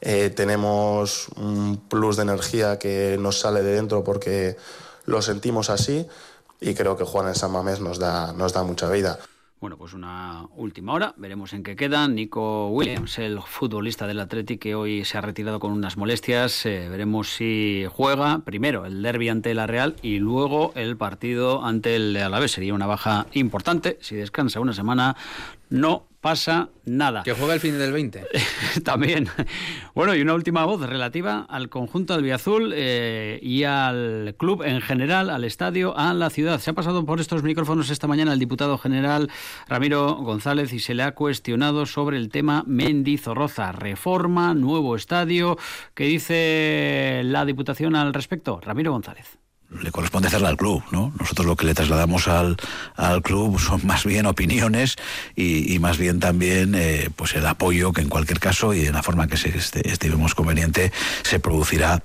Eh, 0.01 0.29
tenemos 0.29 1.27
un 1.35 1.81
plus 1.89 2.15
de 2.15 2.23
energía 2.23 2.79
que 2.79 3.17
nos 3.19 3.39
sale 3.39 3.63
de 3.63 3.75
dentro 3.75 4.03
porque 4.03 4.57
lo 5.05 5.21
sentimos 5.21 5.69
así 5.69 6.07
y 6.61 6.73
creo 6.73 6.97
que 6.97 7.03
jugar 7.03 7.27
en 7.27 7.35
San 7.35 7.51
Mamés 7.51 7.79
nos 7.81 7.99
da, 7.99 8.33
nos 8.33 8.53
da 8.53 8.63
mucha 8.63 8.89
vida. 8.89 9.19
Bueno, 9.61 9.77
pues 9.77 9.93
una 9.93 10.47
última 10.55 10.93
hora, 10.93 11.13
veremos 11.17 11.51
en 11.51 11.63
qué 11.63 11.75
queda. 11.75 12.07
Nico 12.07 12.69
Williams, 12.69 13.19
el 13.19 13.41
futbolista 13.41 14.07
del 14.07 14.21
Atleti 14.21 14.57
que 14.57 14.73
hoy 14.73 15.03
se 15.03 15.17
ha 15.17 15.21
retirado 15.21 15.59
con 15.59 15.73
unas 15.73 15.97
molestias, 15.97 16.65
eh, 16.65 16.87
veremos 16.87 17.27
si 17.35 17.85
juega 17.91 18.39
primero 18.45 18.85
el 18.85 19.01
derby 19.01 19.27
ante 19.27 19.53
la 19.53 19.67
Real 19.67 19.97
y 20.01 20.19
luego 20.19 20.71
el 20.75 20.95
partido 20.95 21.65
ante 21.65 21.97
el 21.97 22.15
Alavés. 22.15 22.53
Sería 22.53 22.73
una 22.73 22.87
baja 22.87 23.25
importante. 23.33 23.97
Si 23.99 24.15
descansa 24.15 24.61
una 24.61 24.71
semana, 24.71 25.17
no 25.69 26.08
pasa 26.21 26.69
nada. 26.85 27.23
Que 27.23 27.33
juega 27.33 27.53
el 27.53 27.59
fin 27.59 27.77
del 27.77 27.93
20. 27.93 28.25
También. 28.83 29.27
Bueno, 29.95 30.15
y 30.15 30.21
una 30.21 30.33
última 30.33 30.65
voz 30.65 30.81
relativa 30.81 31.45
al 31.49 31.69
conjunto 31.69 32.13
albiazul 32.13 32.73
eh, 32.75 33.39
y 33.41 33.63
al 33.63 34.35
club 34.37 34.63
en 34.63 34.81
general, 34.81 35.29
al 35.29 35.43
estadio, 35.43 35.97
a 35.97 36.13
la 36.13 36.29
ciudad. 36.29 36.59
Se 36.59 36.71
ha 36.71 36.73
pasado 36.73 37.05
por 37.05 37.19
estos 37.19 37.43
micrófonos 37.43 37.89
esta 37.89 38.07
mañana 38.07 38.33
el 38.33 38.39
diputado 38.39 38.77
general 38.77 39.29
Ramiro 39.67 40.15
González 40.15 40.73
y 40.73 40.79
se 40.79 40.93
le 40.93 41.03
ha 41.03 41.15
cuestionado 41.15 41.85
sobre 41.85 42.17
el 42.17 42.29
tema 42.29 42.63
Mendizorroza. 42.67 43.71
Reforma, 43.71 44.53
nuevo 44.53 44.95
estadio. 44.95 45.57
¿Qué 45.93 46.05
dice 46.05 47.21
la 47.25 47.45
Diputación 47.45 47.95
al 47.95 48.13
respecto? 48.13 48.59
Ramiro 48.61 48.91
González 48.91 49.39
le 49.71 49.91
corresponde 49.91 50.27
hacerla 50.27 50.49
al 50.49 50.57
club, 50.57 50.83
¿no? 50.91 51.13
Nosotros 51.19 51.45
lo 51.45 51.55
que 51.55 51.65
le 51.65 51.73
trasladamos 51.73 52.27
al, 52.27 52.57
al 52.95 53.21
club 53.21 53.59
son 53.59 53.85
más 53.85 54.03
bien 54.05 54.25
opiniones 54.25 54.95
y, 55.35 55.77
más 55.79 55.97
bien 55.97 56.19
también 56.19 56.75
eh, 56.75 57.09
pues 57.15 57.35
el 57.35 57.45
apoyo 57.45 57.93
que 57.93 58.01
en 58.01 58.09
cualquier 58.09 58.39
caso 58.39 58.73
y 58.73 58.81
de 58.81 58.91
la 58.91 59.03
forma 59.03 59.27
que 59.27 59.37
se 59.37 59.49
este, 59.49 59.87
estimemos 59.89 60.35
conveniente 60.35 60.91
se 61.23 61.39
producirá 61.39 62.01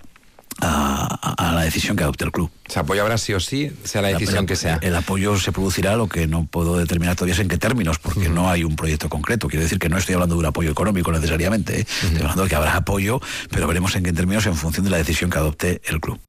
a, 0.61 1.53
la 1.55 1.63
decisión 1.63 1.97
que 1.97 2.05
adopte 2.05 2.25
el 2.25 2.33
club. 2.33 2.51
Se 2.69 2.79
apoya 2.79 3.19
sí 3.19 3.33
o 3.35 3.41
sí, 3.41 3.73
sea 3.85 4.03
la 4.03 4.09
decisión 4.09 4.47
que 4.47 4.57
sea. 4.57 4.79
El 4.83 4.95
apoyo 4.95 5.37
se 5.39 5.53
producirá, 5.53 5.97
lo 5.97 6.09
que 6.09 6.27
no 6.27 6.47
puedo 6.47 6.77
determinar 6.77 7.17
todavía 7.17 7.35
es 7.35 7.41
en 7.41 7.49
qué 7.49 7.59
términos, 7.59 7.99
porque 7.99 8.29
no 8.29 8.49
hay 8.49 8.65
un 8.65 8.77
proyecto 8.77 9.09
concreto. 9.09 9.49
Quiero 9.49 9.63
decir 9.63 9.79
que 9.79 9.89
no 9.89 9.99
estoy 9.99 10.15
hablando 10.15 10.37
de 10.37 10.41
un 10.41 10.47
apoyo 10.47 10.71
económico 10.71 11.13
necesariamente, 11.13 11.81
¿eh? 11.81 11.87
estoy 12.03 12.21
hablando 12.21 12.45
de 12.45 12.49
que 12.49 12.57
habrá 12.57 12.77
apoyo, 12.77 13.21
pero 13.51 13.67
veremos 13.67 13.95
en 13.97 14.05
qué 14.05 14.13
términos 14.13 14.47
en 14.47 14.55
función 14.55 14.85
de 14.85 14.91
la 14.91 14.99
decisión 14.99 15.31
que 15.31 15.39
adopte 15.39 15.81
el 15.87 16.01
club. 16.01 16.21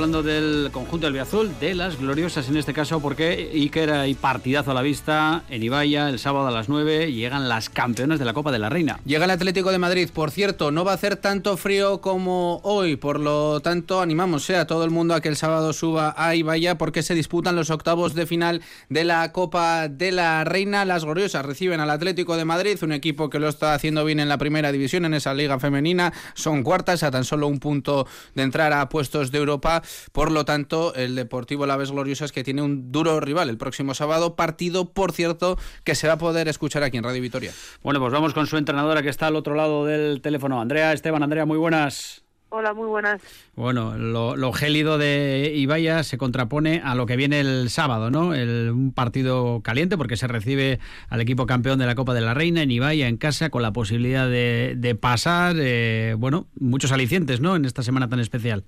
Hablando 0.00 0.22
del 0.22 0.70
conjunto 0.72 1.10
del 1.10 1.20
Azul, 1.20 1.50
de 1.60 1.74
las 1.74 1.98
gloriosas 1.98 2.48
en 2.48 2.56
este 2.56 2.72
caso, 2.72 3.00
porque 3.00 3.50
Iker 3.52 4.08
y 4.08 4.14
partidazo 4.14 4.70
a 4.70 4.74
la 4.74 4.80
vista 4.80 5.42
en 5.50 5.62
Ibaya 5.62 6.08
el 6.08 6.18
sábado 6.18 6.46
a 6.46 6.50
las 6.50 6.70
9 6.70 7.12
llegan 7.12 7.50
las 7.50 7.68
campeonas 7.68 8.18
de 8.18 8.24
la 8.24 8.32
Copa 8.32 8.50
de 8.50 8.58
la 8.58 8.70
Reina. 8.70 8.98
Llega 9.04 9.26
el 9.26 9.30
Atlético 9.30 9.70
de 9.70 9.78
Madrid, 9.78 10.08
por 10.10 10.30
cierto, 10.30 10.70
no 10.70 10.86
va 10.86 10.92
a 10.92 10.94
hacer 10.94 11.16
tanto 11.16 11.58
frío 11.58 12.00
como 12.00 12.62
hoy, 12.62 12.96
por 12.96 13.20
lo 13.20 13.60
tanto 13.60 14.00
animamos 14.00 14.48
eh, 14.48 14.56
a 14.56 14.66
todo 14.66 14.84
el 14.84 14.90
mundo 14.90 15.12
a 15.12 15.20
que 15.20 15.28
el 15.28 15.36
sábado 15.36 15.74
suba 15.74 16.14
a 16.16 16.34
Ibaya 16.34 16.78
porque 16.78 17.02
se 17.02 17.14
disputan 17.14 17.54
los 17.54 17.68
octavos 17.68 18.14
de 18.14 18.24
final 18.24 18.62
de 18.88 19.04
la 19.04 19.32
Copa 19.32 19.88
de 19.88 20.12
la 20.12 20.44
Reina. 20.44 20.86
Las 20.86 21.04
gloriosas 21.04 21.44
reciben 21.44 21.78
al 21.78 21.90
Atlético 21.90 22.38
de 22.38 22.46
Madrid, 22.46 22.78
un 22.80 22.92
equipo 22.92 23.28
que 23.28 23.38
lo 23.38 23.50
está 23.50 23.74
haciendo 23.74 24.06
bien 24.06 24.18
en 24.18 24.30
la 24.30 24.38
primera 24.38 24.72
división, 24.72 25.04
en 25.04 25.12
esa 25.12 25.34
liga 25.34 25.58
femenina, 25.58 26.14
son 26.32 26.62
cuartas 26.62 27.02
a 27.02 27.10
tan 27.10 27.24
solo 27.24 27.48
un 27.48 27.58
punto 27.58 28.06
de 28.34 28.44
entrar 28.44 28.72
a 28.72 28.88
puestos 28.88 29.30
de 29.30 29.36
Europa. 29.36 29.82
Por 30.12 30.30
lo 30.30 30.44
tanto, 30.44 30.94
el 30.94 31.14
Deportivo 31.14 31.66
Laves 31.66 31.90
Gloriosas 31.90 32.32
que 32.32 32.44
tiene 32.44 32.62
un 32.62 32.92
duro 32.92 33.20
rival 33.20 33.48
el 33.48 33.58
próximo 33.58 33.94
sábado. 33.94 34.36
Partido, 34.36 34.92
por 34.92 35.12
cierto, 35.12 35.58
que 35.84 35.94
se 35.94 36.06
va 36.06 36.14
a 36.14 36.18
poder 36.18 36.48
escuchar 36.48 36.82
aquí 36.82 36.96
en 36.96 37.04
Radio 37.04 37.22
Vitoria. 37.22 37.52
Bueno, 37.82 38.00
pues 38.00 38.12
vamos 38.12 38.34
con 38.34 38.46
su 38.46 38.56
entrenadora 38.56 39.02
que 39.02 39.08
está 39.08 39.26
al 39.26 39.36
otro 39.36 39.54
lado 39.54 39.84
del 39.84 40.20
teléfono. 40.20 40.60
Andrea 40.60 40.92
Esteban, 40.92 41.22
Andrea, 41.22 41.46
muy 41.46 41.58
buenas. 41.58 42.22
Hola, 42.52 42.74
muy 42.74 42.88
buenas. 42.88 43.22
Bueno, 43.54 43.96
lo, 43.96 44.52
gélido 44.52 44.98
de 44.98 45.52
Ibaya 45.54 46.02
se 46.02 46.18
contrapone 46.18 46.82
a 46.84 46.96
lo 46.96 47.06
que 47.06 47.14
viene 47.14 47.38
el 47.38 47.70
sábado, 47.70 48.10
¿no? 48.10 48.34
El, 48.34 48.72
un 48.72 48.92
partido 48.92 49.60
caliente 49.62 49.96
porque 49.96 50.16
se 50.16 50.26
recibe 50.26 50.80
al 51.08 51.20
equipo 51.20 51.46
campeón 51.46 51.78
de 51.78 51.86
la 51.86 51.94
Copa 51.94 52.12
de 52.12 52.22
la 52.22 52.34
Reina 52.34 52.62
en 52.62 52.72
Ibaya, 52.72 53.06
en 53.06 53.18
casa, 53.18 53.50
con 53.50 53.62
la 53.62 53.72
posibilidad 53.72 54.28
de, 54.28 54.98
pasar, 55.00 55.54
eh, 55.60 56.16
bueno, 56.18 56.48
muchos 56.58 56.90
alicientes, 56.90 57.40
¿no? 57.40 57.54
En 57.54 57.64
esta 57.64 57.84
semana 57.84 58.08
tan 58.08 58.18
especial. 58.18 58.64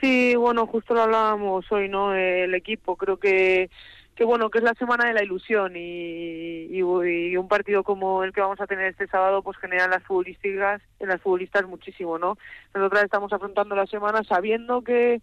Sí, 0.00 0.36
bueno, 0.36 0.66
justo 0.66 0.94
lo 0.94 1.02
hablábamos 1.02 1.70
hoy, 1.72 1.88
¿no? 1.88 2.14
El 2.14 2.54
equipo, 2.54 2.96
creo 2.96 3.16
que 3.18 3.70
que 4.16 4.24
bueno, 4.24 4.48
que 4.48 4.58
es 4.58 4.64
la 4.64 4.74
semana 4.74 5.06
de 5.06 5.12
la 5.12 5.22
ilusión 5.22 5.74
y, 5.76 6.82
un 6.82 7.48
partido 7.48 7.84
como 7.84 8.24
el 8.24 8.32
que 8.32 8.40
vamos 8.40 8.60
a 8.60 8.66
tener 8.66 8.86
este 8.86 9.06
sábado 9.08 9.42
pues 9.42 9.58
genera 9.58 9.88
las 9.88 10.02
futbolísticas, 10.04 10.80
en 10.98 11.08
las 11.08 11.20
futbolistas 11.20 11.66
muchísimo, 11.66 12.18
¿no? 12.18 12.38
Nosotras 12.74 13.04
estamos 13.04 13.30
afrontando 13.32 13.76
la 13.76 13.86
semana 13.86 14.24
sabiendo 14.24 14.82
que 14.82 15.20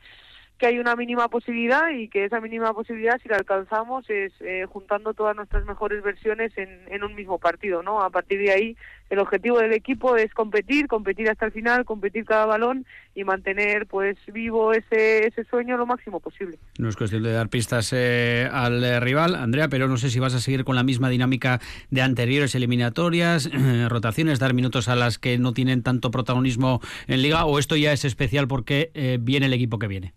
que 0.57 0.67
hay 0.67 0.79
una 0.79 0.95
mínima 0.95 1.27
posibilidad 1.29 1.89
y 1.89 2.07
que 2.07 2.25
esa 2.25 2.39
mínima 2.39 2.73
posibilidad, 2.73 3.19
si 3.21 3.27
la 3.27 3.37
alcanzamos, 3.37 4.09
es 4.09 4.31
eh, 4.39 4.65
juntando 4.69 5.13
todas 5.13 5.35
nuestras 5.35 5.65
mejores 5.65 6.03
versiones 6.03 6.51
en, 6.57 7.03
un 7.03 7.15
mismo 7.15 7.37
partido, 7.37 7.83
¿no? 7.83 8.01
A 8.01 8.09
partir 8.09 8.39
de 8.39 8.51
ahí, 8.51 8.77
el 9.09 9.19
objetivo 9.19 9.59
del 9.59 9.73
equipo 9.73 10.15
es 10.15 10.33
competir, 10.33 10.87
competir 10.87 11.29
hasta 11.29 11.47
el 11.47 11.51
final, 11.51 11.83
competir 11.83 12.23
cada 12.23 12.45
balón 12.45 12.85
y 13.13 13.25
mantener, 13.25 13.87
pues, 13.87 14.15
vivo 14.31 14.73
ese, 14.73 15.27
ese 15.27 15.43
sueño 15.43 15.75
lo 15.75 15.85
máximo 15.85 16.21
posible. 16.21 16.57
No 16.79 16.87
es 16.87 16.95
cuestión 16.95 17.23
de 17.23 17.33
dar 17.33 17.49
pistas 17.49 17.91
eh, 17.91 18.47
al 18.49 18.81
eh, 18.83 18.99
rival, 19.01 19.35
Andrea, 19.35 19.67
pero 19.67 19.89
no 19.89 19.97
sé 19.97 20.09
si 20.09 20.19
vas 20.19 20.33
a 20.33 20.39
seguir 20.39 20.63
con 20.63 20.77
la 20.77 20.83
misma 20.83 21.09
dinámica 21.09 21.59
de 21.89 22.01
anteriores 22.01 22.55
eliminatorias, 22.55 23.49
rotaciones, 23.89 24.39
dar 24.39 24.53
minutos 24.53 24.87
a 24.87 24.95
las 24.95 25.19
que 25.19 25.37
no 25.37 25.51
tienen 25.51 25.83
tanto 25.83 26.09
protagonismo 26.09 26.79
en 27.07 27.21
Liga, 27.21 27.43
o 27.43 27.59
esto 27.59 27.75
ya 27.75 27.91
es 27.91 28.05
especial 28.05 28.47
porque 28.47 29.19
viene 29.19 29.47
el 29.47 29.53
equipo 29.53 29.77
que 29.77 29.87
viene. 29.87 30.13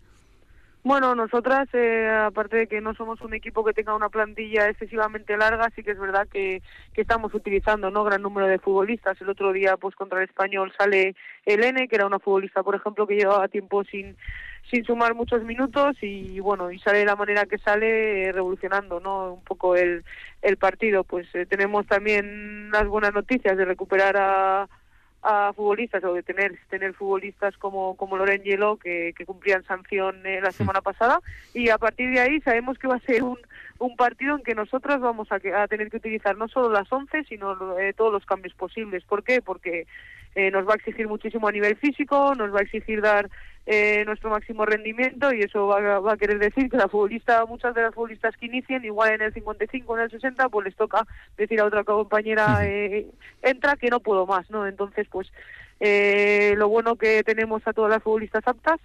Bueno, 0.87 1.15
nosotras, 1.15 1.67
eh, 1.73 2.07
aparte 2.09 2.55
de 2.55 2.67
que 2.67 2.79
no 2.79 2.93
somos 2.93 3.19
un 3.19 3.33
equipo 3.33 3.65
que 3.65 3.73
tenga 3.73 3.93
una 3.93 4.07
plantilla 4.07 4.69
excesivamente 4.69 5.35
larga, 5.35 5.69
sí 5.75 5.83
que 5.83 5.91
es 5.91 5.99
verdad 5.99 6.29
que, 6.31 6.61
estamos 6.95 7.33
utilizando 7.33 7.91
no 7.91 8.05
gran 8.05 8.21
número 8.21 8.47
de 8.47 8.57
futbolistas. 8.57 9.19
El 9.19 9.27
otro 9.27 9.51
día, 9.51 9.75
pues 9.75 9.95
contra 9.95 10.19
el 10.19 10.29
español 10.29 10.71
sale 10.77 11.13
Elene, 11.45 11.89
que 11.89 11.97
era 11.97 12.07
una 12.07 12.19
futbolista, 12.19 12.63
por 12.63 12.75
ejemplo, 12.75 13.05
que 13.05 13.17
llevaba 13.17 13.49
tiempo 13.49 13.83
sin 13.83 14.15
sin 14.71 14.85
sumar 14.85 15.13
muchos 15.13 15.43
minutos 15.43 15.95
y 16.01 16.39
bueno 16.41 16.71
y 16.71 16.79
sale 16.79 16.99
de 16.99 17.05
la 17.05 17.15
manera 17.15 17.45
que 17.45 17.57
sale 17.57 18.25
eh, 18.25 18.31
revolucionando 18.33 18.99
no 18.99 19.33
un 19.33 19.43
poco 19.43 19.75
el 19.75 20.05
el 20.41 20.55
partido. 20.55 21.03
Pues 21.03 21.27
eh, 21.35 21.45
tenemos 21.45 21.85
también 21.85 22.71
las 22.71 22.87
buenas 22.87 23.13
noticias 23.13 23.57
de 23.57 23.65
recuperar 23.65 24.15
a 24.17 24.69
a 25.27 25.51
futbolistas 25.51 26.01
o 26.05 26.13
de 26.13 26.23
tener 26.23 26.57
tener 26.69 26.93
futbolistas 26.93 27.57
como 27.57 27.95
como 27.97 28.15
Loren 28.15 28.43
Hielo 28.43 28.77
que, 28.77 29.13
que 29.17 29.25
cumplían 29.25 29.63
sanción 29.65 30.25
eh, 30.25 30.39
la 30.41 30.51
semana 30.51 30.79
pasada. 30.79 31.19
Y 31.53 31.69
a 31.69 31.77
partir 31.77 32.09
de 32.11 32.21
ahí 32.21 32.39
sabemos 32.41 32.77
que 32.77 32.87
va 32.87 32.95
a 32.95 32.99
ser 32.99 33.23
un, 33.23 33.37
un 33.79 33.97
partido 33.97 34.37
en 34.37 34.43
que 34.43 34.55
nosotros 34.55 35.01
vamos 35.01 35.27
a, 35.31 35.35
a 35.61 35.67
tener 35.67 35.89
que 35.89 35.97
utilizar 35.97 36.37
no 36.37 36.47
solo 36.47 36.69
las 36.71 36.89
11 36.89 37.25
sino 37.25 37.77
eh, 37.77 37.93
todos 37.93 38.13
los 38.13 38.25
cambios 38.25 38.53
posibles. 38.53 39.03
¿por 39.03 39.23
qué? 39.23 39.41
porque 39.41 39.85
eh, 40.35 40.49
nos 40.49 40.65
va 40.65 40.73
a 40.73 40.77
exigir 40.77 41.09
muchísimo 41.09 41.49
a 41.49 41.51
nivel 41.51 41.75
físico 41.75 42.33
nos 42.33 42.53
va 42.53 42.59
a 42.59 42.63
exigir 42.63 43.01
dar 43.01 43.29
eh, 43.69 44.05
nuestro 44.05 44.29
máximo 44.29 44.65
rendimiento 44.65 45.33
y 45.33 45.41
eso 45.41 45.67
va, 45.67 46.13
a 46.13 46.17
querer 46.17 46.39
decir 46.39 46.69
que 46.69 46.77
la 46.77 46.87
futbolista, 46.87 47.45
muchas 47.45 47.75
de 47.75 47.81
las 47.81 47.93
futbolistas 47.93 48.35
que 48.37 48.45
inician, 48.45 48.85
igual 48.85 49.11
en 49.11 49.21
el 49.23 49.33
55 49.33 49.91
o 49.91 49.97
en 49.97 50.03
el 50.05 50.09
60, 50.09 50.47
pues 50.47 50.65
les 50.65 50.75
toca 50.77 51.05
decir 51.37 51.59
a 51.59 51.65
otra 51.65 51.83
compañera, 51.83 52.65
eh, 52.65 53.07
entra 53.41 53.75
que 53.75 53.89
no 53.89 53.99
puedo 53.99 54.25
más, 54.25 54.49
¿no? 54.49 54.65
Entonces, 54.65 55.05
pues 55.11 55.29
eh, 55.81 56.53
lo 56.55 56.69
bueno 56.69 56.95
que 56.95 57.23
tenemos 57.25 57.61
a 57.67 57.73
todas 57.73 57.91
las 57.91 58.01
futbolistas 58.01 58.47
aptas 58.47 58.79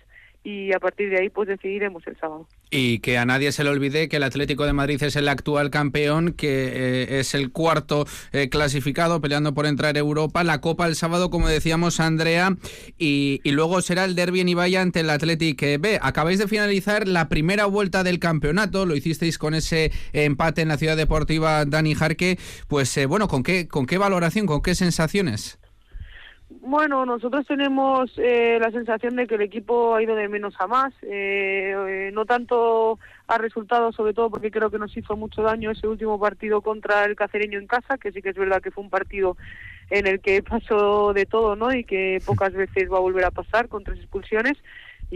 y 0.45 0.73
a 0.73 0.81
partir 0.81 1.11
de 1.11 1.21
ahí 1.21 1.29
pues 1.29 1.49
decidiremos 1.49 2.07
el 2.07 2.19
sábado. 2.19 2.49
Y 2.71 2.99
que 2.99 3.19
a 3.19 3.25
nadie 3.25 3.53
se 3.53 3.65
le 3.65 3.71
olvide 3.71 4.09
que 4.09 4.17
el 4.17 4.23
Atlético 4.23 4.65
de 4.65 4.73
Madrid 4.73 5.03
es 5.03 5.15
el 5.17 5.29
actual 5.29 5.71
campeón, 5.71 6.33
que 6.33 6.49
eh, 6.49 7.21
es 7.21 7.35
el 7.35 7.53
cuarto 7.53 8.07
eh, 8.33 8.49
clasificado 8.49 9.21
peleando 9.21 9.55
por 9.55 9.67
entrar 9.67 9.95
a 9.97 9.99
Europa. 9.99 10.43
La 10.43 10.61
Copa 10.61 10.87
el 10.87 10.97
sábado, 10.97 11.31
como 11.31 11.49
decíamos, 11.49 12.01
Andrea, 12.01 12.57
y, 12.99 13.41
luego 13.45 13.83
será 13.83 14.05
el 14.05 14.15
derby 14.15 14.41
en 14.41 14.49
Ibaya 14.49 14.81
ante 14.81 15.01
el 15.01 15.11
Atlético 15.11 15.67
B. 15.79 15.99
Acabáis 16.01 16.39
de 16.39 16.49
finalizar 16.49 17.07
la 17.07 17.29
primera 17.29 17.67
vuelta 17.67 18.03
del 18.03 18.19
campeonato, 18.19 18.87
lo 18.87 18.97
hicisteis 18.97 19.39
con 19.39 19.55
ese 19.55 19.93
empate 20.13 20.63
en 20.63 20.69
la 20.69 20.79
ciudad 20.79 20.97
deportiva 20.97 21.65
Dani 21.67 21.95
Jarque. 21.95 22.39
Pues 22.69 22.97
eh, 22.97 23.07
bueno, 23.07 23.29
¿con 23.29 23.43
qué, 23.43 23.69
¿con 23.69 23.87
qué 23.87 23.99
valoración, 23.99 24.47
con 24.47 24.63
qué 24.63 24.75
sensaciones? 24.75 25.59
Bueno, 26.65 27.05
nosotros 27.05 27.45
tenemos 27.45 28.13
eh, 28.19 28.57
la 28.61 28.71
sensación 28.71 29.17
de 29.17 29.27
que 29.27 29.35
el 29.35 29.41
equipo 29.41 29.97
ha 29.97 30.03
ido 30.03 30.15
de 30.15 30.29
menos 30.29 30.55
a 30.61 30.69
más, 30.69 30.95
eh, 31.03 31.75
eh, 31.75 32.11
no 32.15 32.25
tanto 32.25 33.01
a 33.27 33.37
resultados, 33.37 33.97
sobre 33.97 34.15
todo 34.15 34.31
porque 34.31 34.53
creo 34.53 34.71
que 34.71 34.79
nos 34.79 34.97
hizo 34.97 35.17
mucho 35.17 35.43
daño 35.43 35.73
ese 35.73 35.89
último 35.89 36.21
partido 36.21 36.61
contra 36.61 37.05
el 37.05 37.17
Cacereño 37.17 37.59
en 37.59 37.67
casa, 37.67 37.99
que 37.99 38.13
sí 38.13 38.23
que 38.23 38.29
es 38.29 38.37
verdad 38.37 38.63
que 38.63 38.71
fue 38.71 38.85
un 38.85 38.91
partido 38.91 39.37
en 39.91 40.07
el 40.07 40.21
que 40.21 40.41
pasó 40.41 41.13
de 41.13 41.27
todo, 41.27 41.57
¿no? 41.57 41.75
Y 41.75 41.83
que 41.83 42.23
pocas 42.25 42.53
veces 42.53 42.89
va 42.89 42.99
a 42.99 43.01
volver 43.01 43.25
a 43.25 43.33
pasar 43.33 43.69
con 43.69 43.83
tres 43.83 43.99
expulsiones 43.99 44.57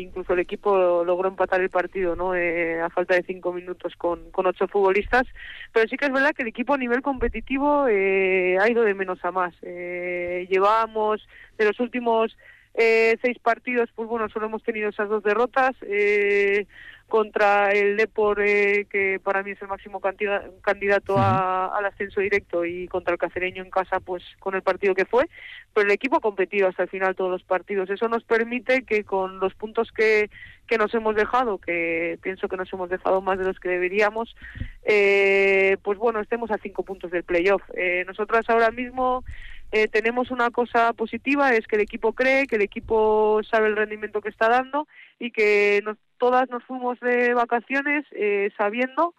incluso 0.00 0.32
el 0.32 0.40
equipo 0.40 1.04
logró 1.04 1.28
empatar 1.28 1.60
el 1.60 1.70
partido 1.70 2.16
no 2.16 2.34
eh, 2.34 2.80
a 2.80 2.90
falta 2.90 3.14
de 3.14 3.22
cinco 3.22 3.52
minutos 3.52 3.94
con, 3.96 4.30
con 4.30 4.46
ocho 4.46 4.68
futbolistas. 4.68 5.26
Pero 5.72 5.88
sí 5.88 5.96
que 5.96 6.06
es 6.06 6.12
verdad 6.12 6.34
que 6.34 6.42
el 6.42 6.48
equipo 6.48 6.74
a 6.74 6.78
nivel 6.78 7.02
competitivo 7.02 7.86
eh, 7.88 8.58
ha 8.60 8.70
ido 8.70 8.82
de 8.84 8.94
menos 8.94 9.24
a 9.24 9.30
más. 9.30 9.54
Eh, 9.62 10.46
llevábamos 10.50 11.26
de 11.58 11.64
los 11.64 11.80
últimos 11.80 12.36
eh, 12.76 13.16
seis 13.22 13.38
partidos 13.38 13.88
pues 13.94 14.08
bueno 14.08 14.28
solo 14.28 14.46
hemos 14.46 14.62
tenido 14.62 14.90
esas 14.90 15.08
dos 15.08 15.22
derrotas 15.22 15.74
eh, 15.82 16.66
contra 17.08 17.70
el 17.70 17.96
Depor, 17.96 18.40
eh, 18.40 18.86
que 18.90 19.20
para 19.22 19.42
mí 19.42 19.52
es 19.52 19.62
el 19.62 19.68
máximo 19.68 20.00
candidato 20.00 21.16
al 21.16 21.84
ascenso 21.84 22.20
directo, 22.20 22.64
y 22.64 22.88
contra 22.88 23.12
el 23.12 23.18
Cacereño 23.18 23.62
en 23.62 23.70
casa, 23.70 24.00
pues 24.00 24.24
con 24.40 24.54
el 24.54 24.62
partido 24.62 24.94
que 24.94 25.04
fue. 25.04 25.28
Pero 25.72 25.86
el 25.86 25.92
equipo 25.92 26.16
ha 26.16 26.20
competido 26.20 26.68
hasta 26.68 26.82
el 26.82 26.88
final 26.88 27.14
todos 27.14 27.30
los 27.30 27.44
partidos. 27.44 27.90
Eso 27.90 28.08
nos 28.08 28.24
permite 28.24 28.82
que 28.82 29.04
con 29.04 29.38
los 29.38 29.54
puntos 29.54 29.92
que, 29.92 30.30
que 30.66 30.78
nos 30.78 30.92
hemos 30.94 31.14
dejado, 31.14 31.58
que 31.58 32.18
pienso 32.22 32.48
que 32.48 32.56
nos 32.56 32.72
hemos 32.72 32.90
dejado 32.90 33.20
más 33.20 33.38
de 33.38 33.44
los 33.44 33.60
que 33.60 33.68
deberíamos, 33.68 34.34
eh, 34.82 35.76
pues 35.82 35.98
bueno, 35.98 36.20
estemos 36.20 36.50
a 36.50 36.58
cinco 36.58 36.82
puntos 36.82 37.12
del 37.12 37.22
playoff. 37.22 37.62
Eh, 37.74 38.04
nosotras 38.06 38.44
ahora 38.48 38.72
mismo 38.72 39.24
eh, 39.72 39.88
tenemos 39.88 40.30
una 40.30 40.50
cosa 40.50 40.92
positiva, 40.92 41.54
es 41.54 41.66
que 41.66 41.76
el 41.76 41.82
equipo 41.82 42.12
cree, 42.12 42.46
que 42.46 42.56
el 42.56 42.62
equipo 42.62 43.40
sabe 43.42 43.68
el 43.68 43.76
rendimiento 43.76 44.20
que 44.20 44.28
está 44.28 44.48
dando 44.48 44.86
y 45.18 45.30
que 45.30 45.82
todas 46.18 46.48
nos 46.48 46.62
fuimos 46.64 46.98
de 47.00 47.34
vacaciones 47.34 48.04
eh, 48.12 48.50
sabiendo 48.56 49.14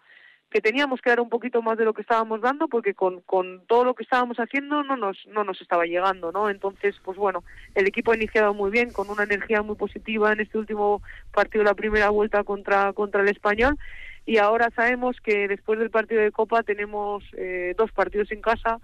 que 0.50 0.62
teníamos 0.62 1.02
que 1.02 1.10
dar 1.10 1.20
un 1.20 1.30
poquito 1.30 1.62
más 1.62 1.78
de 1.78 1.84
lo 1.84 1.94
que 1.94 2.02
estábamos 2.02 2.40
dando 2.40 2.70
porque 2.70 2.94
con, 2.94 3.20
con 3.22 3.66
todo 3.68 3.84
lo 3.84 3.94
que 3.94 4.04
estábamos 4.04 4.38
haciendo 4.38 4.82
no 4.84 4.96
nos, 4.96 5.18
no 5.28 5.44
nos 5.44 5.62
estaba 5.62 5.84
llegando, 5.86 6.32
¿no? 6.32 6.50
Entonces, 6.50 6.96
pues 7.04 7.18
bueno, 7.18 7.44
el 7.76 7.86
equipo 7.86 8.14
ha 8.14 8.16
iniciado 8.16 8.54
muy 8.54 8.72
bien, 8.72 8.92
con 8.92 9.10
una 9.10 9.24
energía 9.24 9.62
muy 9.62 9.76
positiva 9.76 10.32
en 10.32 10.40
este 10.40 10.58
último 10.58 11.02
partido, 11.34 11.66
la 11.66 11.74
primera 11.74 12.10
vuelta 12.10 12.46
contra, 12.46 12.94
contra 12.94 13.22
el 13.22 13.28
español 13.28 13.78
y 14.26 14.38
ahora 14.38 14.70
sabemos 14.76 15.18
que 15.22 15.48
después 15.48 15.80
del 15.80 15.90
partido 15.90 16.22
de 16.22 16.32
Copa 16.32 16.64
tenemos 16.64 17.24
eh, 17.38 17.74
dos 17.78 17.92
partidos 17.92 18.32
en 18.32 18.42
casa 18.42 18.80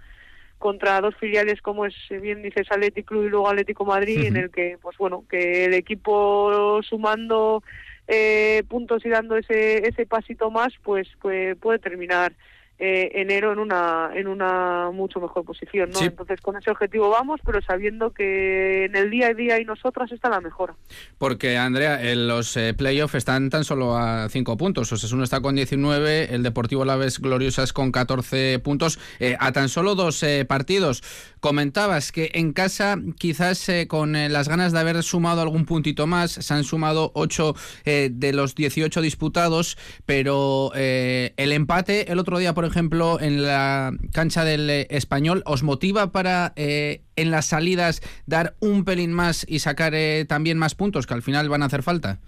contra 0.64 1.02
dos 1.02 1.14
filiales 1.16 1.60
como 1.60 1.84
es 1.84 1.94
bien 2.22 2.40
dices 2.40 2.66
Atlético 2.70 3.08
Club 3.08 3.26
y 3.26 3.28
luego 3.28 3.50
Atlético 3.50 3.84
Madrid 3.84 4.24
en 4.24 4.38
el 4.38 4.50
que 4.50 4.78
pues 4.80 4.96
bueno 4.96 5.26
que 5.28 5.66
el 5.66 5.74
equipo 5.74 6.80
sumando 6.82 7.62
eh, 8.08 8.62
puntos 8.66 9.04
y 9.04 9.10
dando 9.10 9.36
ese 9.36 9.86
ese 9.86 10.06
pasito 10.06 10.50
más 10.50 10.72
pues, 10.82 11.06
puede 11.20 11.78
terminar 11.80 12.32
eh, 12.76 13.12
enero 13.14 13.52
en 13.52 13.60
una 13.60 14.10
en 14.14 14.26
una 14.26 14.90
mucho 14.90 15.20
mejor 15.20 15.44
posición 15.44 15.90
no 15.90 16.00
entonces 16.00 16.40
con 16.40 16.56
ese 16.56 16.72
objetivo 16.72 17.08
vamos 17.08 17.40
pero 17.46 17.62
sabiendo 17.62 18.12
que 18.12 18.86
en 18.86 18.96
el 18.96 19.10
día 19.10 19.28
a 19.28 19.34
día 19.34 19.60
y 19.60 19.64
nosotras 19.64 20.10
está 20.10 20.28
la 20.28 20.40
mejora. 20.40 20.74
Porque 21.16 21.56
Andrea 21.56 22.02
en 22.10 22.26
los 22.26 22.56
eh, 22.56 22.74
playoffs 22.74 23.14
están 23.14 23.48
tan 23.50 23.62
solo 23.62 23.96
a 23.96 24.28
cinco 24.28 24.56
puntos. 24.56 24.92
O 24.92 24.96
sea 24.96 25.14
uno 25.14 25.22
está 25.22 25.40
con 25.40 25.54
19 25.54 26.34
el 26.34 26.42
Deportivo 26.42 26.84
Laves 26.84 27.20
Gloriosas 27.20 27.72
con 27.72 27.92
14 27.92 28.58
puntos 28.58 28.98
eh, 29.20 29.36
a 29.38 29.52
tan 29.52 29.68
solo 29.68 29.94
dos 29.94 30.24
partidos. 30.48 31.02
Comentabas 31.38 32.10
que 32.10 32.30
en 32.34 32.52
casa 32.52 32.96
quizás 33.18 33.70
con 33.86 34.12
las 34.12 34.48
ganas 34.48 34.72
de 34.72 34.80
haber 34.80 35.02
sumado 35.02 35.42
algún 35.42 35.66
puntito 35.66 36.06
más 36.06 36.32
se 36.32 36.54
han 36.54 36.64
sumado 36.64 37.12
8 37.14 37.54
de 37.84 38.32
los 38.32 38.54
18 38.54 39.00
disputados 39.00 39.76
pero 40.06 40.72
el 40.74 41.52
empate 41.52 42.10
el 42.10 42.18
otro 42.18 42.38
día 42.38 42.54
por 42.54 42.63
ejemplo, 42.64 43.20
en 43.20 43.42
la 43.42 43.92
cancha 44.12 44.44
del 44.44 44.68
eh, 44.70 44.86
español, 44.90 45.42
¿os 45.46 45.62
motiva 45.62 46.12
para 46.12 46.52
eh, 46.56 47.02
en 47.16 47.30
las 47.30 47.46
salidas 47.46 48.00
dar 48.26 48.54
un 48.60 48.84
pelín 48.84 49.12
más 49.12 49.46
y 49.48 49.60
sacar 49.60 49.94
eh, 49.94 50.24
también 50.28 50.58
más 50.58 50.74
puntos 50.74 51.06
que 51.06 51.14
al 51.14 51.22
final 51.22 51.48
van 51.48 51.62
a 51.62 51.66
hacer 51.66 51.82
falta? 51.82 52.18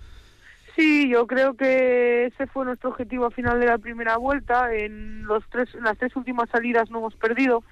Sí, 0.74 1.08
yo 1.08 1.26
creo 1.26 1.54
que 1.54 2.26
ese 2.26 2.46
fue 2.46 2.64
nuestro 2.64 2.90
objetivo 2.90 3.26
al 3.26 3.32
final 3.32 3.58
de 3.60 3.66
la 3.66 3.78
primera 3.78 4.16
vuelta. 4.16 4.74
En, 4.74 5.24
los 5.24 5.42
tres, 5.50 5.74
en 5.74 5.84
las 5.84 5.96
tres 5.96 6.14
últimas 6.16 6.50
salidas 6.50 6.90
no 6.90 6.98
hemos 6.98 7.14
perdido, 7.14 7.64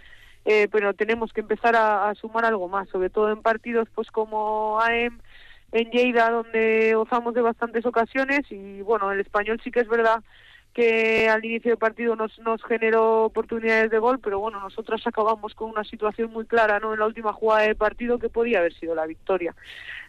pero 0.44 0.94
tenemos 0.94 1.32
que 1.32 1.40
empezar 1.40 1.76
a, 1.76 2.08
a, 2.08 2.14
sumar 2.14 2.44
algo 2.44 2.68
más, 2.68 2.88
sobre 2.88 3.10
todo 3.10 3.30
en 3.30 3.42
partidos 3.42 3.88
pues 3.94 4.10
como 4.10 4.80
AEM 4.80 5.18
en 5.72 5.90
Lleida, 5.90 6.30
donde 6.30 6.94
gozamos 6.94 7.34
de 7.34 7.42
bastantes 7.42 7.84
ocasiones 7.84 8.40
y 8.50 8.80
bueno, 8.82 9.10
el 9.10 9.20
español 9.20 9.60
sí 9.62 9.70
que 9.70 9.80
es 9.80 9.88
verdad 9.88 10.22
que 10.74 11.28
al 11.28 11.44
inicio 11.44 11.70
del 11.70 11.78
partido 11.78 12.16
nos, 12.16 12.36
nos 12.40 12.62
generó 12.64 13.24
oportunidades 13.24 13.90
de 13.90 13.98
gol, 13.98 14.18
pero 14.18 14.40
bueno, 14.40 14.58
nosotros 14.58 15.00
acabamos 15.06 15.54
con 15.54 15.70
una 15.70 15.84
situación 15.84 16.32
muy 16.32 16.44
clara 16.46 16.80
¿no? 16.80 16.92
en 16.92 16.98
la 16.98 17.06
última 17.06 17.32
jugada 17.32 17.62
del 17.62 17.76
partido 17.76 18.18
que 18.18 18.28
podía 18.28 18.58
haber 18.58 18.74
sido 18.74 18.94
la 18.94 19.06
victoria. 19.06 19.54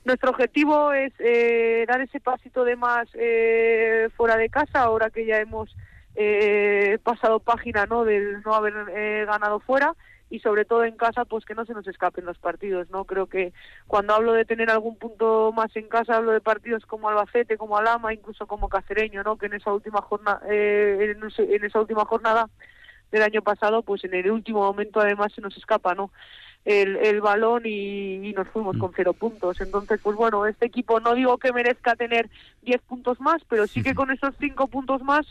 Nuestro 0.04 0.32
objetivo 0.32 0.92
es 0.92 1.14
eh, 1.20 1.86
dar 1.88 2.02
ese 2.02 2.20
pasito 2.20 2.66
de 2.66 2.76
más 2.76 3.08
eh, 3.14 4.10
fuera 4.18 4.38
de 4.38 4.50
casa, 4.50 4.82
ahora 4.82 5.12
que 5.12 5.26
ya 5.26 5.38
hemos 5.40 5.76
eh, 6.16 6.98
pasado 7.04 7.40
página 7.40 7.86
¿no? 7.86 8.04
del 8.04 8.42
no 8.42 8.56
haber 8.56 8.74
ganado 9.26 9.60
fuera 9.60 9.96
y 10.30 10.40
sobre 10.40 10.66
todo 10.66 10.84
en 10.84 10.98
casa 10.98 11.26
pues 11.26 11.46
que 11.46 11.56
no 11.56 11.66
se 11.66 11.74
nos 11.74 11.88
escapen 11.88 12.26
los 12.26 12.38
partidos 12.38 12.90
no 12.90 13.06
creo 13.06 13.28
que 13.28 13.54
cuando 13.88 14.14
hablo 14.14 14.34
de 14.34 14.46
tener 14.46 14.70
algún 14.70 14.98
punto 14.98 15.52
más 15.56 15.76
en 15.76 15.88
casa 15.88 16.18
hablo 16.18 16.32
de 16.32 16.42
partidos 16.42 16.86
como 16.86 17.10
Albacete 17.10 17.58
como 17.58 17.78
Alama 17.78 18.14
incluso 18.14 18.48
como 18.48 18.70
Cacereño 18.70 19.24
no 19.24 19.38
que 19.38 19.46
en 19.46 19.54
esa 19.54 19.72
última 19.72 20.02
jornada 20.02 20.42
eh, 20.50 21.16
en, 21.16 21.64
esa 21.66 21.80
última 21.80 22.06
jornada 22.06 22.50
del 23.12 23.22
año 23.22 23.42
pasado 23.42 23.84
pues 23.84 24.04
en 24.04 24.16
el 24.16 24.32
último 24.32 24.60
momento 24.62 25.00
además 25.00 25.32
se 25.34 25.42
nos 25.42 25.56
escapa 25.58 25.94
no 25.94 26.12
el, 26.66 26.96
el 26.98 27.22
balón 27.22 27.64
y, 27.66 28.34
nos 28.34 28.48
fuimos 28.50 28.76
con 28.78 28.92
cero 28.96 29.14
puntos. 29.14 29.62
Entonces, 29.62 30.00
pues 30.02 30.18
bueno, 30.18 30.46
este 30.48 30.66
equipo 30.66 31.00
no 31.00 31.14
digo 31.14 31.38
que 31.38 31.54
merezca 31.54 31.96
tener 31.96 32.28
diez 32.64 32.82
puntos 32.82 33.22
más, 33.22 33.42
pero 33.48 33.68
sí 33.68 33.84
que 33.84 33.94
con 33.94 34.12
esos 34.12 34.34
cinco 34.40 34.68
puntos 34.68 35.02
más 35.04 35.28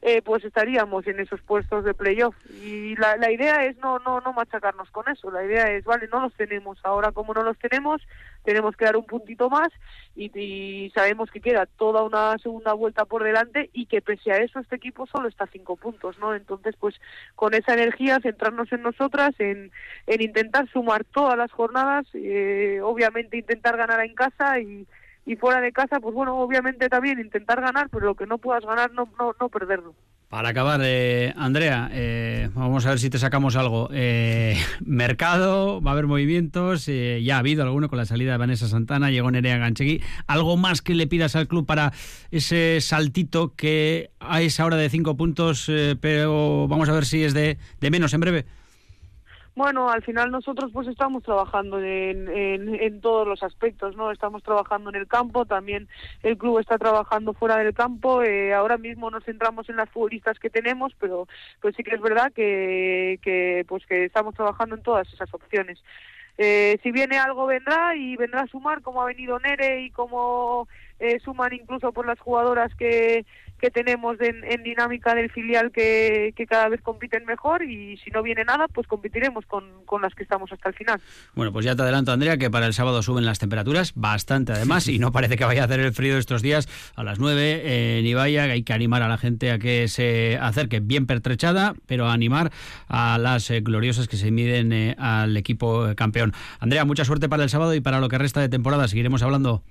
eh, 0.00 0.22
pues 0.22 0.44
estaríamos 0.44 1.06
en 1.06 1.18
esos 1.18 1.40
puestos 1.42 1.84
de 1.84 1.94
playoff. 1.94 2.34
Y 2.62 2.94
la, 2.96 3.16
la 3.16 3.32
idea 3.32 3.64
es 3.64 3.76
no, 3.78 3.98
no, 3.98 4.20
no 4.20 4.32
machacarnos 4.32 4.90
con 4.90 5.08
eso. 5.08 5.30
La 5.30 5.44
idea 5.44 5.70
es, 5.72 5.84
vale, 5.84 6.08
no 6.08 6.20
los 6.20 6.32
tenemos. 6.34 6.78
Ahora 6.84 7.12
como 7.12 7.34
no 7.34 7.42
los 7.42 7.58
tenemos, 7.58 8.00
tenemos 8.44 8.76
que 8.76 8.84
dar 8.84 8.96
un 8.96 9.04
puntito 9.04 9.50
más 9.50 9.68
y, 10.14 10.90
sabemos 10.94 11.30
que 11.30 11.40
queda 11.40 11.66
toda 11.66 12.02
una 12.02 12.36
segunda 12.38 12.72
vuelta 12.72 13.04
por 13.04 13.22
delante 13.22 13.70
y 13.72 13.86
que 13.86 14.00
pese 14.00 14.32
a 14.32 14.38
eso 14.38 14.58
este 14.58 14.76
equipo 14.76 15.06
solo 15.06 15.28
está 15.28 15.46
cinco 15.46 15.76
puntos, 15.76 16.18
¿no? 16.18 16.34
Entonces, 16.34 16.74
pues 16.78 16.94
con 17.34 17.54
esa 17.54 17.74
energía 17.74 18.18
centrarnos 18.22 18.72
en 18.72 18.82
nosotras, 18.82 19.34
en, 19.38 19.70
en 20.06 20.22
intentar 20.22 20.68
sumar 20.70 21.04
todas 21.04 21.36
las 21.36 21.52
jornadas, 21.52 22.06
eh, 22.14 22.80
obviamente 22.82 23.36
intentar 23.36 23.76
ganar 23.76 24.04
en 24.04 24.14
casa 24.14 24.58
y 24.60 24.86
y 25.28 25.36
fuera 25.36 25.60
de 25.60 25.72
casa, 25.72 26.00
pues 26.00 26.14
bueno, 26.14 26.38
obviamente 26.38 26.88
también 26.88 27.20
intentar 27.20 27.60
ganar, 27.60 27.90
pero 27.90 28.06
lo 28.06 28.14
que 28.14 28.26
no 28.26 28.38
puedas 28.38 28.64
ganar, 28.64 28.92
no, 28.92 29.10
no, 29.18 29.34
no 29.38 29.48
perderlo. 29.50 29.94
Para 30.30 30.48
acabar, 30.48 30.80
eh, 30.82 31.34
Andrea, 31.36 31.90
eh, 31.92 32.48
vamos 32.54 32.86
a 32.86 32.90
ver 32.90 32.98
si 32.98 33.10
te 33.10 33.18
sacamos 33.18 33.54
algo. 33.54 33.90
Eh, 33.92 34.56
mercado, 34.80 35.82
va 35.82 35.90
a 35.90 35.92
haber 35.92 36.06
movimientos, 36.06 36.86
ya 36.86 37.36
ha 37.36 37.38
habido 37.40 37.62
alguno 37.62 37.90
con 37.90 37.98
la 37.98 38.06
salida 38.06 38.32
de 38.32 38.38
Vanessa 38.38 38.68
Santana, 38.68 39.10
llegó 39.10 39.30
Nerea 39.30 39.58
Ganchegui. 39.58 40.00
¿Algo 40.26 40.56
más 40.56 40.80
que 40.80 40.94
le 40.94 41.06
pidas 41.06 41.36
al 41.36 41.46
club 41.46 41.66
para 41.66 41.92
ese 42.30 42.80
saltito 42.80 43.54
que 43.54 44.10
a 44.20 44.40
esa 44.40 44.64
hora 44.64 44.76
de 44.76 44.88
cinco 44.88 45.14
puntos, 45.18 45.70
pero 46.00 46.68
vamos 46.68 46.88
a 46.88 46.92
ver 46.92 47.04
si 47.04 47.22
es 47.22 47.34
de, 47.34 47.58
de 47.80 47.90
menos 47.90 48.14
en 48.14 48.20
breve? 48.20 48.46
Bueno, 49.58 49.90
al 49.90 50.04
final 50.04 50.30
nosotros 50.30 50.70
pues 50.72 50.86
estamos 50.86 51.24
trabajando 51.24 51.80
en, 51.80 52.28
en, 52.28 53.00
todos 53.00 53.26
los 53.26 53.42
aspectos, 53.42 53.96
¿no? 53.96 54.12
Estamos 54.12 54.40
trabajando 54.44 54.88
en 54.90 54.94
el 54.94 55.08
campo, 55.08 55.46
también 55.46 55.88
el 56.22 56.38
club 56.38 56.60
está 56.60 56.78
trabajando 56.78 57.32
fuera 57.32 57.56
del 57.56 57.74
campo. 57.74 58.22
Eh, 58.22 58.54
ahora 58.54 58.78
mismo 58.78 59.10
nos 59.10 59.24
centramos 59.24 59.68
en 59.68 59.74
las 59.74 59.90
futbolistas 59.90 60.38
que 60.38 60.48
tenemos, 60.48 60.92
pero 61.00 61.26
pues 61.60 61.74
sí 61.74 61.82
que 61.82 61.96
es 61.96 62.00
verdad 62.00 62.32
que, 62.32 63.18
que 63.20 63.64
pues 63.66 63.84
que 63.84 64.04
estamos 64.04 64.36
trabajando 64.36 64.76
en 64.76 64.82
todas 64.84 65.12
esas 65.12 65.34
opciones. 65.34 65.82
Eh, 66.40 66.78
si 66.84 66.92
viene 66.92 67.18
algo 67.18 67.46
vendrá 67.46 67.96
y 67.96 68.16
vendrá 68.16 68.42
a 68.42 68.46
sumar 68.46 68.80
como 68.80 69.02
ha 69.02 69.06
venido 69.06 69.40
Nere 69.40 69.80
y 69.80 69.90
como 69.90 70.68
eh, 71.00 71.18
suman 71.24 71.52
incluso 71.52 71.92
por 71.92 72.06
las 72.06 72.18
jugadoras 72.18 72.74
que, 72.74 73.24
que 73.58 73.70
tenemos 73.70 74.16
en, 74.20 74.62
dinámica 74.62 75.14
del 75.14 75.30
filial 75.30 75.70
que, 75.72 76.32
cada 76.48 76.68
vez 76.68 76.80
compiten 76.80 77.24
mejor 77.26 77.62
y 77.62 77.96
si 77.98 78.10
no 78.10 78.22
viene 78.22 78.44
nada, 78.44 78.66
pues 78.68 78.86
competiremos 78.86 79.44
con, 79.46 79.64
las 80.00 80.14
que 80.14 80.22
estamos 80.22 80.50
hasta 80.52 80.68
el 80.68 80.74
final. 80.74 81.00
Bueno, 81.34 81.52
pues 81.52 81.64
ya 81.64 81.74
te 81.74 81.82
adelanto, 81.82 82.12
Andrea, 82.12 82.36
que 82.36 82.50
para 82.50 82.66
el 82.66 82.72
sábado 82.72 83.02
suben 83.02 83.26
las 83.26 83.38
temperaturas 83.38 83.92
bastante 83.94 84.52
además 84.52 84.88
y 84.88 84.98
no 84.98 85.12
parece 85.12 85.36
que 85.36 85.44
vaya 85.44 85.62
a 85.62 85.64
hacer 85.64 85.80
el 85.80 85.92
frío 85.92 86.16
estos 86.18 86.42
días 86.42 86.68
a 86.94 87.02
las 87.02 87.18
9 87.18 88.00
ni 88.02 88.14
vaya, 88.14 88.44
hay 88.44 88.62
que 88.62 88.72
animar 88.72 89.02
a 89.02 89.08
la 89.08 89.18
gente 89.18 89.50
a 89.50 89.58
que 89.58 89.88
se 89.88 90.38
acerque 90.40 90.80
bien 90.80 91.06
pertrechada, 91.06 91.74
pero 91.86 92.06
a 92.06 92.12
animar 92.12 92.50
a 92.88 93.18
las 93.18 93.50
eh, 93.50 93.60
gloriosas 93.60 94.08
que 94.08 94.16
se 94.16 94.30
miden 94.30 94.72
eh, 94.72 94.96
al 94.98 95.36
equipo 95.36 95.88
campeón. 95.96 96.32
Andrea, 96.60 96.84
mucha 96.84 97.04
suerte 97.04 97.28
para 97.28 97.42
el 97.42 97.50
sábado 97.50 97.74
y 97.74 97.80
para 97.80 98.00
lo 98.00 98.08
que 98.08 98.18
resta 98.18 98.40
de 98.40 98.48
temporada, 98.48 98.88
seguiremos 98.88 99.22
hablando. 99.22 99.62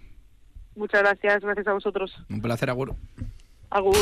Muchas 0.77 1.01
gracias, 1.01 1.41
gracias 1.41 1.67
a 1.67 1.73
vosotros. 1.73 2.15
Un 2.29 2.41
placer, 2.41 2.69
Agur. 2.69 2.93
Agur. 3.69 3.95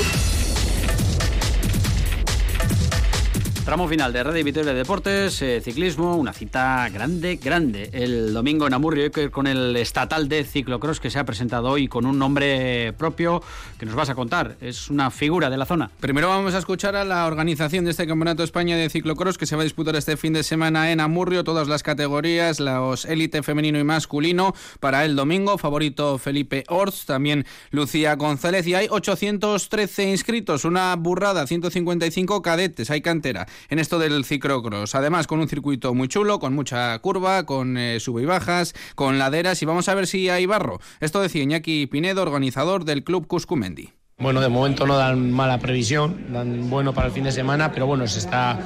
Tramo 3.66 3.88
final 3.88 4.14
de 4.14 4.24
Radio 4.24 4.44
Vitoria 4.46 4.74
de 4.74 4.78
Deportes, 4.78 5.42
eh, 5.42 5.60
ciclismo, 5.60 6.18
una 6.18 6.34
cita 6.34 6.88
grande, 6.90 7.38
grande. 7.38 7.90
El 7.94 8.32
domingo 8.32 8.68
en 8.68 8.76
Amurrio 8.76 9.10
con 9.32 9.48
el 9.48 9.76
estatal 9.76 10.30
de 10.30 10.44
ciclocross 10.44 11.00
que 11.00 11.10
se 11.10 11.18
ha 11.18 11.24
presentado 11.24 11.72
hoy 11.72 11.88
con 11.88 12.06
un 12.06 12.20
nombre 12.20 12.94
propio 12.94 13.42
que 13.80 13.88
nos 13.88 13.96
vas 13.96 14.10
a 14.12 14.14
contar. 14.14 14.56
Es 14.62 14.92
una 14.92 15.10
figura 15.10 15.50
de 15.50 15.58
la 15.58 15.66
zona. 15.66 15.90
Primero 16.00 16.30
vamos 16.30 16.54
a 16.54 16.60
escuchar 16.60 16.96
a 16.96 17.04
la 17.06 17.26
organización 17.26 17.86
de 17.86 17.92
este 17.92 18.06
Campeonato 18.06 18.44
España 18.44 18.78
de 18.78 18.88
Ciclocross 18.88 19.40
que 19.40 19.48
se 19.48 19.56
va 19.56 19.64
a 19.64 19.66
disputar 19.66 19.96
este 19.96 20.16
fin 20.16 20.34
de 20.34 20.44
semana 20.44 20.92
en 20.92 21.00
Amurrio, 21.00 21.44
todas 21.44 21.68
las 21.68 21.82
categorías, 21.82 22.60
los 22.60 23.06
élite 23.06 23.42
femenino 23.42 23.80
y 23.80 23.84
masculino. 23.84 24.54
Para 24.80 25.06
el 25.06 25.16
domingo, 25.16 25.58
favorito 25.58 26.20
Felipe 26.20 26.66
Orts, 26.68 27.08
también 27.08 27.48
Lucía 27.72 28.14
González 28.14 28.68
y 28.68 28.76
hay 28.76 28.88
813 28.92 30.12
inscritos, 30.12 30.66
una 30.66 30.96
burrada, 30.96 31.48
155 31.48 32.44
cadetes, 32.44 32.92
hay 32.92 33.02
cantera 33.02 33.48
en 33.70 33.80
esto 33.80 34.00
del 34.00 34.26
ciclocross. 34.26 34.96
Además, 34.96 35.28
con 35.28 35.40
un 35.40 35.48
circuito 35.48 35.94
muy 35.94 36.08
chulo, 36.08 36.40
con 36.40 36.54
mucha 36.54 36.98
curva, 37.00 37.46
con 37.46 37.78
eh, 37.78 38.00
sube 38.00 38.24
y 38.24 38.26
bajas, 38.26 38.74
con 38.96 39.18
laderas 39.18 39.62
y 39.62 39.66
vamos 39.66 39.90
a 39.90 39.96
ver 39.96 40.08
si 40.08 40.30
hay 40.30 40.46
barro. 40.46 40.80
Esto 41.00 41.22
decía 41.22 41.44
Iñaki 41.44 41.88
Pinedo, 41.88 42.22
organizador 42.22 42.86
del 42.86 43.04
Club 43.04 43.28
Cuscumendi. 43.28 43.94
Bueno, 44.18 44.40
de 44.40 44.48
momento 44.48 44.88
no 44.88 44.96
dan 44.96 45.32
mala 45.34 45.60
previsión, 45.60 46.32
dan 46.32 46.70
bueno 46.70 46.94
para 46.94 47.08
el 47.08 47.14
fin 47.14 47.26
de 47.26 47.34
semana, 47.34 47.74
pero 47.74 47.86
bueno, 47.86 48.08
se 48.08 48.20
está 48.20 48.60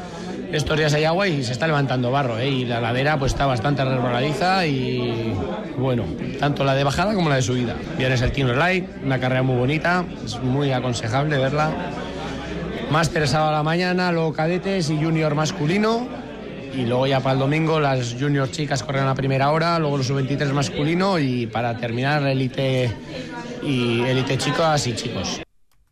estos 0.51 0.77
días 0.77 0.93
hay 0.93 1.05
agua 1.05 1.27
y 1.27 1.43
se 1.43 1.51
está 1.51 1.67
levantando 1.67 2.11
barro, 2.11 2.37
¿eh? 2.37 2.49
y 2.49 2.65
la 2.65 2.79
ladera 2.81 3.17
pues 3.17 3.33
está 3.33 3.45
bastante 3.45 3.83
resbaladiza 3.85 4.65
y 4.65 5.33
bueno, 5.77 6.05
tanto 6.39 6.63
la 6.63 6.75
de 6.75 6.83
bajada 6.83 7.13
como 7.13 7.29
la 7.29 7.35
de 7.35 7.41
subida. 7.41 7.75
Vienes 7.97 8.21
el 8.21 8.31
Team 8.31 8.49
Light, 8.49 8.85
una 9.03 9.19
carrera 9.19 9.43
muy 9.43 9.57
bonita, 9.57 10.05
es 10.23 10.39
muy 10.41 10.71
aconsejable 10.71 11.37
verla 11.37 11.71
Máster 12.91 13.27
sábado 13.27 13.49
a 13.51 13.57
la 13.57 13.63
mañana, 13.63 14.11
luego 14.11 14.33
cadetes 14.33 14.89
y 14.89 14.97
junior 14.97 15.35
masculino. 15.35 16.07
Y 16.73 16.85
luego 16.85 17.05
ya 17.05 17.19
para 17.19 17.33
el 17.33 17.39
domingo 17.39 17.79
las 17.79 18.15
junior 18.19 18.49
chicas 18.49 18.81
corren 18.81 19.03
a 19.03 19.07
la 19.07 19.15
primera 19.15 19.51
hora, 19.51 19.77
luego 19.77 19.97
los 19.97 20.07
sub-23 20.07 20.53
masculino 20.53 21.19
y 21.19 21.45
para 21.45 21.77
terminar 21.77 22.25
élite 22.25 22.91
y 23.63 24.01
élite 24.01 24.37
chicas 24.37 24.87
y 24.87 24.95
chicos. 24.95 25.41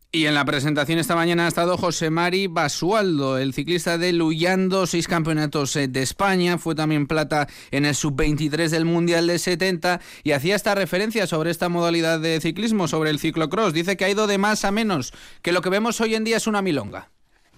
Y 0.09 0.25
en 0.25 0.35
la 0.35 0.45
presentación 0.45 0.99
esta 0.99 1.15
mañana 1.15 1.45
ha 1.45 1.47
estado 1.49 1.77
José 1.77 2.09
Mari 2.09 2.47
Basualdo, 2.47 3.37
el 3.37 3.53
ciclista 3.53 3.97
de 3.97 4.13
Luyando, 4.13 4.87
seis 4.87 5.05
campeonatos 5.05 5.75
eh, 5.75 5.89
de 5.89 6.01
España, 6.01 6.57
fue 6.57 6.75
también 6.75 7.07
plata 7.07 7.49
en 7.71 7.83
el 7.83 7.93
sub-23 7.93 8.69
del 8.69 8.85
Mundial 8.85 9.27
de 9.27 9.37
70 9.37 9.99
y 10.23 10.31
hacía 10.31 10.55
esta 10.55 10.75
referencia 10.75 11.27
sobre 11.27 11.51
esta 11.51 11.67
modalidad 11.67 12.21
de 12.21 12.39
ciclismo, 12.39 12.87
sobre 12.87 13.09
el 13.09 13.19
ciclocross. 13.19 13.73
Dice 13.73 13.97
que 13.97 14.05
ha 14.05 14.09
ido 14.09 14.27
de 14.27 14.37
más 14.37 14.63
a 14.63 14.71
menos, 14.71 15.11
que 15.41 15.51
lo 15.51 15.61
que 15.61 15.69
vemos 15.69 15.99
hoy 15.99 16.15
en 16.15 16.23
día 16.23 16.37
es 16.37 16.47
una 16.47 16.61
milonga. 16.61 17.09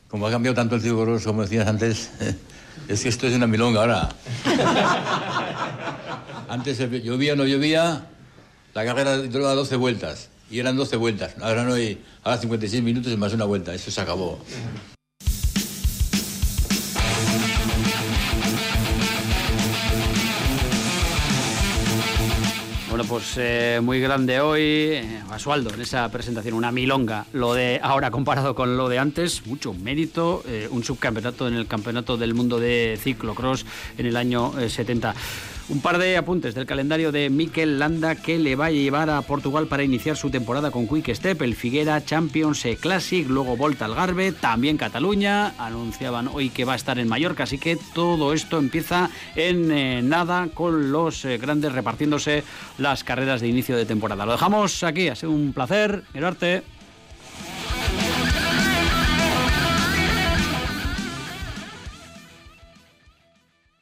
como 0.07 0.25
ha 0.25 0.31
cambiado 0.31 0.55
tanto 0.55 0.73
el 0.73 0.81
círculo 0.81 1.19
como 1.23 1.43
decías 1.43 1.67
antes, 1.67 2.09
es 2.87 3.03
que 3.03 3.09
esto 3.09 3.27
es 3.27 3.35
una 3.35 3.45
milonga 3.45 3.81
ahora. 3.81 4.09
antes 6.49 6.79
llovía 7.03 7.33
o 7.33 7.35
no 7.35 7.45
llovía, 7.45 8.07
la 8.73 8.85
carrera 8.85 9.17
duraba 9.17 9.53
12 9.53 9.75
vueltas 9.75 10.29
y 10.49 10.59
eran 10.59 10.75
12 10.75 10.95
vueltas. 10.97 11.35
Ahora 11.41 11.63
no 11.63 11.73
hay, 11.73 12.01
ahora 12.23 12.37
56 12.37 12.83
minutos 12.83 13.11
y 13.11 13.17
más 13.17 13.33
una 13.33 13.45
vuelta. 13.45 13.73
Eso 13.73 13.91
se 13.91 14.01
acabó. 14.01 14.39
Bueno, 22.89 23.05
pues 23.07 23.35
eh, 23.37 23.79
muy 23.81 24.01
grande 24.01 24.41
hoy, 24.41 24.61
eh, 24.61 25.21
Basualdo, 25.29 25.73
en 25.73 25.79
esa 25.79 26.09
presentación, 26.09 26.53
una 26.53 26.71
milonga. 26.71 27.27
Lo 27.31 27.53
de 27.53 27.79
ahora 27.81 28.11
comparado 28.11 28.55
con 28.55 28.75
lo 28.75 28.89
de 28.89 28.99
antes, 28.99 29.45
mucho 29.45 29.73
mérito, 29.73 30.43
eh, 30.47 30.67
un 30.69 30.83
subcampeonato 30.83 31.47
en 31.47 31.53
el 31.53 31.65
Campeonato 31.65 32.17
del 32.17 32.33
Mundo 32.33 32.59
de 32.59 32.99
Ciclocross 33.01 33.65
en 33.97 34.07
el 34.07 34.17
año 34.17 34.53
70. 34.67 35.15
Un 35.69 35.81
par 35.81 35.99
de 35.99 36.17
apuntes 36.17 36.55
del 36.55 36.65
calendario 36.65 37.11
de 37.11 37.29
Mikel 37.29 37.77
Landa 37.77 38.15
que 38.15 38.39
le 38.39 38.55
va 38.55 38.65
a 38.65 38.71
llevar 38.71 39.11
a 39.11 39.21
Portugal 39.21 39.67
para 39.67 39.83
iniciar 39.83 40.17
su 40.17 40.31
temporada 40.31 40.71
con 40.71 40.87
Quick 40.87 41.13
Step, 41.13 41.43
el 41.43 41.53
Figuera 41.53 42.03
Champions 42.03 42.65
Classic, 42.81 43.27
luego 43.29 43.55
Volta 43.55 43.85
Algarve, 43.85 44.31
también 44.31 44.77
Cataluña. 44.77 45.53
Anunciaban 45.59 46.27
hoy 46.27 46.49
que 46.49 46.65
va 46.65 46.73
a 46.73 46.75
estar 46.75 46.97
en 46.97 47.07
Mallorca, 47.07 47.43
así 47.43 47.59
que 47.59 47.77
todo 47.93 48.33
esto 48.33 48.57
empieza 48.57 49.11
en 49.35 49.71
eh, 49.71 50.01
nada 50.01 50.47
con 50.51 50.91
los 50.91 51.23
eh, 51.25 51.37
grandes 51.37 51.71
repartiéndose 51.71 52.43
las 52.79 53.03
carreras 53.03 53.39
de 53.39 53.49
inicio 53.49 53.77
de 53.77 53.85
temporada. 53.85 54.25
Lo 54.25 54.31
dejamos 54.31 54.83
aquí, 54.83 55.07
ha 55.07 55.15
sido 55.15 55.31
un 55.31 55.53
placer, 55.53 56.03
mirarte. 56.15 56.63